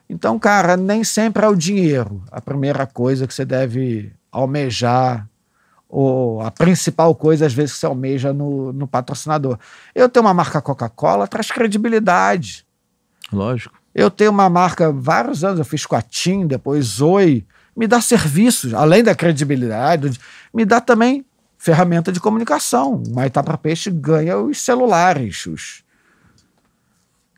[0.10, 5.30] Então, cara, nem sempre é o dinheiro a primeira coisa que você deve almejar,
[5.88, 9.60] ou a principal coisa, às vezes, que você almeja no, no patrocinador.
[9.94, 12.66] Eu tenho uma marca Coca-Cola, traz credibilidade.
[13.32, 13.80] Lógico.
[13.94, 17.46] Eu tenho uma marca, vários anos, eu fiz com a TIM, depois Zoe,
[17.78, 20.20] me dá serviços, além da credibilidade,
[20.52, 21.24] me dá também
[21.66, 23.02] ferramenta de comunicação.
[23.10, 25.48] Maitá para Peixe ganha os celulares.
[25.48, 25.84] Os...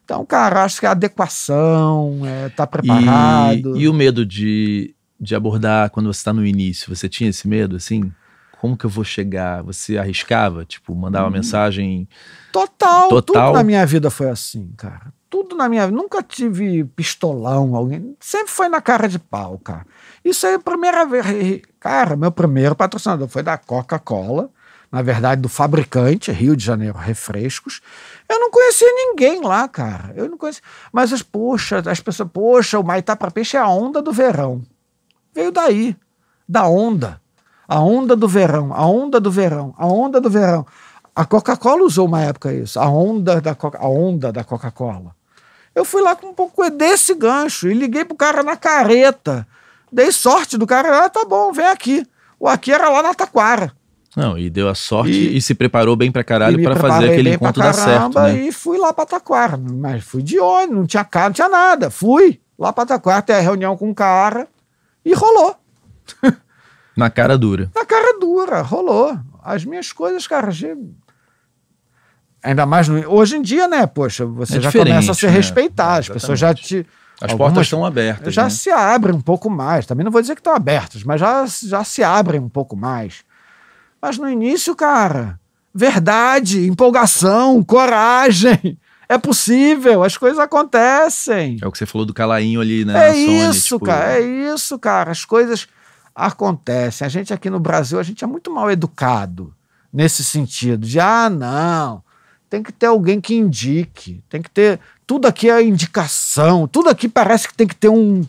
[0.04, 3.78] Então, cara, acho que a adequação, é, tá preparado.
[3.78, 6.94] E, e o medo de, de abordar quando você está no início?
[6.94, 8.12] Você tinha esse medo, assim?
[8.60, 9.64] Como que eu vou chegar?
[9.64, 10.66] Você arriscava?
[10.66, 11.32] Tipo, mandava Hum.
[11.32, 12.06] mensagem.
[12.52, 13.22] Total, Total.
[13.46, 15.14] tudo na minha vida foi assim, cara.
[15.30, 15.96] Tudo na minha vida.
[15.96, 18.14] Nunca tive pistolão, alguém.
[18.20, 19.86] Sempre foi na cara de pau, cara.
[20.24, 21.62] Isso aí é a primeira vez.
[21.88, 24.50] Cara, meu primeiro patrocinador foi da Coca-Cola,
[24.92, 27.80] na verdade, do fabricante, Rio de Janeiro Refrescos.
[28.28, 30.12] Eu não conhecia ninguém lá, cara.
[30.14, 30.62] Eu não conhecia.
[30.92, 34.62] Mas, as, poxa, as pessoas, poxa, o Maitá para Peixe é a onda do verão.
[35.34, 35.96] Veio daí,
[36.46, 37.22] da onda.
[37.66, 40.66] A onda do verão, a onda do verão, a onda do verão.
[41.16, 45.16] A Coca-Cola usou uma época isso, a onda da Coca- a onda da Coca-Cola.
[45.74, 49.48] Eu fui lá com um pouco desse gancho e liguei pro cara na careta.
[49.92, 52.06] Dei sorte do cara, ah, tá bom, vem aqui.
[52.40, 53.72] O aqui era lá na Taquara.
[54.16, 57.30] Não, e deu a sorte E- e, se preparou bem pra caralho pra fazer aquele
[57.30, 58.40] bem pra encontro dar certo, caramba né?
[58.48, 59.58] E fui lá pra Taquara.
[59.58, 61.90] Mas fui de ônibus, não tinha carro, não tinha nada.
[61.92, 64.48] Fui lá pra Taquara, ter a reunião com o cara
[65.06, 65.56] e rolou.
[66.98, 67.72] Na cara dura.
[67.76, 69.16] Na cara dura, rolou.
[69.44, 70.50] As minhas coisas, cara,
[72.44, 73.08] ainda mais no...
[73.12, 73.86] hoje em dia, né?
[73.86, 75.32] Poxa, você É já começa a se né?
[75.32, 76.86] respeitar, as pessoas já te
[77.20, 78.34] As Algumas portas estão abertas.
[78.34, 78.50] já né?
[78.50, 79.86] se abrem um pouco mais.
[79.86, 83.24] Também não vou dizer que estão abertas, mas já, já se abrem um pouco mais.
[84.02, 85.40] Mas no início, cara,
[85.74, 88.78] verdade, empolgação, coragem.
[89.10, 91.58] É possível, as coisas acontecem.
[91.62, 93.08] É o que você falou do calainho ali, né?
[93.08, 95.12] É Sony, isso, tipo, cara, é isso, cara.
[95.12, 95.66] As coisas
[96.14, 97.06] acontecem.
[97.06, 99.56] A gente aqui no Brasil, a gente é muito mal educado
[99.94, 102.04] nesse sentido de ah, não,
[102.50, 107.08] tem que ter alguém que indique, tem que ter tudo aqui é indicação, tudo aqui
[107.10, 108.24] parece que tem que ter um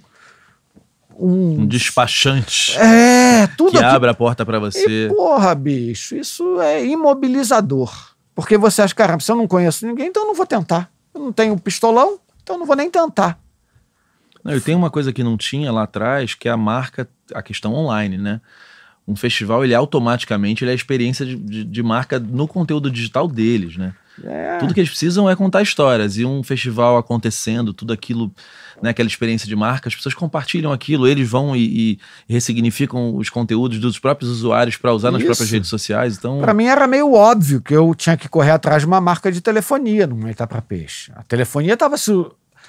[1.19, 5.09] Um despachante é, tudo que aqui abre a porta pra e, você.
[5.15, 7.93] porra, bicho, isso é imobilizador.
[8.35, 10.89] Porque você acha, caramba, se eu não conheço ninguém, então eu não vou tentar.
[11.13, 13.37] Eu não tenho pistolão, então eu não vou nem tentar.
[14.45, 17.43] Não, e tem uma coisa que não tinha lá atrás, que é a marca, a
[17.43, 18.41] questão online, né?
[19.09, 23.27] Um festival, ele automaticamente ele é a experiência de, de- de marca no conteúdo digital
[23.27, 23.93] deles, né?
[24.24, 24.59] É.
[24.59, 26.16] Tudo que eles precisam é contar histórias.
[26.16, 28.32] E um festival acontecendo, tudo aquilo,
[28.82, 33.28] né, aquela experiência de marca, as pessoas compartilham aquilo, eles vão e, e ressignificam os
[33.28, 35.28] conteúdos dos próprios usuários para usar nas Isso.
[35.28, 36.16] próprias redes sociais.
[36.16, 39.31] Então, Pra mim era meio óbvio que eu tinha que correr atrás de uma marca
[39.31, 41.12] de telefonia no Maitá para Peixe.
[41.15, 42.12] A telefonia estava se,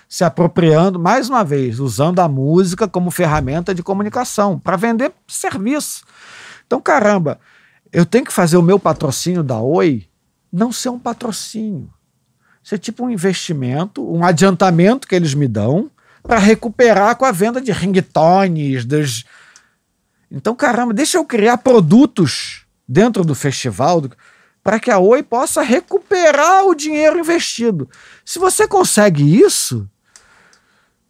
[0.08, 6.04] se apropriando, mais uma vez, usando a música como ferramenta de comunicação para vender serviço.
[6.66, 7.40] Então, caramba,
[7.92, 10.09] eu tenho que fazer o meu patrocínio da Oi
[10.52, 11.90] não ser um patrocínio.
[12.64, 15.90] Ser tipo um investimento, um adiantamento que eles me dão
[16.22, 19.24] para recuperar com a venda de ringtones, dos,
[20.32, 24.04] então, caramba, deixa eu criar produtos dentro do festival
[24.64, 27.90] para que a Oi possa recuperar o dinheiro investido.
[28.24, 29.90] Se você consegue isso,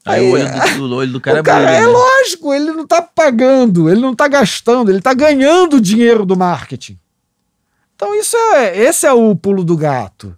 [0.06, 1.88] aí, aí- o olho do, do olho do cara o cara brilha, é né?
[1.88, 6.38] lógico, ele não está pagando, ele não está gastando, ele está ganhando o dinheiro do
[6.38, 6.98] marketing.
[8.00, 10.34] Então, isso é, esse é o pulo do gato.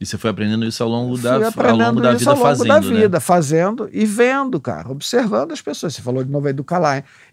[0.00, 2.46] E você foi aprendendo isso ao longo da, ao longo da isso vida ao longo
[2.48, 3.00] fazendo, da né?
[3.00, 5.96] vida, fazendo e vendo, cara, observando as pessoas.
[5.96, 6.64] Você falou de novo aí do.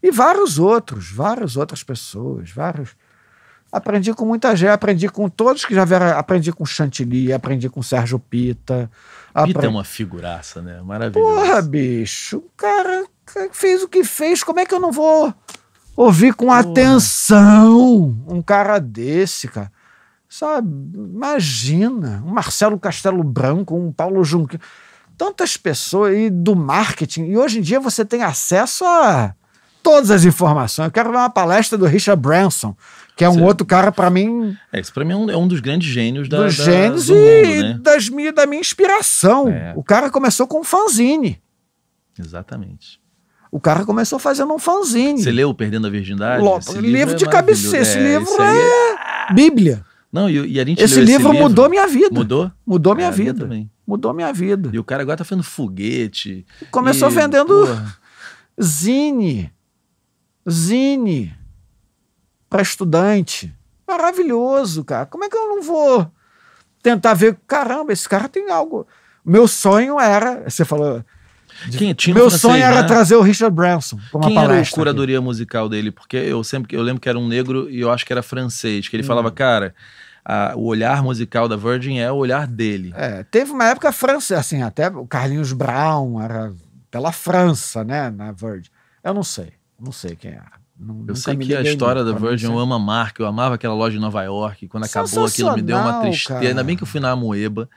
[0.01, 2.95] E vários outros, várias outras pessoas, vários.
[3.71, 7.83] Aprendi com muita gente, aprendi com todos que já vieram, aprendi com Chantilly, aprendi com
[7.83, 8.89] Sérgio Pita.
[9.43, 10.81] Pita apre- é uma figuraça, né?
[10.81, 11.35] Maravilhoso.
[11.35, 13.05] Porra, bicho, o cara
[13.51, 15.31] fez o que fez, como é que eu não vou
[15.95, 19.71] ouvir com atenção um cara desse, cara?
[20.27, 24.63] Sabe, imagina, um Marcelo Castelo Branco, um Paulo Junqueira,
[25.17, 29.33] tantas pessoas aí do marketing, e hoje em dia você tem acesso a
[29.81, 30.87] todas as informações.
[30.87, 32.75] Eu quero ver uma palestra do Richard Branson,
[33.15, 33.43] que é um Sim.
[33.43, 36.27] outro cara, para mim, É, isso pra mim é um, é um dos grandes gênios
[36.27, 37.79] da, dos da- gênios do e mundo, né?
[37.81, 39.47] das minha, da minha inspiração.
[39.47, 39.73] É.
[39.75, 41.41] O cara começou com um fanzine.
[42.19, 42.99] Exatamente.
[43.55, 45.23] O cara começou fazendo um fanzine.
[45.23, 46.43] Você leu Perdendo a Virgindade?
[46.43, 47.83] Lo- Esse livro é de cabeceira.
[47.83, 48.57] Esse É, livro esse aí
[49.29, 49.85] é Bíblia.
[50.11, 52.09] Não, e, e a gente Esse livro mudou minha vida.
[52.11, 52.51] Mudou?
[52.65, 53.39] Mudou minha É, minha vida.
[53.45, 53.71] também.
[53.87, 54.69] Mudou minha vida.
[54.73, 56.45] E o cara agora tá fazendo foguete.
[56.69, 57.95] Começou e, vendendo porra,
[58.61, 59.49] zine.
[60.49, 61.33] Zine.
[62.49, 63.53] Para estudante.
[63.87, 65.05] Maravilhoso, cara.
[65.05, 66.11] Como é que eu não vou
[66.83, 68.85] tentar ver, caramba, esse cara tem algo.
[69.25, 71.01] Meu sonho era, você falou,
[71.69, 71.95] Meu
[72.29, 72.87] francês, sonho era né?
[72.87, 75.91] trazer o Richard Branson pra uma Quem era a curadoria musical dele?
[75.91, 78.85] Porque eu sempre eu lembro que era um negro e eu acho que era francês,
[78.85, 78.89] Hum.
[78.89, 79.73] que ele falava, cara,
[80.23, 82.93] a- o olhar musical da Virgin é o olhar dele.
[82.95, 86.51] É, teve uma época França, assim, até o Carlinhos Brown era
[86.91, 88.69] pela França, né, na Virgin.
[89.03, 90.63] Eu não sei, não sei quem era.
[90.77, 93.73] Não- Eu sei que a história da Virgin, eu amo a marca, eu amava aquela
[93.73, 94.67] loja em Nova York.
[94.67, 96.39] Quando acabou aquilo, me deu uma tristeza.
[96.39, 96.49] cara.
[96.49, 97.69] Ainda bem que eu fui na Moeba,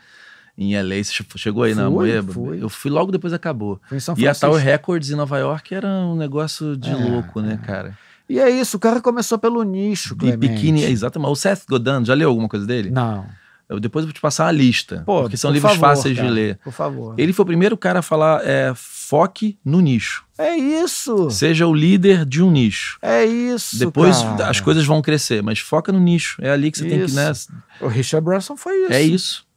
[0.59, 1.05] em LA.
[1.05, 2.32] Você chegou aí na Fui, Moeba?
[2.56, 3.80] Eu fui logo depois acabou.
[3.89, 4.35] Foi em São E a.
[4.35, 7.97] Tower Records em Nova York era um negócio de É, louco, né, cara?
[8.28, 10.36] E é isso, o cara começou pelo nicho, E Clemente.
[10.48, 11.30] biquíni, exatamente.
[11.30, 12.90] O Seth Godin, já leu alguma coisa dele?
[12.90, 13.24] Não.
[13.68, 16.28] Eu depois vou te passar uma lista, Pô, porque são por livros favor, fáceis cara,
[16.28, 16.59] de ler.
[16.64, 17.14] Por favor.
[17.18, 20.24] Ele foi o primeiro cara a falar é, foque no nicho.
[20.39, 21.30] É isso.
[21.30, 22.98] Seja o líder de um nicho.
[23.02, 23.78] É isso.
[23.78, 24.48] Depois cara.
[24.48, 26.39] as coisas vão crescer, mas foca no nicho.
[26.40, 27.30] É ali que você tem que, né?
[27.30, 27.52] Isso.
[27.80, 28.93] O Richard Branson foi isso.
[28.93, 29.48] É isso.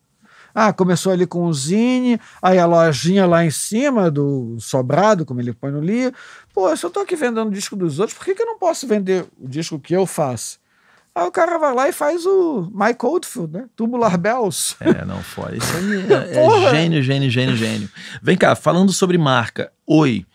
[0.54, 5.40] Ah, começou ali com o Zine, aí a lojinha lá em cima do sobrado, como
[5.40, 6.16] ele põe no livro.
[6.54, 8.88] Pô, se eu tô aqui vendendo disco dos outros, por que, que eu não posso
[8.88, 10.60] vender o disco que eu faço?
[11.14, 13.66] Aí o cara vai lá e faz o Mike Oldfield, né?
[13.76, 14.76] Tubular Bells.
[14.80, 15.58] É, não, fora.
[15.58, 17.90] Isso aí é, é gênio, gênio, gênio, gênio.
[18.22, 19.72] Vem cá, falando sobre marca.
[19.86, 20.26] Oi.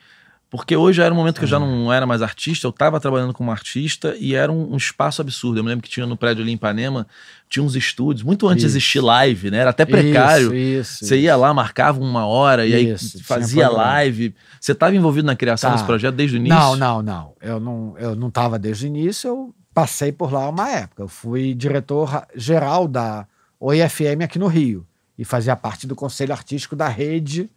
[0.48, 3.32] Porque hoje era um momento que eu já não era mais artista, eu estava trabalhando
[3.35, 5.59] como artista e era um, um espaço absurdo.
[5.59, 7.05] Eu me lembro que tinha no prédio ali em Ipanema,
[7.51, 8.77] tinha uns estúdios, muito antes de Isso.
[8.77, 9.59] existir live, né?
[9.59, 10.55] Era até precário.
[10.55, 11.05] Isso, isso.
[11.05, 14.35] Você ia lá, marcava uma hora e aí fazia live.
[14.60, 15.74] Você estava envolvido na criação Tá.
[15.77, 16.56] desse projeto desde o início?
[16.56, 17.32] Não, não, não.
[17.40, 21.02] Eu não eu não estava desde o início, eu passei por lá uma época.
[21.02, 23.27] Eu fui diretor geral da
[23.59, 24.86] OIFM aqui no Rio
[25.18, 27.51] e fazia parte do conselho artístico da rede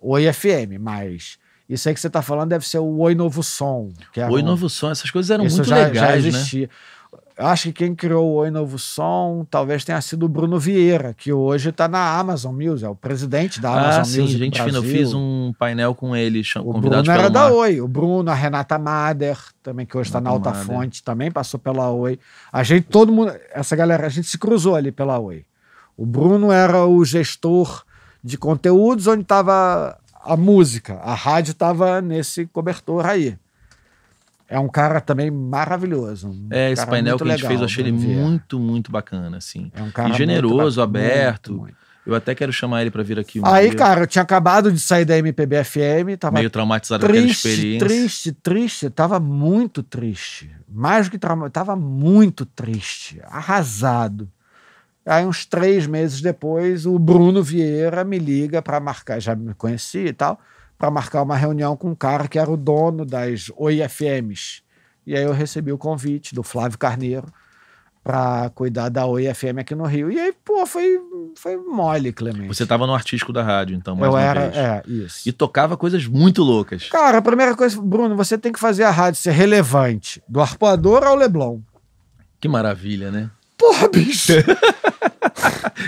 [0.00, 1.38] OIFM, mas
[1.68, 3.90] isso aí que você está falando deve ser o Oi Novo Som.
[4.12, 6.16] Que era Oi um- Novo Som, essas coisas eram isso muito já, legais, já né?
[6.18, 6.70] existia.
[7.36, 11.14] Eu acho que quem criou o Oi Novo Som talvez tenha sido o Bruno Vieira,
[11.14, 14.60] que hoje está na Amazon Music, é o presidente da Amazon Ah, sim, Music gente
[14.62, 14.78] fina.
[14.78, 17.52] Eu fiz um painel com ele, O convidados Bruno era da.
[17.52, 17.80] Oi.
[17.80, 20.66] O Bruno, a Renata Mader, também que hoje está na Alta Mader.
[20.66, 22.18] Fonte, também passou pela Oi.
[22.52, 25.44] A gente, todo mundo, essa galera, a gente se cruzou ali pela Oi.
[25.96, 27.84] O Bruno era o gestor
[28.22, 29.96] de conteúdos onde estava
[30.32, 30.94] a música.
[31.02, 33.36] A rádio estava nesse cobertor aí.
[34.48, 36.28] É um cara também maravilhoso.
[36.28, 38.22] um É, esse painel que a gente fez, eu achei ele Vieira.
[38.22, 39.70] muito, muito bacana, assim.
[39.74, 41.50] É um cara e generoso, bacana, aberto.
[41.50, 41.88] muito, muito.
[42.06, 43.78] Eu até quero chamar ele pra vir aqui um Aí, dia.
[43.78, 47.86] cara, eu tinha acabado de sair da MPB FM, tava meio traumatizado triste, experiência.
[47.86, 48.88] triste, triste.
[48.90, 50.50] Tava muito triste.
[50.66, 54.26] Mais do que trauma, tava muito triste, arrasado.
[55.08, 60.06] Aí, uns três meses depois, o Bruno Vieira me liga para marcar, já me conhecia
[60.06, 60.38] e tal,
[60.76, 64.62] para marcar uma reunião com um cara que era o dono das OIFMs.
[65.06, 67.26] E aí eu recebi o convite do Flávio Carneiro
[68.04, 70.12] para cuidar da OIFM aqui no Rio.
[70.12, 71.00] E aí, pô, foi,
[71.34, 72.48] foi mole, Clemente.
[72.48, 74.56] Você tava no artístico da rádio, então, mais eu era, vez.
[74.56, 75.26] é, isso.
[75.26, 76.88] E tocava coisas muito loucas.
[76.90, 80.22] Cara, a primeira coisa, Bruno, você tem que fazer a rádio ser relevante.
[80.28, 81.60] Do arpoador ao Leblon.
[82.38, 83.30] Que maravilha, né?
[83.58, 84.32] Porra, bicho!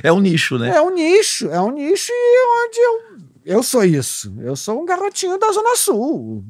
[0.03, 0.71] É um nicho, né?
[0.75, 4.33] é um nicho, é um nicho e onde eu, eu sou isso.
[4.39, 6.45] Eu sou um garotinho da Zona Sul.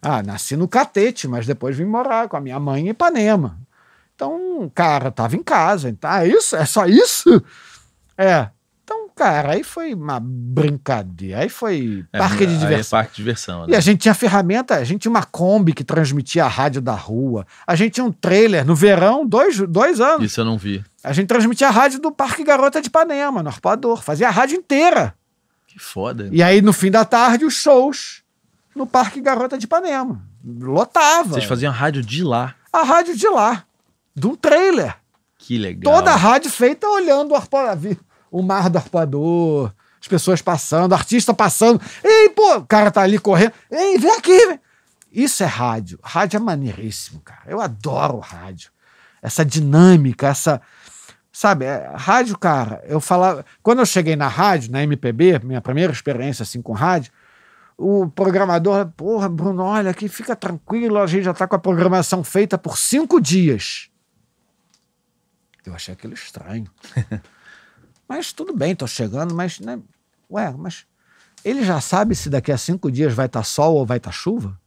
[0.00, 3.58] Ah, nasci no Catete, mas depois vim morar com a minha mãe em Ipanema.
[4.14, 5.88] Então, cara, tava em casa.
[5.88, 6.56] Então, é isso?
[6.56, 7.42] É só isso?
[8.16, 8.48] É.
[9.14, 11.40] Cara, aí foi uma brincadeira.
[11.40, 12.98] Aí foi É, parque de aí diversão.
[12.98, 13.76] É parque de diversão, E né?
[13.76, 17.46] a gente tinha ferramenta, a gente tinha uma Kombi que transmitia a rádio da rua.
[17.66, 20.24] A gente tinha um trailer no verão, dois, dois anos.
[20.26, 20.84] Isso eu não vi.
[21.02, 24.02] A gente transmitia a rádio do Parque Garota de Ipanema, no Arpoador.
[24.02, 25.14] Fazia a rádio inteira.
[25.66, 26.28] Que foda.
[26.32, 28.22] E aí, no fim da tarde, os shows
[28.74, 30.20] no Parque Garota de Ipanema.
[30.44, 31.28] Lotava.
[31.34, 32.54] Vocês faziam rádio de lá.
[32.72, 33.64] A rádio de lá,
[34.14, 34.96] de um trailer.
[35.38, 35.94] Que legal.
[35.94, 37.96] Toda a rádio feita olhando o, arpoador,
[38.34, 41.80] o mar do arpoador, as pessoas passando, artista passando.
[42.02, 43.52] Ei, pô, o cara tá ali correndo.
[43.70, 44.46] Ei, vem aqui.
[44.46, 44.60] Vem.
[45.12, 46.00] Isso é rádio.
[46.02, 47.42] Rádio é maneiríssimo, cara.
[47.46, 48.72] Eu adoro rádio.
[49.22, 50.60] Essa dinâmica, essa.
[51.32, 53.46] Sabe, é, rádio, cara, eu falava.
[53.62, 57.12] Quando eu cheguei na rádio, na MPB, minha primeira experiência assim com rádio,
[57.78, 62.24] o programador, porra, Bruno, olha aqui, fica tranquilo, a gente já tá com a programação
[62.24, 63.90] feita por cinco dias.
[65.64, 66.68] Eu achei aquilo estranho.
[68.08, 69.78] mas tudo bem, tô chegando, mas, né?
[70.30, 70.86] Ué, mas
[71.44, 74.58] ele já sabe se daqui a cinco dias vai estar sol ou vai estar chuva?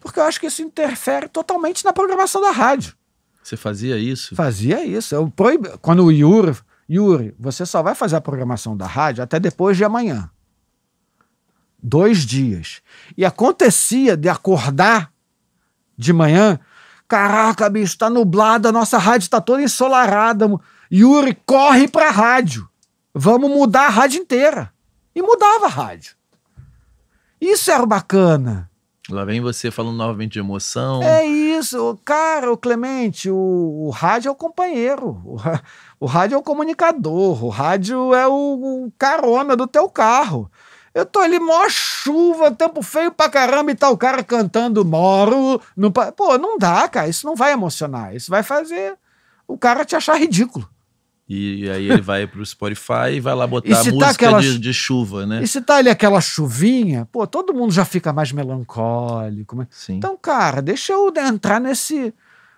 [0.00, 2.94] Porque eu acho que isso interfere totalmente na programação da rádio.
[3.42, 4.34] Você fazia isso?
[4.34, 5.14] Fazia isso.
[5.14, 5.70] Eu proibi...
[5.80, 6.56] Quando o Yuri,
[6.88, 10.30] Yuri, você só vai fazer a programação da rádio até depois de amanhã.
[11.82, 12.82] Dois dias.
[13.16, 15.12] E acontecia de acordar
[15.96, 16.58] de manhã.
[17.06, 20.46] Caraca, bicho, tá nublado, a nossa rádio tá toda ensolarada.
[20.92, 22.68] Yuri, corre pra rádio.
[23.14, 24.72] Vamos mudar a rádio inteira.
[25.14, 26.16] E mudava a rádio.
[27.40, 28.70] Isso era bacana.
[29.10, 31.02] Lá vem você falando novamente de emoção.
[31.02, 33.36] É isso, cara, o Clemente, o,
[33.86, 35.38] o rádio é o companheiro, o,
[35.98, 38.32] o, rádio é o comunicador, o rádio é o,
[38.84, 40.50] o carona do teu carro.
[40.92, 45.60] Eu tô ali, mó chuva, tempo feio pra caramba, e tá o cara cantando moro.
[45.76, 45.90] No...
[45.90, 47.08] Pô, não dá, cara.
[47.08, 48.14] Isso não vai emocionar.
[48.14, 48.98] Isso vai fazer
[49.46, 50.68] o cara te achar ridículo.
[51.28, 54.40] E aí ele vai pro Spotify e vai lá botar tá música tá aquela...
[54.40, 55.42] de, de, chuva, né?
[55.42, 59.54] E se tá ali aquela chuvinha, pô, todo mundo já fica mais melancólico.
[59.54, 59.66] Mas...
[59.70, 59.96] Sim.
[59.96, 62.14] Então, cara, deixa eu entrar nesse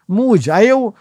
[0.06, 0.50] mood.
[0.52, 0.94] Aí eu.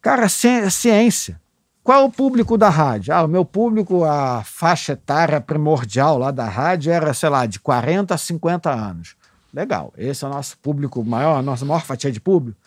[0.00, 1.40] Cara, ciência.
[1.82, 3.12] Qual é o público da rádio?
[3.12, 7.58] Ah, o meu público, a faixa etária primordial lá da rádio era, sei lá, de
[7.58, 9.16] 40 a 50 anos.
[9.52, 12.58] Legal, esse é o nosso público maior, a nossa maior fatia de público.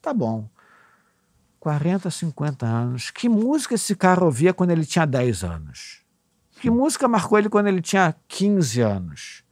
[0.00, 0.48] Tá bom.
[1.64, 3.10] 40, 50 anos.
[3.10, 6.02] Que música esse cara ouvia quando ele tinha 10 anos?
[6.60, 9.42] Que música marcou ele quando ele tinha 15 anos?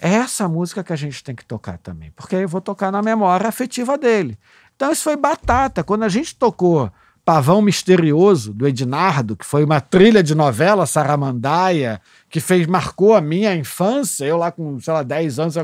[0.00, 2.92] É essa música que a gente tem que tocar também, porque aí eu vou tocar
[2.92, 4.38] na memória afetiva dele.
[4.76, 5.82] Então isso foi batata.
[5.82, 6.88] Quando a gente tocou
[7.24, 13.20] Pavão Misterioso, do Ednardo, que foi uma trilha de novela Saramandaia, que fez, marcou a
[13.20, 15.56] minha infância, eu lá com, sei lá, 10 anos.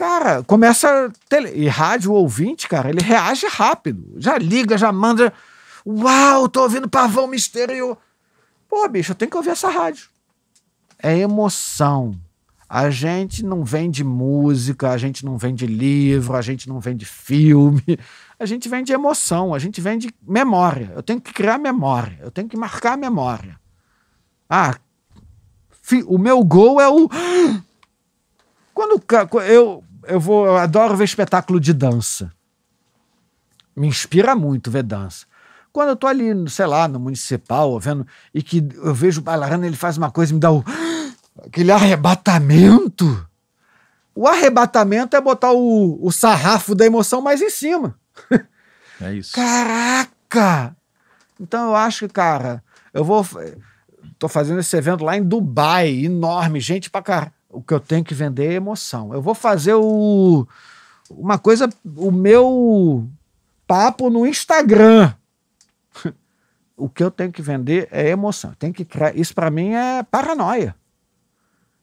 [0.00, 1.12] Cara, começa.
[1.28, 1.50] Tele...
[1.54, 4.14] E rádio ouvinte, cara, ele reage rápido.
[4.16, 5.30] Já liga, já manda.
[5.86, 7.98] Uau, tô ouvindo Pavão Misterioso.
[8.66, 10.08] Pô, bicho, eu tenho que ouvir essa rádio.
[11.02, 12.18] É emoção.
[12.66, 17.84] A gente não vende música, a gente não vende livro, a gente não vende filme,
[18.38, 20.92] a gente vende emoção, a gente vende memória.
[20.94, 23.60] Eu tenho que criar memória, eu tenho que marcar memória.
[24.48, 24.78] Ah,
[26.06, 27.06] o meu gol é o.
[28.72, 29.02] Quando
[29.42, 32.32] eu, eu vou, eu adoro ver espetáculo de dança.
[33.76, 35.26] Me inspira muito ver dança.
[35.72, 39.64] Quando eu tô ali, sei lá, no municipal, vendo, e que eu vejo o bailarino,
[39.64, 40.64] ele faz uma coisa e me dá o
[41.46, 43.26] aquele arrebatamento.
[44.14, 47.94] O arrebatamento é botar o, o sarrafo da emoção mais em cima.
[49.00, 49.32] É isso.
[49.32, 50.76] Caraca!
[51.40, 52.62] Então eu acho que, cara,
[52.92, 53.26] eu vou.
[54.18, 57.32] Tô fazendo esse evento lá em Dubai, enorme, gente pra caralho.
[57.50, 59.12] O que eu tenho que vender é emoção.
[59.12, 60.46] Eu vou fazer o.
[61.10, 63.08] Uma coisa, o meu
[63.66, 65.12] papo no Instagram.
[66.76, 68.54] o que eu tenho que vender é emoção.
[68.58, 69.16] Tem que criar.
[69.16, 70.74] Isso para mim é paranoia.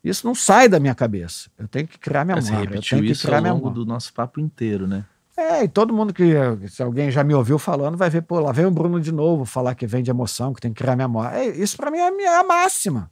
[0.03, 1.49] Isso não sai da minha cabeça.
[1.57, 2.45] Eu tenho que criar memória.
[2.45, 5.03] Você repetiu eu tenho isso ao longo do nosso papo inteiro, né?
[5.35, 6.33] É, e todo mundo que,
[6.67, 9.45] se alguém já me ouviu falando, vai ver, pô, lá vem o Bruno de novo
[9.45, 11.37] falar que vem de emoção, que tem que criar memória.
[11.37, 13.07] É, isso para mim é a, minha, é a máxima.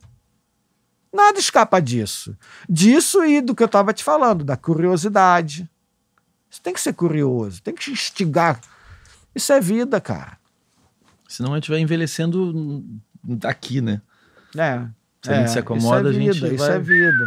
[1.15, 2.37] Nada escapa disso.
[2.67, 5.69] Disso e do que eu estava te falando, da curiosidade.
[6.49, 8.59] Você tem que ser curioso, tem que instigar.
[9.33, 10.37] Isso é vida, cara.
[11.27, 12.83] Senão a gente vai envelhecendo
[13.23, 14.01] daqui, né?
[14.57, 14.85] É.
[15.21, 16.75] Se a gente se acomoda, isso é vida, a gente Isso vai...
[16.75, 17.25] é vida.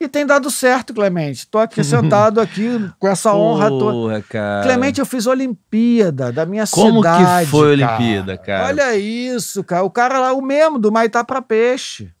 [0.00, 1.46] E tem dado certo, Clemente.
[1.46, 4.22] Tô aqui sentado aqui com essa honra toda.
[4.22, 4.64] Cara.
[4.64, 7.24] Clemente, eu fiz Olimpíada da minha Como cidade.
[7.24, 8.66] Como que foi a Olimpíada, cara?
[8.66, 9.84] Olha isso, cara.
[9.84, 12.12] O cara lá, o mesmo do Maitá para Peixe.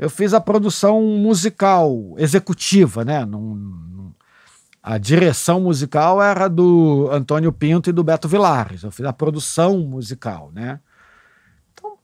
[0.00, 3.22] Eu fiz a produção musical executiva, né?
[3.26, 4.12] Num, num,
[4.82, 8.82] a direção musical era do Antônio Pinto e do Beto Vilares.
[8.82, 10.80] Eu fiz a produção musical, né?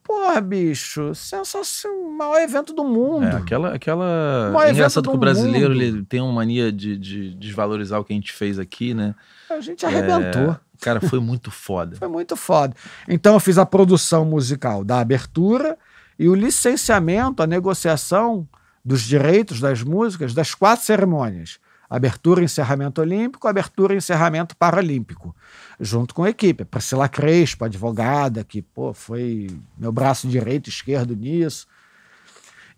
[0.05, 3.25] Porra, bicho, sensacional, maior evento do mundo.
[3.25, 3.75] É, aquela.
[3.75, 4.53] aquela...
[4.67, 8.17] É engraçado que o brasileiro ele tem uma mania de, de, desvalorizar o que a
[8.17, 9.15] gente fez aqui, né?
[9.51, 10.53] A gente arrebentou.
[10.53, 10.61] É...
[10.81, 11.97] Cara, foi muito foda.
[11.97, 12.77] foi muito foda.
[13.09, 15.77] Então eu fiz a produção musical da abertura
[16.19, 18.49] e o licenciamento, a negociação
[18.85, 25.35] dos direitos das músicas das quatro cerimônias abertura e encerramento olímpico, abertura e encerramento paralímpico,
[25.81, 26.65] junto com a equipe.
[26.65, 29.49] Priscila Crespo, advogada, que pô, foi
[29.79, 31.67] meu braço direito e esquerdo nisso.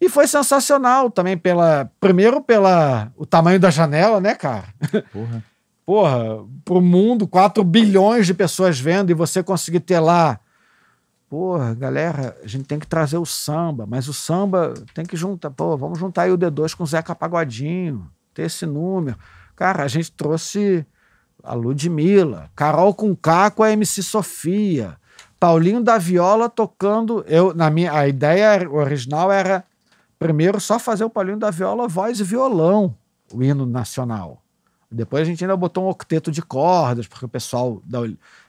[0.00, 1.90] E foi sensacional também pela.
[1.98, 4.68] Primeiro pela o tamanho da janela, né, cara?
[5.12, 5.44] Porra.
[5.84, 10.38] Porra, pro mundo, 4 bilhões de pessoas vendo e você conseguir ter lá.
[11.28, 15.50] Porra, galera, a gente tem que trazer o samba, mas o samba tem que juntar.
[15.50, 19.16] Pô, vamos juntar aí o D2 com o Zeca Pagodinho ter esse número.
[19.54, 20.86] Cara, a gente trouxe
[21.42, 24.96] a Ludmilla, Carol com Caco, a MC Sofia,
[25.38, 27.22] Paulinho da Viola tocando.
[27.28, 29.64] Eu, na minha, a ideia original era
[30.18, 32.96] primeiro só fazer o Paulinho da Viola voz e violão,
[33.32, 34.42] o hino nacional.
[34.90, 38.00] Depois a gente ainda botou um octeto de cordas, porque o pessoal da,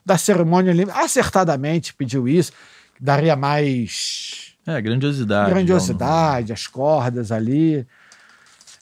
[0.06, 2.52] da cerimônia acertadamente pediu isso,
[3.00, 4.56] daria mais.
[4.66, 5.50] É, grandiosidade.
[5.52, 7.88] Grandiosidade, as cordas ali.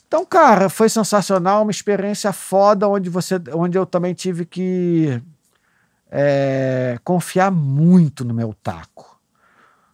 [0.06, 5.20] Então, cara, foi sensacional, uma experiência foda onde você, onde eu também tive que
[6.10, 9.18] é, confiar muito no meu taco.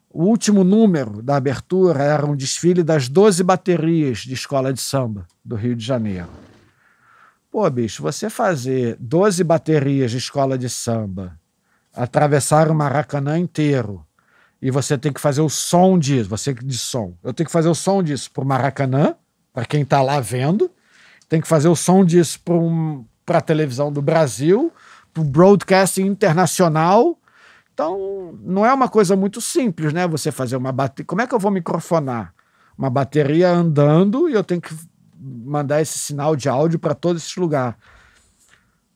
[0.08, 5.26] O último número da abertura era um desfile das 12 baterias de escola de samba
[5.44, 6.28] do Rio de Janeiro.
[7.54, 11.38] Pô, bicho, você fazer 12 baterias de escola de samba,
[11.94, 14.04] atravessar o Maracanã inteiro,
[14.60, 17.14] e você tem que fazer o som disso, você de som.
[17.22, 19.14] Eu tenho que fazer o som disso para o Maracanã,
[19.52, 20.68] para quem está lá vendo,
[21.28, 24.72] tem que fazer o som disso para um, a televisão do Brasil,
[25.12, 25.56] para o
[26.00, 27.16] internacional.
[27.72, 30.08] Então, não é uma coisa muito simples, né?
[30.08, 31.06] Você fazer uma bateria.
[31.06, 32.34] Como é que eu vou microfonar?
[32.76, 34.74] Uma bateria andando e eu tenho que
[35.24, 37.78] mandar esse sinal de áudio para todo esse lugar.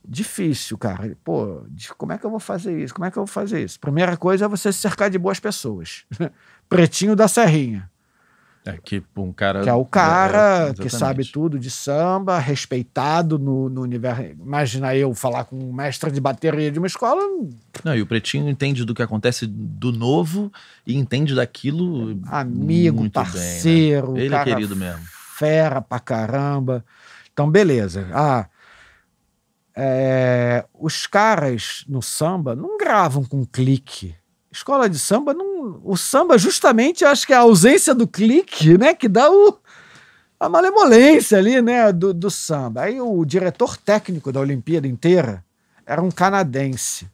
[0.07, 1.17] Difícil, cara.
[1.23, 1.65] Pô,
[1.97, 2.95] como é que eu vou fazer isso?
[2.95, 3.79] Como é que eu vou fazer isso?
[3.79, 6.05] Primeira coisa é você se cercar de boas pessoas.
[6.69, 7.91] Pretinho da Serrinha.
[8.69, 9.63] É que um cara.
[9.63, 14.23] Que é o cara é, que sabe tudo de samba, respeitado no, no universo.
[14.23, 17.23] Imagina eu falar com um mestre de bateria de uma escola.
[17.83, 20.53] Não, e o Pretinho entende do que acontece do novo
[20.87, 22.21] e entende daquilo.
[22.27, 24.13] Amigo, parceiro.
[24.13, 24.25] Bem, né?
[24.25, 25.18] Ele é querido mesmo.
[25.39, 26.85] Fera pra caramba.
[27.32, 28.09] Então, beleza.
[28.12, 28.47] Ah.
[29.81, 34.16] É, os caras no samba não gravam com clique
[34.59, 35.81] escola de samba não.
[35.85, 38.94] O samba, justamente, acho que é a ausência do clique, né?
[38.94, 39.59] Que dá o,
[40.39, 41.93] a malemolência ali, né?
[41.93, 42.82] Do, do samba.
[42.82, 45.44] Aí o diretor técnico da Olimpíada inteira
[45.86, 47.09] era um canadense.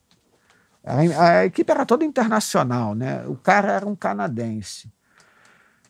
[0.84, 3.24] A, a equipe era toda internacional, né?
[3.26, 4.92] O cara era um canadense.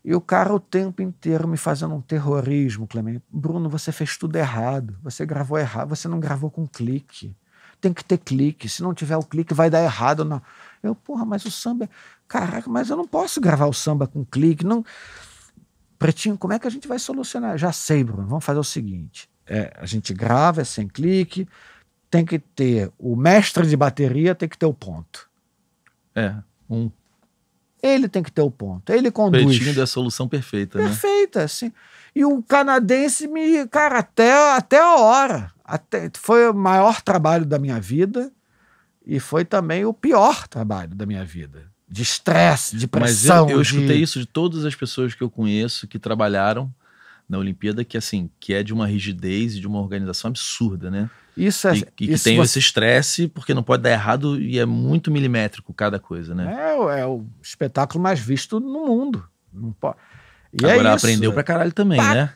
[0.04, 3.22] E o cara o tempo inteiro me fazendo um terrorismo, Clemente.
[3.30, 4.98] Bruno, você fez tudo errado.
[5.02, 5.88] Você gravou errado.
[5.88, 7.34] Você não gravou com clique.
[7.80, 8.68] Tem que ter clique.
[8.68, 10.24] Se não tiver o clique, vai dar errado.
[10.24, 10.42] Não.
[10.82, 11.86] Eu, porra, mas o samba.
[11.86, 11.88] É,
[12.28, 14.64] caraca, mas eu não posso gravar o samba com clique.
[14.64, 14.84] Não.
[15.98, 17.56] Pretinho, como é que a gente vai solucionar?
[17.56, 18.28] Já sei, Bruno.
[18.28, 21.48] Vamos fazer o seguinte: é, a gente grava, é sem clique,
[22.10, 22.92] tem que ter.
[22.98, 25.30] O mestre de bateria tem que ter o ponto.
[26.14, 26.34] É,
[26.68, 26.90] um.
[27.84, 28.90] Ele tem que ter o ponto.
[28.90, 29.44] Ele conduz.
[29.44, 30.88] Pretinho da solução perfeita, perfeita né?
[30.88, 31.70] Perfeita, sim.
[32.16, 33.66] E o canadense me.
[33.68, 35.52] Cara, até, até a hora.
[35.62, 38.32] Até, foi o maior trabalho da minha vida.
[39.06, 41.66] E foi também o pior trabalho da minha vida.
[41.86, 43.42] De estresse, de pressão.
[43.42, 43.68] Mas eu, eu de...
[43.68, 46.72] escutei isso de todas as pessoas que eu conheço que trabalharam
[47.28, 51.10] na Olimpíada, que assim, que é de uma rigidez e de uma organização absurda, né?
[51.36, 51.74] Isso é.
[51.74, 52.44] E, e que isso tem você...
[52.44, 56.54] esse estresse, porque não pode dar errado e é muito milimétrico cada coisa, né?
[56.56, 59.24] É, é o espetáculo mais visto no mundo.
[59.52, 59.96] Não pode.
[60.52, 62.32] E Agora é aprendeu pra caralho também, Pá, né?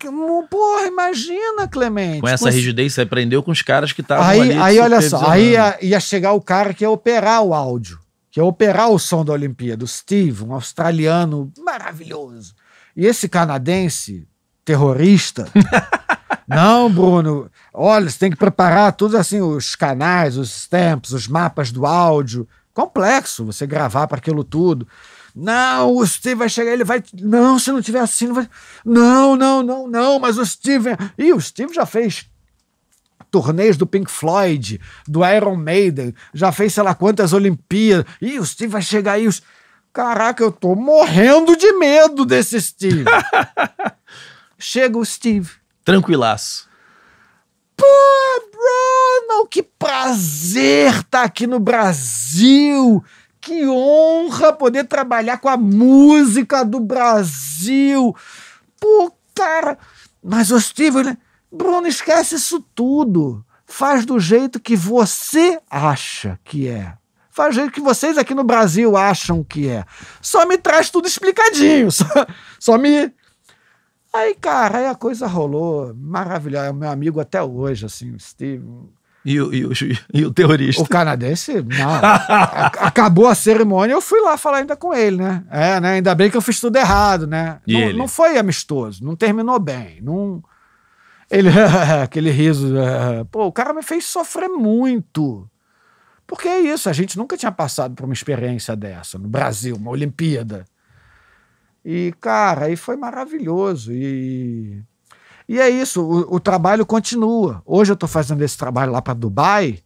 [0.50, 2.20] Porra, imagina, Clemente.
[2.20, 4.52] Com essa com rigidez, você aprendeu com os caras que estavam aí, ali.
[4.54, 7.98] Aí, olha só, aí ia, ia, chegar o cara que ia operar o áudio,
[8.30, 12.54] que ia operar o som da Olimpíada, o Steve, um australiano maravilhoso.
[12.96, 14.26] E esse canadense,
[14.68, 15.48] terrorista.
[16.46, 17.50] Não, Bruno.
[17.72, 22.46] Olha, você tem que preparar tudo assim, os canais, os stamps, os mapas do áudio.
[22.74, 24.86] Complexo você gravar para aquilo tudo.
[25.34, 27.02] Não, o Steve vai chegar, ele vai.
[27.14, 28.48] Não, se não tiver assim, não vai.
[28.84, 30.90] Não, não, não, não, mas o Steve.
[31.16, 32.26] E o Steve já fez
[33.30, 38.04] turnês do Pink Floyd, do Iron Maiden, já fez sei lá quantas Olimpíadas.
[38.20, 39.26] E o Steve vai chegar aí.
[39.26, 39.42] Os...
[39.92, 43.04] Caraca, eu tô morrendo de medo desse Steve.
[44.58, 45.50] Chega o Steve.
[45.84, 46.68] Tranquilaço.
[47.76, 47.86] Pô,
[48.50, 53.04] Bruno, que prazer estar tá aqui no Brasil
[53.40, 58.14] que honra poder trabalhar com a música do Brasil.
[58.78, 59.78] Pô, cara.
[60.22, 61.18] Mas o Steven, né?
[61.50, 63.44] Bruno, esquece isso tudo.
[63.64, 66.94] Faz do jeito que você acha que é.
[67.30, 69.84] Faz do jeito que vocês aqui no Brasil acham que é.
[70.20, 71.88] Só me traz tudo explicadinho.
[71.92, 72.04] Só,
[72.58, 73.12] só me.
[74.18, 75.94] Aí, cara, aí a coisa rolou.
[75.94, 76.66] Maravilhosa.
[76.66, 78.64] É meu amigo até hoje, assim, o Steve
[79.24, 79.72] e o, e, o,
[80.14, 80.82] e o terrorista?
[80.82, 81.94] O canadense, não.
[82.80, 85.44] Acabou a cerimônia, eu fui lá falar ainda com ele, né?
[85.50, 85.92] É, né?
[85.94, 87.60] Ainda bem que eu fiz tudo errado, né?
[87.66, 90.00] Não, não, foi amistoso, não terminou bem.
[90.00, 90.42] Não...
[91.30, 91.50] Ele,
[92.02, 92.72] aquele riso.
[93.30, 95.46] Pô, o cara me fez sofrer muito.
[96.26, 99.90] Porque é isso, a gente nunca tinha passado por uma experiência dessa no Brasil, uma
[99.90, 100.64] Olimpíada.
[101.90, 103.94] E, cara, aí foi maravilhoso.
[103.94, 104.82] E
[105.48, 107.62] e é isso, o, o trabalho continua.
[107.64, 109.78] Hoje eu estou fazendo esse trabalho lá para Dubai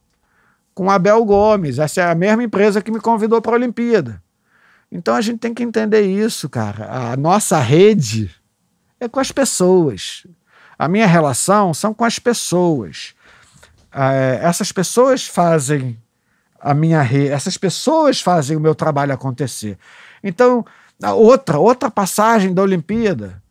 [0.74, 1.78] com Abel Gomes.
[1.78, 4.20] Essa é a mesma empresa que me convidou para a Olimpíada.
[4.90, 7.12] Então a gente tem que entender isso, cara.
[7.12, 8.34] A nossa rede
[8.98, 10.26] é com as pessoas.
[10.76, 13.14] A minha relação são com as pessoas.
[13.94, 15.96] É, essas pessoas fazem
[16.60, 19.78] a minha rede, essas pessoas fazem o meu trabalho acontecer.
[20.24, 20.64] Então,
[21.10, 23.42] outra, outra passagem da Olimpíada,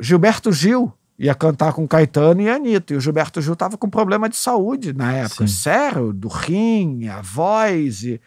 [0.00, 2.94] Gilberto Gil Ia cantar com Caetano e Anitta.
[2.94, 5.48] E o Gilberto Gil tava com problema de saúde na época.
[5.48, 5.52] Sim.
[5.52, 8.04] Sério, do rim, a voz.
[8.04, 8.20] E,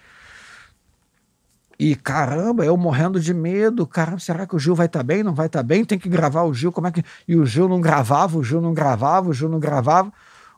[1.80, 3.88] e caramba, eu morrendo de medo.
[3.88, 5.24] Caramba, será que o Gil vai estar bem?
[5.24, 5.86] Não vai estar bem?
[5.86, 6.72] Tem que gravar o Gil.
[6.74, 7.02] Como é que.
[7.26, 10.12] E o Gil não gravava, o Gil não gravava, o Gil não gravava.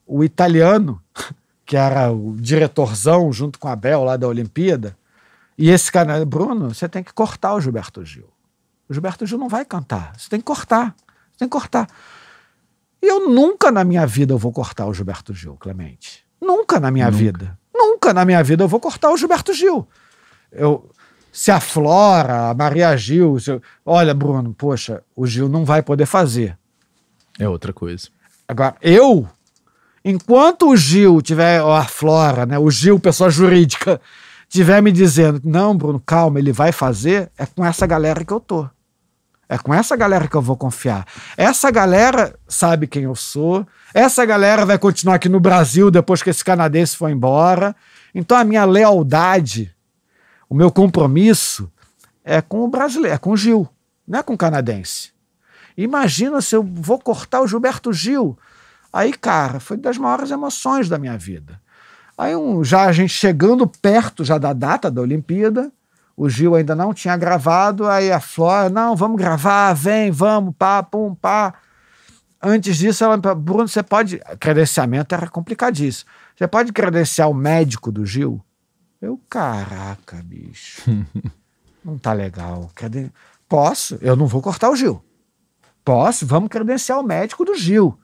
[0.08, 1.00] O italiano,
[1.64, 4.98] que era o diretorzão junto com a Bel lá da Olimpíada,
[5.57, 8.27] e esse cara, Bruno, você tem que cortar o Gilberto Gil.
[8.89, 10.13] O Gilberto Gil não vai cantar.
[10.17, 10.95] Você tem que cortar.
[11.31, 11.88] Você tem que cortar.
[13.01, 16.25] E eu nunca na minha vida eu vou cortar o Gilberto Gil, Clemente.
[16.41, 17.17] Nunca na minha Nunca.
[17.17, 17.59] vida.
[17.73, 19.88] Nunca na minha vida eu vou cortar o Gilberto Gil.
[20.51, 20.89] Eu,
[21.31, 26.05] se a Flora, a Maria Gil, eu- olha, Bruno, poxa, o Gil não vai poder
[26.05, 26.57] fazer.
[27.39, 28.09] É outra coisa.
[28.47, 29.27] Agora, eu,
[30.05, 33.99] enquanto o Gil tiver, ou a Flora, né, o Gil, pessoa jurídica,
[34.53, 38.39] tiver me dizendo, não, Bruno, calma, ele vai fazer, é com essa galera que eu
[38.39, 38.69] tô.
[39.49, 41.05] É com essa galera que eu vou confiar.
[41.35, 43.67] Essa galera sabe quem eu sou.
[43.93, 47.75] Essa galera vai continuar aqui no Brasil depois que esse canadense for embora.
[48.13, 49.75] Então a minha lealdade,
[50.47, 51.71] o meu compromisso
[52.23, 53.67] é com o brasileiro, é com o Gil,
[54.07, 55.11] não é com o canadense.
[55.75, 58.38] Imagina se eu vou cortar o Gilberto Gil.
[58.91, 61.59] Aí, cara, foi das maiores emoções da minha vida.
[62.18, 65.72] Aí, um, já a gente chegando perto já da data da Olimpíada,
[66.15, 70.84] o Gil ainda não tinha gravado, aí a Flora, não, vamos gravar, vem, vamos, pá,
[70.84, 71.56] pum, pá.
[72.41, 74.19] Antes disso, ela me falou, Bruno, você pode.
[74.40, 76.10] Credenciamento era complicadíssimo.
[76.35, 78.44] Você pode credenciar o médico do Gil?
[79.02, 80.81] Eu, caraca, bicho.
[81.84, 82.69] não tá legal.
[82.76, 83.11] Creden...
[83.48, 85.03] Posso, eu não vou cortar o Gil.
[85.85, 87.98] Posso, vamos credenciar o médico do Gil.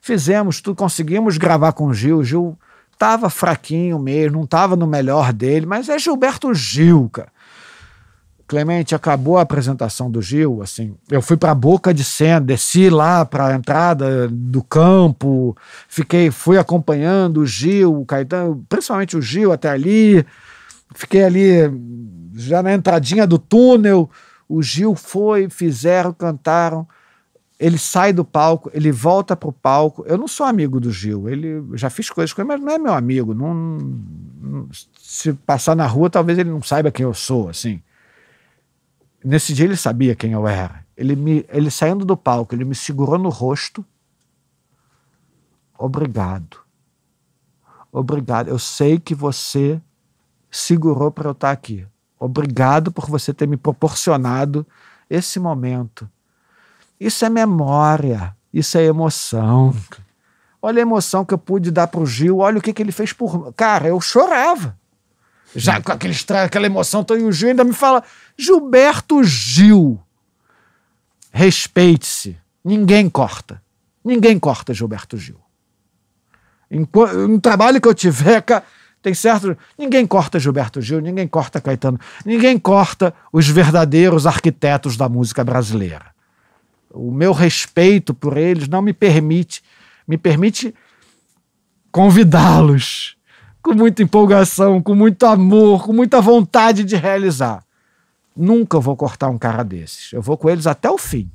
[0.00, 2.18] Fizemos tudo, conseguimos gravar com o Gil.
[2.18, 2.58] O Gil
[2.98, 7.28] tava fraquinho mesmo, não tava no melhor dele, mas é Gilberto Gil, cara.
[8.48, 12.88] Clemente, acabou a apresentação do Gil, assim, eu fui para a boca de cena, desci
[12.88, 15.56] lá para a entrada do campo,
[15.88, 20.24] fiquei, fui acompanhando o Gil, o Caetano, principalmente o Gil até ali,
[20.94, 21.56] fiquei ali
[22.34, 24.08] já na entradinha do túnel,
[24.48, 26.86] o Gil foi, fizeram, cantaram,
[27.58, 30.04] ele sai do palco, ele volta pro palco.
[30.06, 32.78] Eu não sou amigo do Gil, ele já fiz coisas com ele, mas não é
[32.78, 33.34] meu amigo.
[33.34, 34.68] Não, não-
[34.98, 37.82] se passar na rua, talvez ele não saiba quem eu sou, assim.
[39.24, 40.84] Nesse dia ele sabia quem eu era.
[40.96, 43.84] Ele me, ele saindo do palco, ele me segurou no rosto.
[45.78, 46.58] Obrigado.
[47.90, 48.48] Obrigado.
[48.48, 49.80] Eu sei que você
[50.50, 51.86] segurou para eu estar aqui.
[52.18, 54.66] Obrigado por você ter me proporcionado
[55.08, 56.08] esse momento.
[56.98, 59.74] Isso é memória, isso é emoção.
[60.62, 63.12] Olha a emoção que eu pude dar pro Gil, olha o que, que ele fez
[63.12, 63.52] por.
[63.54, 64.76] Cara, eu chorava.
[65.54, 66.14] Já com aquele
[66.44, 68.02] aquela emoção, toda, e o Gil ainda me fala:
[68.36, 70.00] Gilberto Gil,
[71.32, 72.36] respeite-se.
[72.64, 73.62] Ninguém corta.
[74.04, 75.38] Ninguém corta Gilberto Gil.
[76.70, 78.62] Enqu- No trabalho que eu tiver, ca-
[79.02, 79.56] tem certo.
[79.78, 86.06] Ninguém corta Gilberto Gil, ninguém corta Caetano, ninguém corta os verdadeiros arquitetos da música brasileira
[86.92, 89.62] o meu respeito por eles não me permite,
[90.06, 90.74] me permite
[91.90, 93.16] convidá-los
[93.62, 97.64] com muita empolgação, com muito amor, com muita vontade de realizar.
[98.36, 100.12] Nunca vou cortar um cara desses.
[100.12, 101.30] Eu vou com eles até o fim.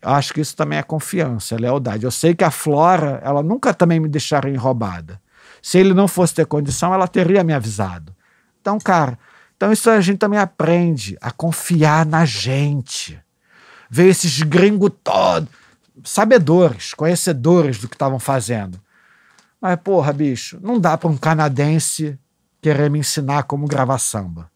[0.00, 2.04] Acho que isso também é confiança, é lealdade.
[2.04, 5.20] Eu sei que a Flora, ela nunca também me deixaria enrobada.
[5.60, 8.14] Se ele não fosse ter condição, ela teria me avisado.
[8.60, 9.18] Então, cara,
[9.56, 13.20] então isso a gente também aprende a confiar na gente
[13.88, 15.48] ver esses gringos todos,
[16.04, 18.80] sabedores, conhecedores do que estavam fazendo.
[19.60, 22.18] Mas, porra, bicho, não dá para um canadense
[22.60, 24.50] querer me ensinar como gravar samba.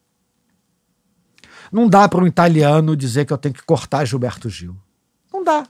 [1.73, 4.77] Não dá para um italiano dizer que eu tenho que cortar Gilberto Gil.
[5.33, 5.67] Não dá.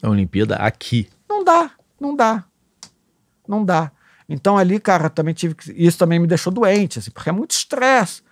[0.00, 1.08] A Olimpíada aqui.
[1.28, 2.44] Não dá, não dá.
[3.46, 3.90] Não dá.
[4.28, 5.72] Então ali, cara, também tive que.
[5.72, 8.22] Isso também me deixou doente, assim, porque é muito estresse.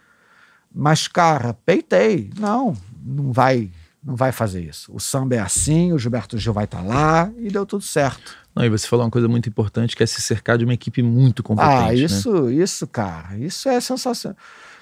[0.74, 2.30] Mas, cara, peitei.
[2.38, 2.74] Não,
[3.04, 3.70] não vai,
[4.04, 4.92] não vai fazer isso.
[4.94, 8.36] O samba é assim, o Gilberto Gil vai estar lá e deu tudo certo.
[8.54, 11.02] Não, e você falou uma coisa muito importante que é se cercar de uma equipe
[11.02, 11.72] muito competente.
[11.74, 11.94] ah, né?
[11.94, 14.36] isso, isso, cara, isso é sensacional.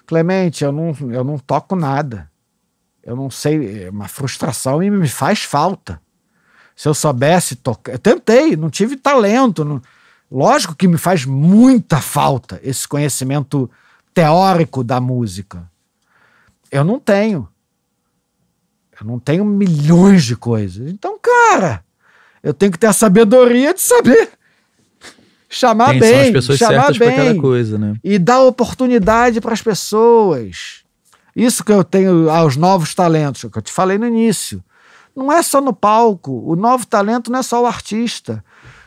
[0.07, 2.31] Clemente, eu não, eu não toco nada.
[3.03, 6.01] Eu não sei, é uma frustração e me faz falta.
[6.75, 7.93] Se eu soubesse tocar.
[7.93, 9.65] Eu tentei, não tive talento.
[9.65, 9.83] não-
[10.31, 13.71] Lógico que me faz muita falta esse conhecimento
[14.15, 15.69] teórico da música.
[16.71, 17.49] Eu não tenho.
[19.01, 20.90] Eu não tenho milhões de coisas.
[20.90, 21.82] Então, cara,
[22.43, 24.31] eu tenho que ter a sabedoria de saber
[25.51, 27.94] chamar Tem, bem, são as pessoas chamar certas para cada bem coisa, né?
[28.05, 30.85] e dar oportunidade para as pessoas.
[31.35, 34.62] Isso que eu tenho aos novos talentos, que eu te falei no início.
[35.14, 36.43] não é só no palco.
[36.47, 38.44] O novo talento não é só o artista.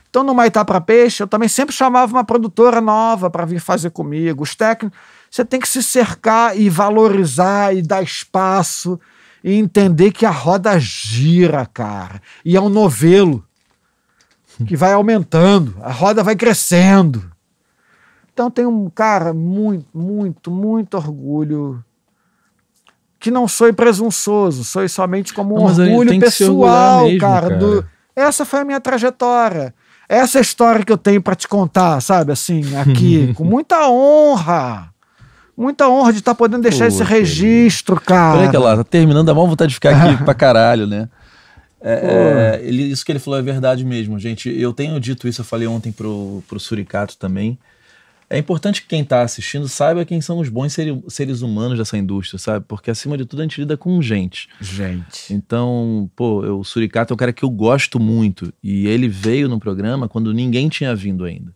[0.09, 3.89] Então, no Maitá para Peixe, eu também sempre chamava uma produtora nova para vir fazer
[3.89, 4.43] comigo.
[4.43, 4.97] Os técnicos,
[5.29, 8.99] você tem que se cercar e valorizar e dar espaço
[9.43, 12.21] e entender que a roda gira, cara.
[12.45, 13.43] E é um novelo
[14.65, 17.31] que vai aumentando, a roda vai crescendo.
[18.33, 21.83] Então tem um cara muito, muito, muito orgulho
[23.19, 27.47] que não sou presunçoso, sou somente como um não, orgulho pessoal, mesmo, cara.
[27.47, 27.57] cara.
[27.57, 27.85] Do...
[28.13, 29.73] Essa foi a minha trajetória.
[30.09, 32.33] Essa é a história que eu tenho para te contar, sabe?
[32.33, 34.92] Assim, aqui, com muita honra.
[35.55, 38.39] Muita honra de estar tá podendo deixar esse registro, cara.
[38.39, 41.07] Olha que lá, tá terminando, dá mal vontade de ficar aqui pra caralho, né?
[41.85, 44.49] É, é, ele, isso que ele falou é verdade mesmo, gente.
[44.49, 47.59] Eu tenho dito isso, eu falei ontem pro, pro Suricato também.
[48.29, 50.75] É importante que quem está assistindo saiba quem são os bons
[51.09, 52.65] seres humanos dessa indústria, sabe?
[52.67, 54.49] Porque acima de tudo a gente lida com gente.
[54.59, 55.31] Gente.
[55.31, 58.51] Então, pô, o Suricato é um cara que eu gosto muito.
[58.63, 61.53] E ele veio no programa quando ninguém tinha vindo ainda.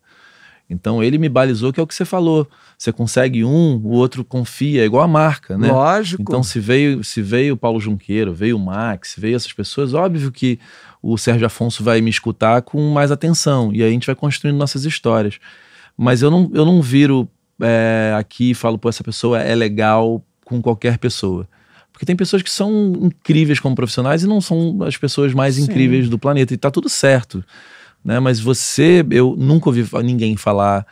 [0.70, 2.48] Então ele me balizou que é o que você falou.
[2.78, 5.72] Você consegue um, o outro confia, é igual a marca, né?
[5.72, 6.22] Lógico.
[6.22, 10.32] Então se veio, se veio o Paulo Junqueiro, veio o Max, veio essas pessoas, óbvio
[10.32, 10.60] que
[11.02, 14.58] o Sérgio Afonso vai me escutar com mais atenção e aí a gente vai construindo
[14.58, 15.40] nossas histórias.
[15.98, 17.28] Mas eu não, eu não viro
[17.62, 21.48] é, aqui e falo, pô, essa pessoa é legal com qualquer pessoa.
[21.92, 25.64] Porque tem pessoas que são incríveis como profissionais e não são as pessoas mais Sim.
[25.64, 26.54] incríveis do planeta.
[26.54, 27.44] E tá tudo certo
[28.08, 28.22] né?
[28.22, 30.88] Mas você, eu nunca ouvi ninguém falar,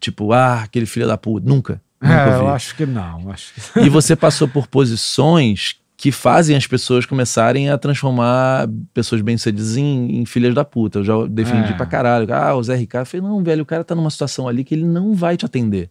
[0.00, 1.48] tipo, ah, aquele filho da puta.
[1.48, 1.80] Nunca.
[2.02, 3.30] Nunca é, eu acho que não.
[3.30, 3.78] Acho que...
[3.86, 10.20] E você passou por posições que fazem as pessoas começarem a transformar pessoas bem-sucedidas em,
[10.20, 10.98] em, filhas da puta.
[10.98, 11.76] Eu já defendi é.
[11.76, 12.26] pra caralho.
[12.34, 13.06] Ah, o Zé Ricardo.
[13.06, 15.46] Eu falei, não, velho, o cara tá numa situação ali que ele não vai te
[15.46, 15.88] atender.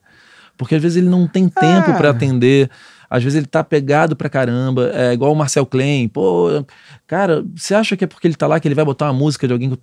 [0.57, 1.97] Porque às vezes ele não tem tempo é.
[1.97, 2.69] para atender
[3.09, 6.63] às vezes ele tá pegado pra caramba, é igual o Marcel Klein, pô,
[7.07, 9.47] cara, você acha que é porque ele tá lá que ele vai botar uma música
[9.47, 9.77] de alguém que eu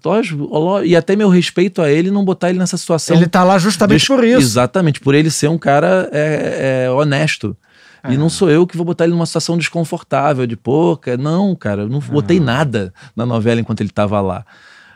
[0.85, 3.17] e até meu respeito a ele não botar ele nessa situação.
[3.17, 4.41] Ele tá lá justamente por isso.
[4.41, 7.57] Exatamente, por ele ser um cara é, é, honesto.
[8.05, 8.13] É.
[8.13, 11.83] E não sou eu que vou botar ele numa situação desconfortável, de pô, não, cara,
[11.83, 14.45] eu não botei nada na novela enquanto ele tava lá.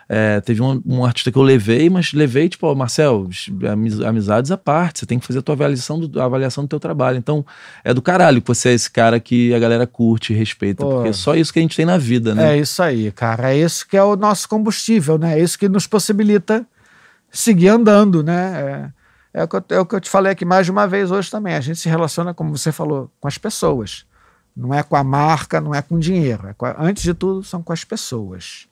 [0.08, 3.28] É, teve um, um, artista que eu levei, mas levei, tipo, Marcel,
[4.06, 7.18] amizades à parte, você tem que fazer a tua avaliação do, avaliação do teu trabalho.
[7.18, 7.44] Então,
[7.82, 10.90] é do caralho que você é esse cara que a galera curte e respeita, Pô,
[10.90, 12.54] porque é só isso que a gente tem na vida, né?
[12.54, 13.52] É isso aí, cara.
[13.52, 15.38] É isso que é o nosso combustível, né?
[15.38, 16.64] É isso que nos possibilita
[17.28, 18.92] seguir andando, né?
[19.34, 20.86] É, é, o, que eu, é o que eu te falei aqui mais de uma
[20.86, 21.54] vez hoje também.
[21.54, 24.06] A gente se relaciona, como você falou, com as pessoas.
[24.56, 26.48] Não é com a marca, não é com dinheiro.
[26.48, 28.66] É com a, antes de tudo, são com as pessoas.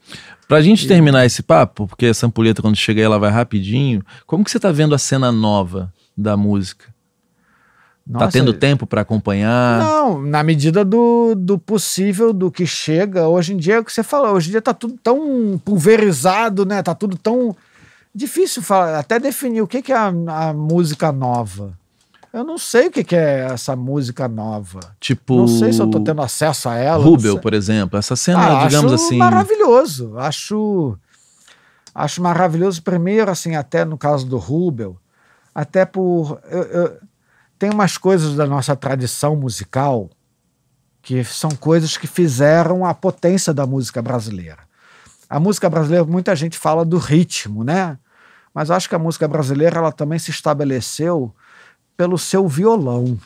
[0.48, 0.88] Pra gente e...
[0.88, 4.02] terminar esse papo, porque essa ampulheta, quando chega aí, ela vai rapidinho.
[4.26, 6.86] Como que você tá vendo a cena nova da música?
[6.86, 6.92] Tá
[8.06, 9.78] Nossa, tá tendo tempo para acompanhar?
[9.78, 13.28] Não, na medida do, do possível, do que chega.
[13.28, 16.64] Hoje em dia, é o que você falou, hoje em dia tá tudo tão pulverizado,
[16.64, 16.82] né?
[16.82, 17.54] Tá tudo tão
[18.14, 21.76] difícil falar, até definir o que, que é a, a música nova.
[22.34, 24.80] Eu não sei o que, que é essa música nova.
[24.98, 25.36] Tipo.
[25.36, 27.04] Não sei se eu tô tendo acesso a ela.
[27.04, 27.96] Rubel, por exemplo.
[27.96, 29.16] Essa cena, ah, digamos acho assim.
[29.16, 30.18] Maravilhoso.
[30.18, 30.98] Acho.
[31.94, 34.96] Acho maravilhoso, primeiro, assim, até no caso do Rubel,
[35.54, 36.40] até por.
[36.50, 36.98] Eu, eu,
[37.56, 40.10] tem umas coisas da nossa tradição musical
[41.00, 44.64] que são coisas que fizeram a potência da música brasileira.
[45.30, 47.96] A música brasileira, muita gente fala do ritmo, né?
[48.52, 51.32] Mas acho que a música brasileira ela também se estabeleceu
[51.96, 53.18] pelo seu violão,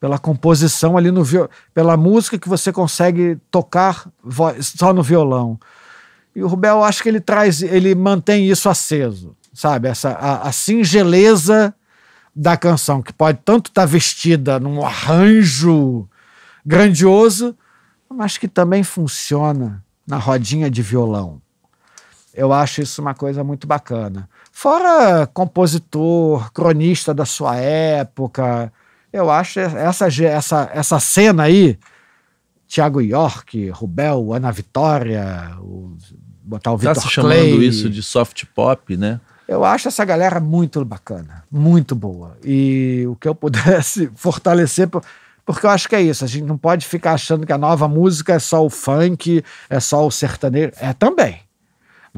[0.00, 4.08] pela composição ali no violão, pela música que você consegue tocar
[4.60, 5.58] só no violão.
[6.34, 9.88] E o Rubel, acho que ele traz, ele mantém isso aceso, sabe?
[9.88, 11.74] Essa a, a singeleza
[12.34, 16.08] da canção, que pode tanto estar tá vestida num arranjo
[16.64, 17.56] grandioso,
[18.08, 21.42] mas que também funciona na rodinha de violão.
[22.38, 24.28] Eu acho isso uma coisa muito bacana.
[24.52, 28.72] Fora compositor, cronista da sua época,
[29.12, 31.76] eu acho essa, essa, essa cena aí,
[32.68, 35.96] Tiago York, Rubel, Ana Vitória, o,
[36.44, 39.20] botar o tá Vitor Tá se chamando Clay, isso de soft pop, né?
[39.48, 42.36] Eu acho essa galera muito bacana, muito boa.
[42.44, 44.88] E o que eu pudesse fortalecer,
[45.44, 46.24] porque eu acho que é isso.
[46.24, 49.80] A gente não pode ficar achando que a nova música é só o funk, é
[49.80, 50.70] só o sertanejo.
[50.76, 51.47] É também.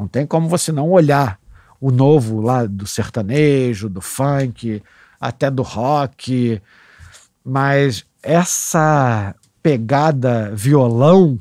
[0.01, 1.39] Não tem como você não olhar
[1.79, 4.83] o novo lá do sertanejo, do funk,
[5.21, 6.61] até do rock.
[7.45, 11.39] Mas essa pegada violão,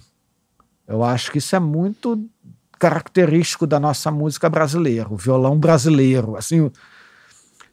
[0.86, 2.22] eu acho que isso é muito
[2.78, 6.36] característico da nossa música brasileira, o violão brasileiro.
[6.36, 6.70] Assim,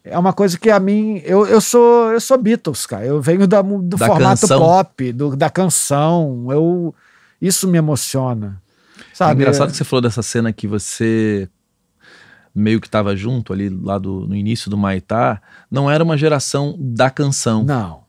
[0.04, 1.20] é uma coisa que a mim.
[1.24, 3.04] Eu, eu sou eu sou Beatles, cara.
[3.04, 4.60] Eu venho da, do da formato canção.
[4.60, 6.46] pop, do, da canção.
[6.48, 6.94] Eu,
[7.42, 8.62] Isso me emociona.
[9.16, 9.40] É Sabe?
[9.40, 11.48] engraçado que você falou dessa cena que você
[12.54, 15.40] meio que estava junto ali lá do, no início do Maitá.
[15.70, 17.64] Não era uma geração da canção.
[17.64, 18.04] Não.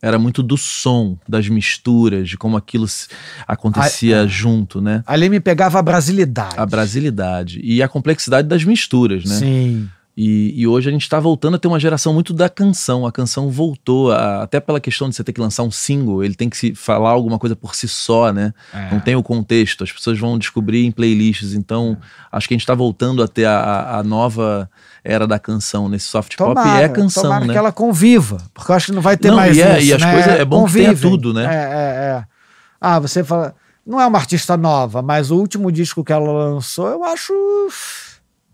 [0.00, 2.86] Era muito do som, das misturas, de como aquilo
[3.46, 4.28] acontecia é.
[4.28, 5.02] junto, né?
[5.06, 6.54] Ali me pegava a brasilidade.
[6.56, 9.34] A brasilidade e a complexidade das misturas, né?
[9.34, 9.90] Sim.
[10.20, 13.06] E, e hoje a gente está voltando a ter uma geração muito da canção.
[13.06, 16.34] A canção voltou, a- até pela questão de você ter que lançar um single, ele
[16.34, 18.52] tem que se falar alguma coisa por si só, né?
[18.74, 18.90] É.
[18.90, 21.54] Não tem o contexto, as pessoas vão descobrir em playlists.
[21.54, 21.96] Então,
[22.32, 24.68] acho que a gente está voltando a ter a, a- nova
[25.04, 26.52] era da canção nesse soft pop.
[26.52, 27.52] Tomara, E é canção, tomara né?
[27.52, 29.86] que ela conviva, porque eu acho que não vai ter Não, mais e é- isso,
[29.86, 30.12] e as né?
[30.14, 31.10] coisas- é bom que tenha Convivem.
[31.12, 31.44] tudo, né?
[31.44, 32.24] É, é, é.
[32.80, 33.54] Ah, você fala...
[33.86, 37.32] Não é uma artista nova, mas o último disco que ela lançou eu acho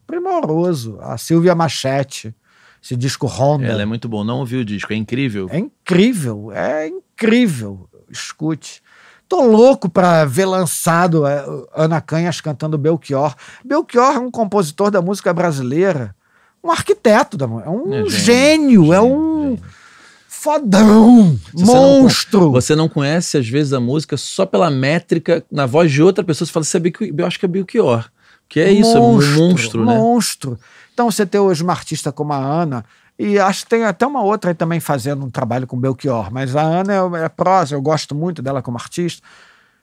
[0.06, 0.98] primoroso.
[1.00, 2.34] A Silvia Machete,
[2.82, 3.66] esse disco Honda.
[3.66, 4.24] Ela é muito bom.
[4.24, 5.48] Não ouvi o disco, é incrível.
[5.50, 7.88] É incrível, é incrível.
[8.10, 8.82] Escute.
[9.28, 11.44] Tô louco pra ver lançado é,
[11.74, 13.34] Ana Canhas cantando Belchior.
[13.64, 16.14] Belchior é um compositor da música brasileira,
[16.62, 19.62] um arquiteto da música, é um É gênio, é um gênio.
[20.28, 22.50] fodão, você não monstro.
[22.52, 26.46] Você não conhece, às vezes, a música só pela métrica, na voz de outra pessoa,
[26.46, 28.10] você fala, você é Belchior, eu acho que é Belchior.
[28.54, 29.96] Que é isso, é um monstro, né?
[29.96, 30.56] Monstro.
[30.92, 32.84] Então você ter hoje uma artista como a Ana,
[33.18, 36.54] e acho que tem até uma outra aí também fazendo um trabalho com Belchior, mas
[36.54, 39.26] a Ana é, é prosa, eu gosto muito dela como artista.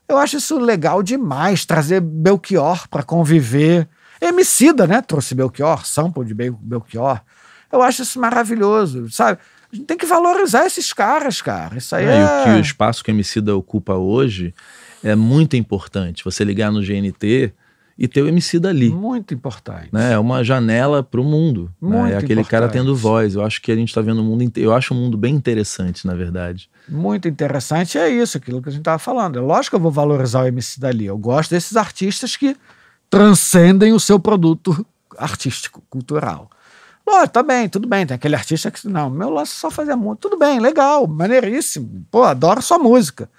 [0.07, 3.89] Eu acho isso legal demais, trazer Belchior para conviver.
[4.21, 5.01] Emicida, né?
[5.01, 7.19] Trouxe Belchior, sample de Bel- Belchior.
[7.69, 9.37] Eu acho isso maravilhoso, sabe?
[9.69, 11.77] A gente tem que valorizar esses caras, cara.
[11.77, 12.43] Isso aí É, e o é...
[12.45, 14.53] que o espaço que o Emicida ocupa hoje
[15.03, 16.23] é muito importante.
[16.23, 17.53] Você ligar no GNT
[18.03, 18.89] e ter o Emicida ali.
[18.89, 19.89] muito importante.
[19.91, 20.13] Né?
[20.13, 21.71] É uma janela para o mundo.
[21.79, 21.87] né?
[21.99, 22.81] Muito É aquele cara importante.
[22.83, 23.35] tendo voz.
[23.35, 24.71] Eu acho que a gente está vendo o mundo inteiro.
[24.71, 26.67] Eu acho o mundo bem interessante, na verdade.
[26.89, 29.37] muito interessante é isso, aquilo que a gente estava falando.
[29.37, 31.05] É lógico que eu vou valorizar o MC dali.
[31.05, 32.57] Eu gosto desses artistas que
[33.07, 34.83] transcendem o seu produto
[35.17, 36.49] artístico, cultural.
[37.05, 38.05] Lógico, tá bem, tudo bem.
[38.07, 40.21] Tem aquele artista que, não, meu lance é só fazer música.
[40.21, 42.05] Tudo bem, legal, maneiríssimo.
[42.09, 43.29] Pô, adoro sua música.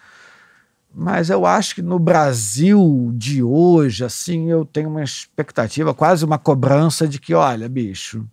[0.95, 6.39] Mas eu acho que no Brasil de hoje, assim, eu tenho uma expectativa, quase uma
[6.39, 8.29] cobrança de que, olha, bicho,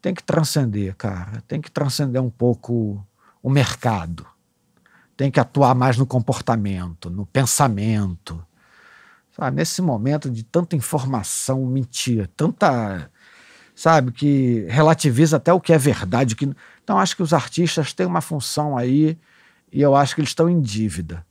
[0.00, 1.42] tem que transcender, cara.
[1.48, 3.04] Tem que transcender um pouco
[3.42, 4.26] o mercado.
[5.16, 8.44] Tem que atuar mais no comportamento, no pensamento.
[9.32, 13.10] Sabe, nesse momento de tanta informação, mentira, tanta,
[13.74, 16.36] sabe, que relativiza até o que é verdade.
[16.36, 16.50] Que...
[16.84, 19.18] Então, acho que os artistas têm uma função aí
[19.72, 21.24] e eu acho que eles estão em dívida.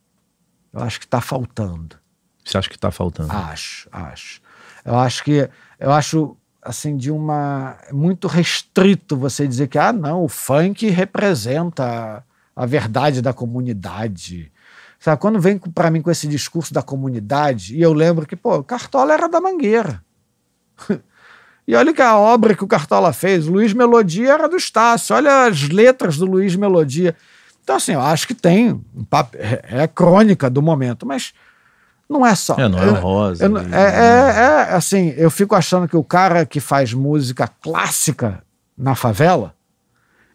[0.73, 1.97] Eu acho que está faltando.
[2.43, 3.31] Você acha que está faltando?
[3.31, 4.41] Acho, acho.
[4.83, 5.49] Eu acho que
[5.79, 10.87] eu acho assim de uma é muito restrito você dizer que ah não, o funk
[10.89, 12.23] representa
[12.55, 14.51] a verdade da comunidade.
[14.99, 18.57] Sabe, quando vem para mim com esse discurso da comunidade, e eu lembro que, pô,
[18.57, 20.03] o Cartola era da Mangueira.
[21.67, 25.15] e olha que a obra que o Cartola fez, o Luiz Melodia era do Estácio,
[25.15, 27.15] olha as letras do Luiz Melodia.
[27.63, 31.33] Então, assim, eu acho que tem um papo, é, é crônica do momento, mas
[32.09, 32.55] não é só.
[32.59, 33.45] É, não é eu- rosa.
[33.45, 33.77] eu não- né?
[33.77, 38.43] é, é, é, assim, eu fico achando que o cara que faz música clássica
[38.77, 39.55] na favela,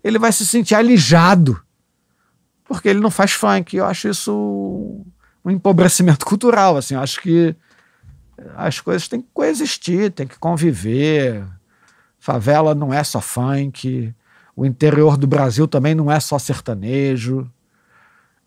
[0.03, 1.61] ele vai se sentir alijado,
[2.65, 3.77] porque ele não faz funk.
[3.77, 5.05] Eu acho isso
[5.44, 7.55] um empobrecimento cultural, assim, eu acho que
[8.57, 11.44] as coisas têm que coexistir, têm que conviver.
[12.19, 14.15] Favela não é só funk,
[14.57, 17.49] o interior do Brasil também não é só sertanejo.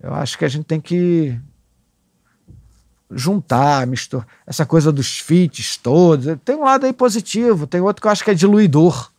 [0.02, 1.40] Eu acho que a gente tem que
[3.12, 6.36] juntar, misturar essa coisa dos feats todos.
[6.44, 9.12] Tem um lado aí positivo, tem outro que eu acho que é diluidor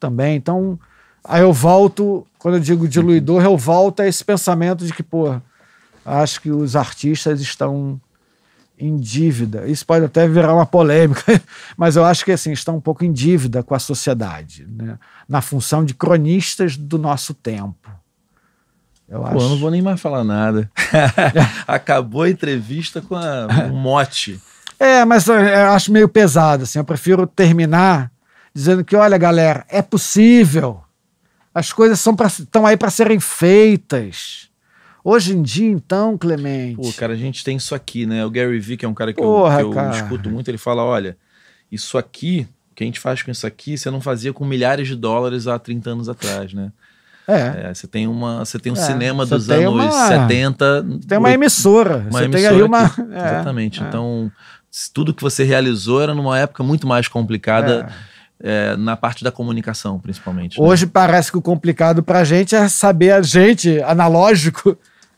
[0.00, 0.36] também.
[0.36, 0.78] Então,
[1.22, 5.40] aí eu volto, quando eu digo diluidor, eu volto a esse pensamento de que, pô,
[6.04, 8.00] acho que os artistas estão
[8.84, 9.66] em dívida.
[9.68, 11.40] Isso pode até virar uma polêmica,
[11.76, 14.98] mas eu acho que assim, estão um pouco em dívida com a sociedade, né?
[15.28, 17.90] na função de cronistas do nosso tempo.
[19.08, 19.36] Eu acho.
[19.36, 20.70] Pô, eu não vou nem mais falar nada.
[21.66, 24.40] Acabou a entrevista com a- um mote.
[24.78, 26.78] É, mas eu, eu acho meio pesado, assim.
[26.78, 28.10] Eu prefiro terminar
[28.54, 30.80] dizendo que, olha, galera, é possível.
[31.54, 31.98] As coisas
[32.38, 34.48] estão aí para serem feitas.
[35.04, 36.76] Hoje em dia, então, Clemente.
[36.76, 38.24] Pô, cara, a gente tem isso aqui, né?
[38.24, 40.58] O Gary Vee, que é um cara que Porra, eu, que eu escuto muito, ele
[40.58, 41.16] fala: olha,
[41.70, 44.86] isso aqui, o que a gente faz com isso aqui, você não fazia com milhares
[44.88, 46.70] de dólares há 30 anos atrás, né?
[47.26, 47.68] é.
[47.70, 50.86] É, você tem uma, você tem um É, cinema dos tem anos uma- 70.
[51.08, 51.98] Tem uma emissora.
[51.98, 52.82] uma você tem emissora aí uma.
[53.12, 53.82] é, Exatamente.
[53.82, 53.86] é.
[53.88, 54.30] Então,
[54.94, 57.88] tudo que você realizou era numa época muito mais complicada
[58.40, 60.60] é, na parte da comunicação, principalmente.
[60.60, 60.66] né?
[60.66, 64.76] Hoje parece que o complicado para a gente é saber a gente, analógico,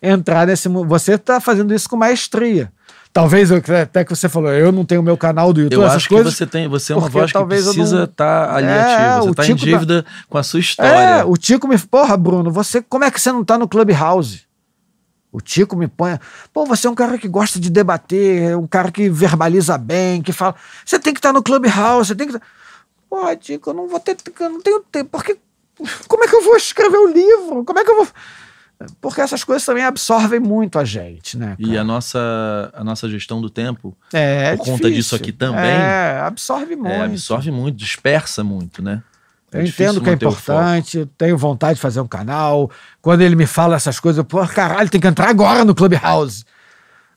[0.09, 0.89] entrar nesse mundo.
[0.89, 2.71] Você está fazendo isso com maestria.
[3.13, 5.97] Talvez, eu, até que você falou, eu não tenho meu canal do YouTube, Eu essas
[5.99, 6.35] acho que coisas.
[6.35, 9.21] você tem, você é uma voz que precisa não- estar ali É, ativa.
[9.23, 11.27] Você está em tá- dívida com a sua É, história.
[11.27, 11.79] o Tico me.
[11.79, 12.83] Porra, Bruno, você.
[12.83, 14.43] Como é que você não tá no Clubhouse?
[15.31, 16.19] O Tico me põe.
[16.53, 20.21] Pô, você é um cara que gosta de debater, é um cara que verbaliza bem,
[20.21, 20.55] que fala.
[20.85, 22.39] Você tem que estar no Clubhouse, você tem que.
[23.09, 24.17] Pô, Tico, eu não vou ter.
[24.41, 25.11] Eu não tenho tempo.
[25.13, 25.37] Porque.
[26.09, 27.65] Como é que eu vou escrever o livro?
[27.65, 28.09] Como é que eu vou.
[29.01, 31.57] Porque essas coisas também absorvem muito a gente, né?
[31.59, 31.81] E cara?
[31.81, 34.91] a nossa, a nossa gestão do tempo é, por conta difícil.
[34.95, 36.89] disso aqui também, É, absorve muito.
[36.91, 39.03] é, absorve muito, dispersa muito, né?
[39.53, 42.69] É Eu entendo que é importante, tenho vontade de fazer um canal.
[43.01, 46.45] Quando ele me fala essas coisas, eu, pô, caralho, tem que entrar agora no Clubhouse.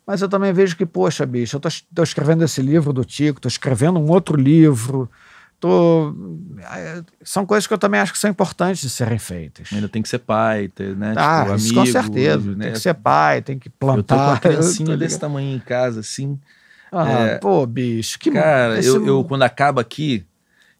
[0.06, 3.42] Mas eu também vejo que, poxa, bicho, eu tô, tô escrevendo esse livro do Tico,
[3.42, 5.10] tô escrevendo um outro livro.
[5.60, 6.14] Tô...
[7.24, 9.70] São coisas que eu também acho que são importantes de serem feitas.
[9.74, 11.14] Ainda tem que ser pai, ter, né?
[11.18, 12.56] Ah, tipo, isso amigo, com certeza.
[12.56, 12.66] né?
[12.66, 14.28] Tem que ser pai, tem que Eu tô com plantar.
[14.30, 16.40] uma criancinha desse tamanho em casa, assim.
[16.92, 17.38] Ah, é.
[17.40, 20.26] pô, bicho, que Cara, esse- eu, eu, quando acaba aqui,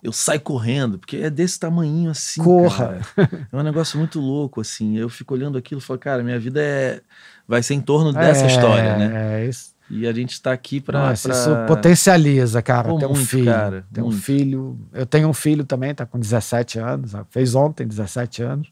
[0.02, 2.42] eu saio correndo, porque é desse tamanho assim.
[2.44, 3.04] Corra.
[3.16, 3.30] cara.
[3.52, 4.96] É um negócio muito louco, assim.
[4.98, 7.02] Eu fico olhando aquilo e falo, cara, minha vida é.
[7.48, 9.42] Vai ser em torno dessa É, história, né?
[9.42, 9.76] É, isso.
[9.90, 10.84] E a gente tá aqui.
[10.92, 13.46] Nossa, pra- isso potencializa, cara, Pô, ter um muito, filho.
[13.46, 14.20] cara, ter um muito.
[14.22, 14.78] filho.
[14.94, 18.68] Eu tenho um filho também, tá com 17 anos, fez ontem 17 anos.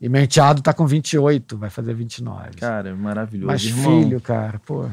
[0.00, 2.50] E meu enteado tá com 28, vai fazer 29.
[2.60, 3.46] Cara, maravilhoso.
[3.46, 4.02] Mas irmão.
[4.02, 4.84] filho, cara, pô.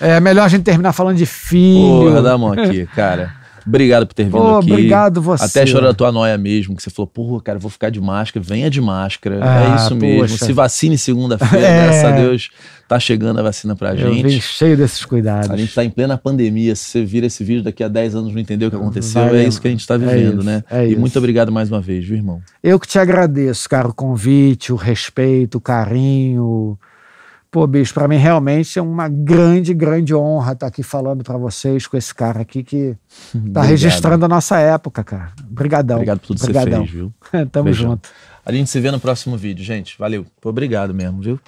[0.00, 2.04] É melhor a gente terminar falando de filho.
[2.10, 3.34] Porra, dá a mão aqui, cara.
[3.66, 4.70] Obrigado por ter vindo Pô, aqui.
[4.72, 5.44] obrigado você.
[5.44, 8.44] Até chorou a tua noia mesmo, que você falou, porra, cara, vou ficar de máscara,
[8.46, 9.38] venha de máscara.
[9.42, 10.20] Ah, é isso mesmo.
[10.20, 10.44] poxa.
[10.44, 11.84] Se vacine segunda-feira, É.
[11.84, 12.50] graças a Deus,
[12.88, 14.40] tá chegando a vacina pra Eu vim gente.
[14.42, 15.50] cheio desses cuidados.
[15.50, 16.74] A gente tá em plena pandemia.
[16.74, 19.36] Se você vira esse vídeo daqui a 10 anos não entendeu o que aconteceu, Vai,
[19.36, 20.64] é isso que a gente tá é vivendo, isso, né?
[20.70, 21.00] é e isso.
[21.00, 22.40] muito obrigado mais uma vez, viu, irmão?
[22.62, 26.78] Eu que te agradeço, cara, o convite, o respeito, o carinho.
[27.52, 31.86] Pô, bicho, pra mim realmente é uma grande, grande honra estar aqui falando pra vocês
[31.86, 32.96] com esse cara aqui que
[33.30, 33.64] tá Obrigado.
[33.66, 35.32] registrando a nossa época, cara.
[35.50, 35.96] Obrigadão.
[35.96, 37.12] Obrigado por tudo que você fez, viu?
[37.52, 37.90] Tamo Beijão.
[37.90, 38.08] junto.
[38.44, 39.98] A gente se vê no próximo vídeo, gente.
[39.98, 40.24] Valeu.
[40.42, 41.38] Obrigado mesmo, viu?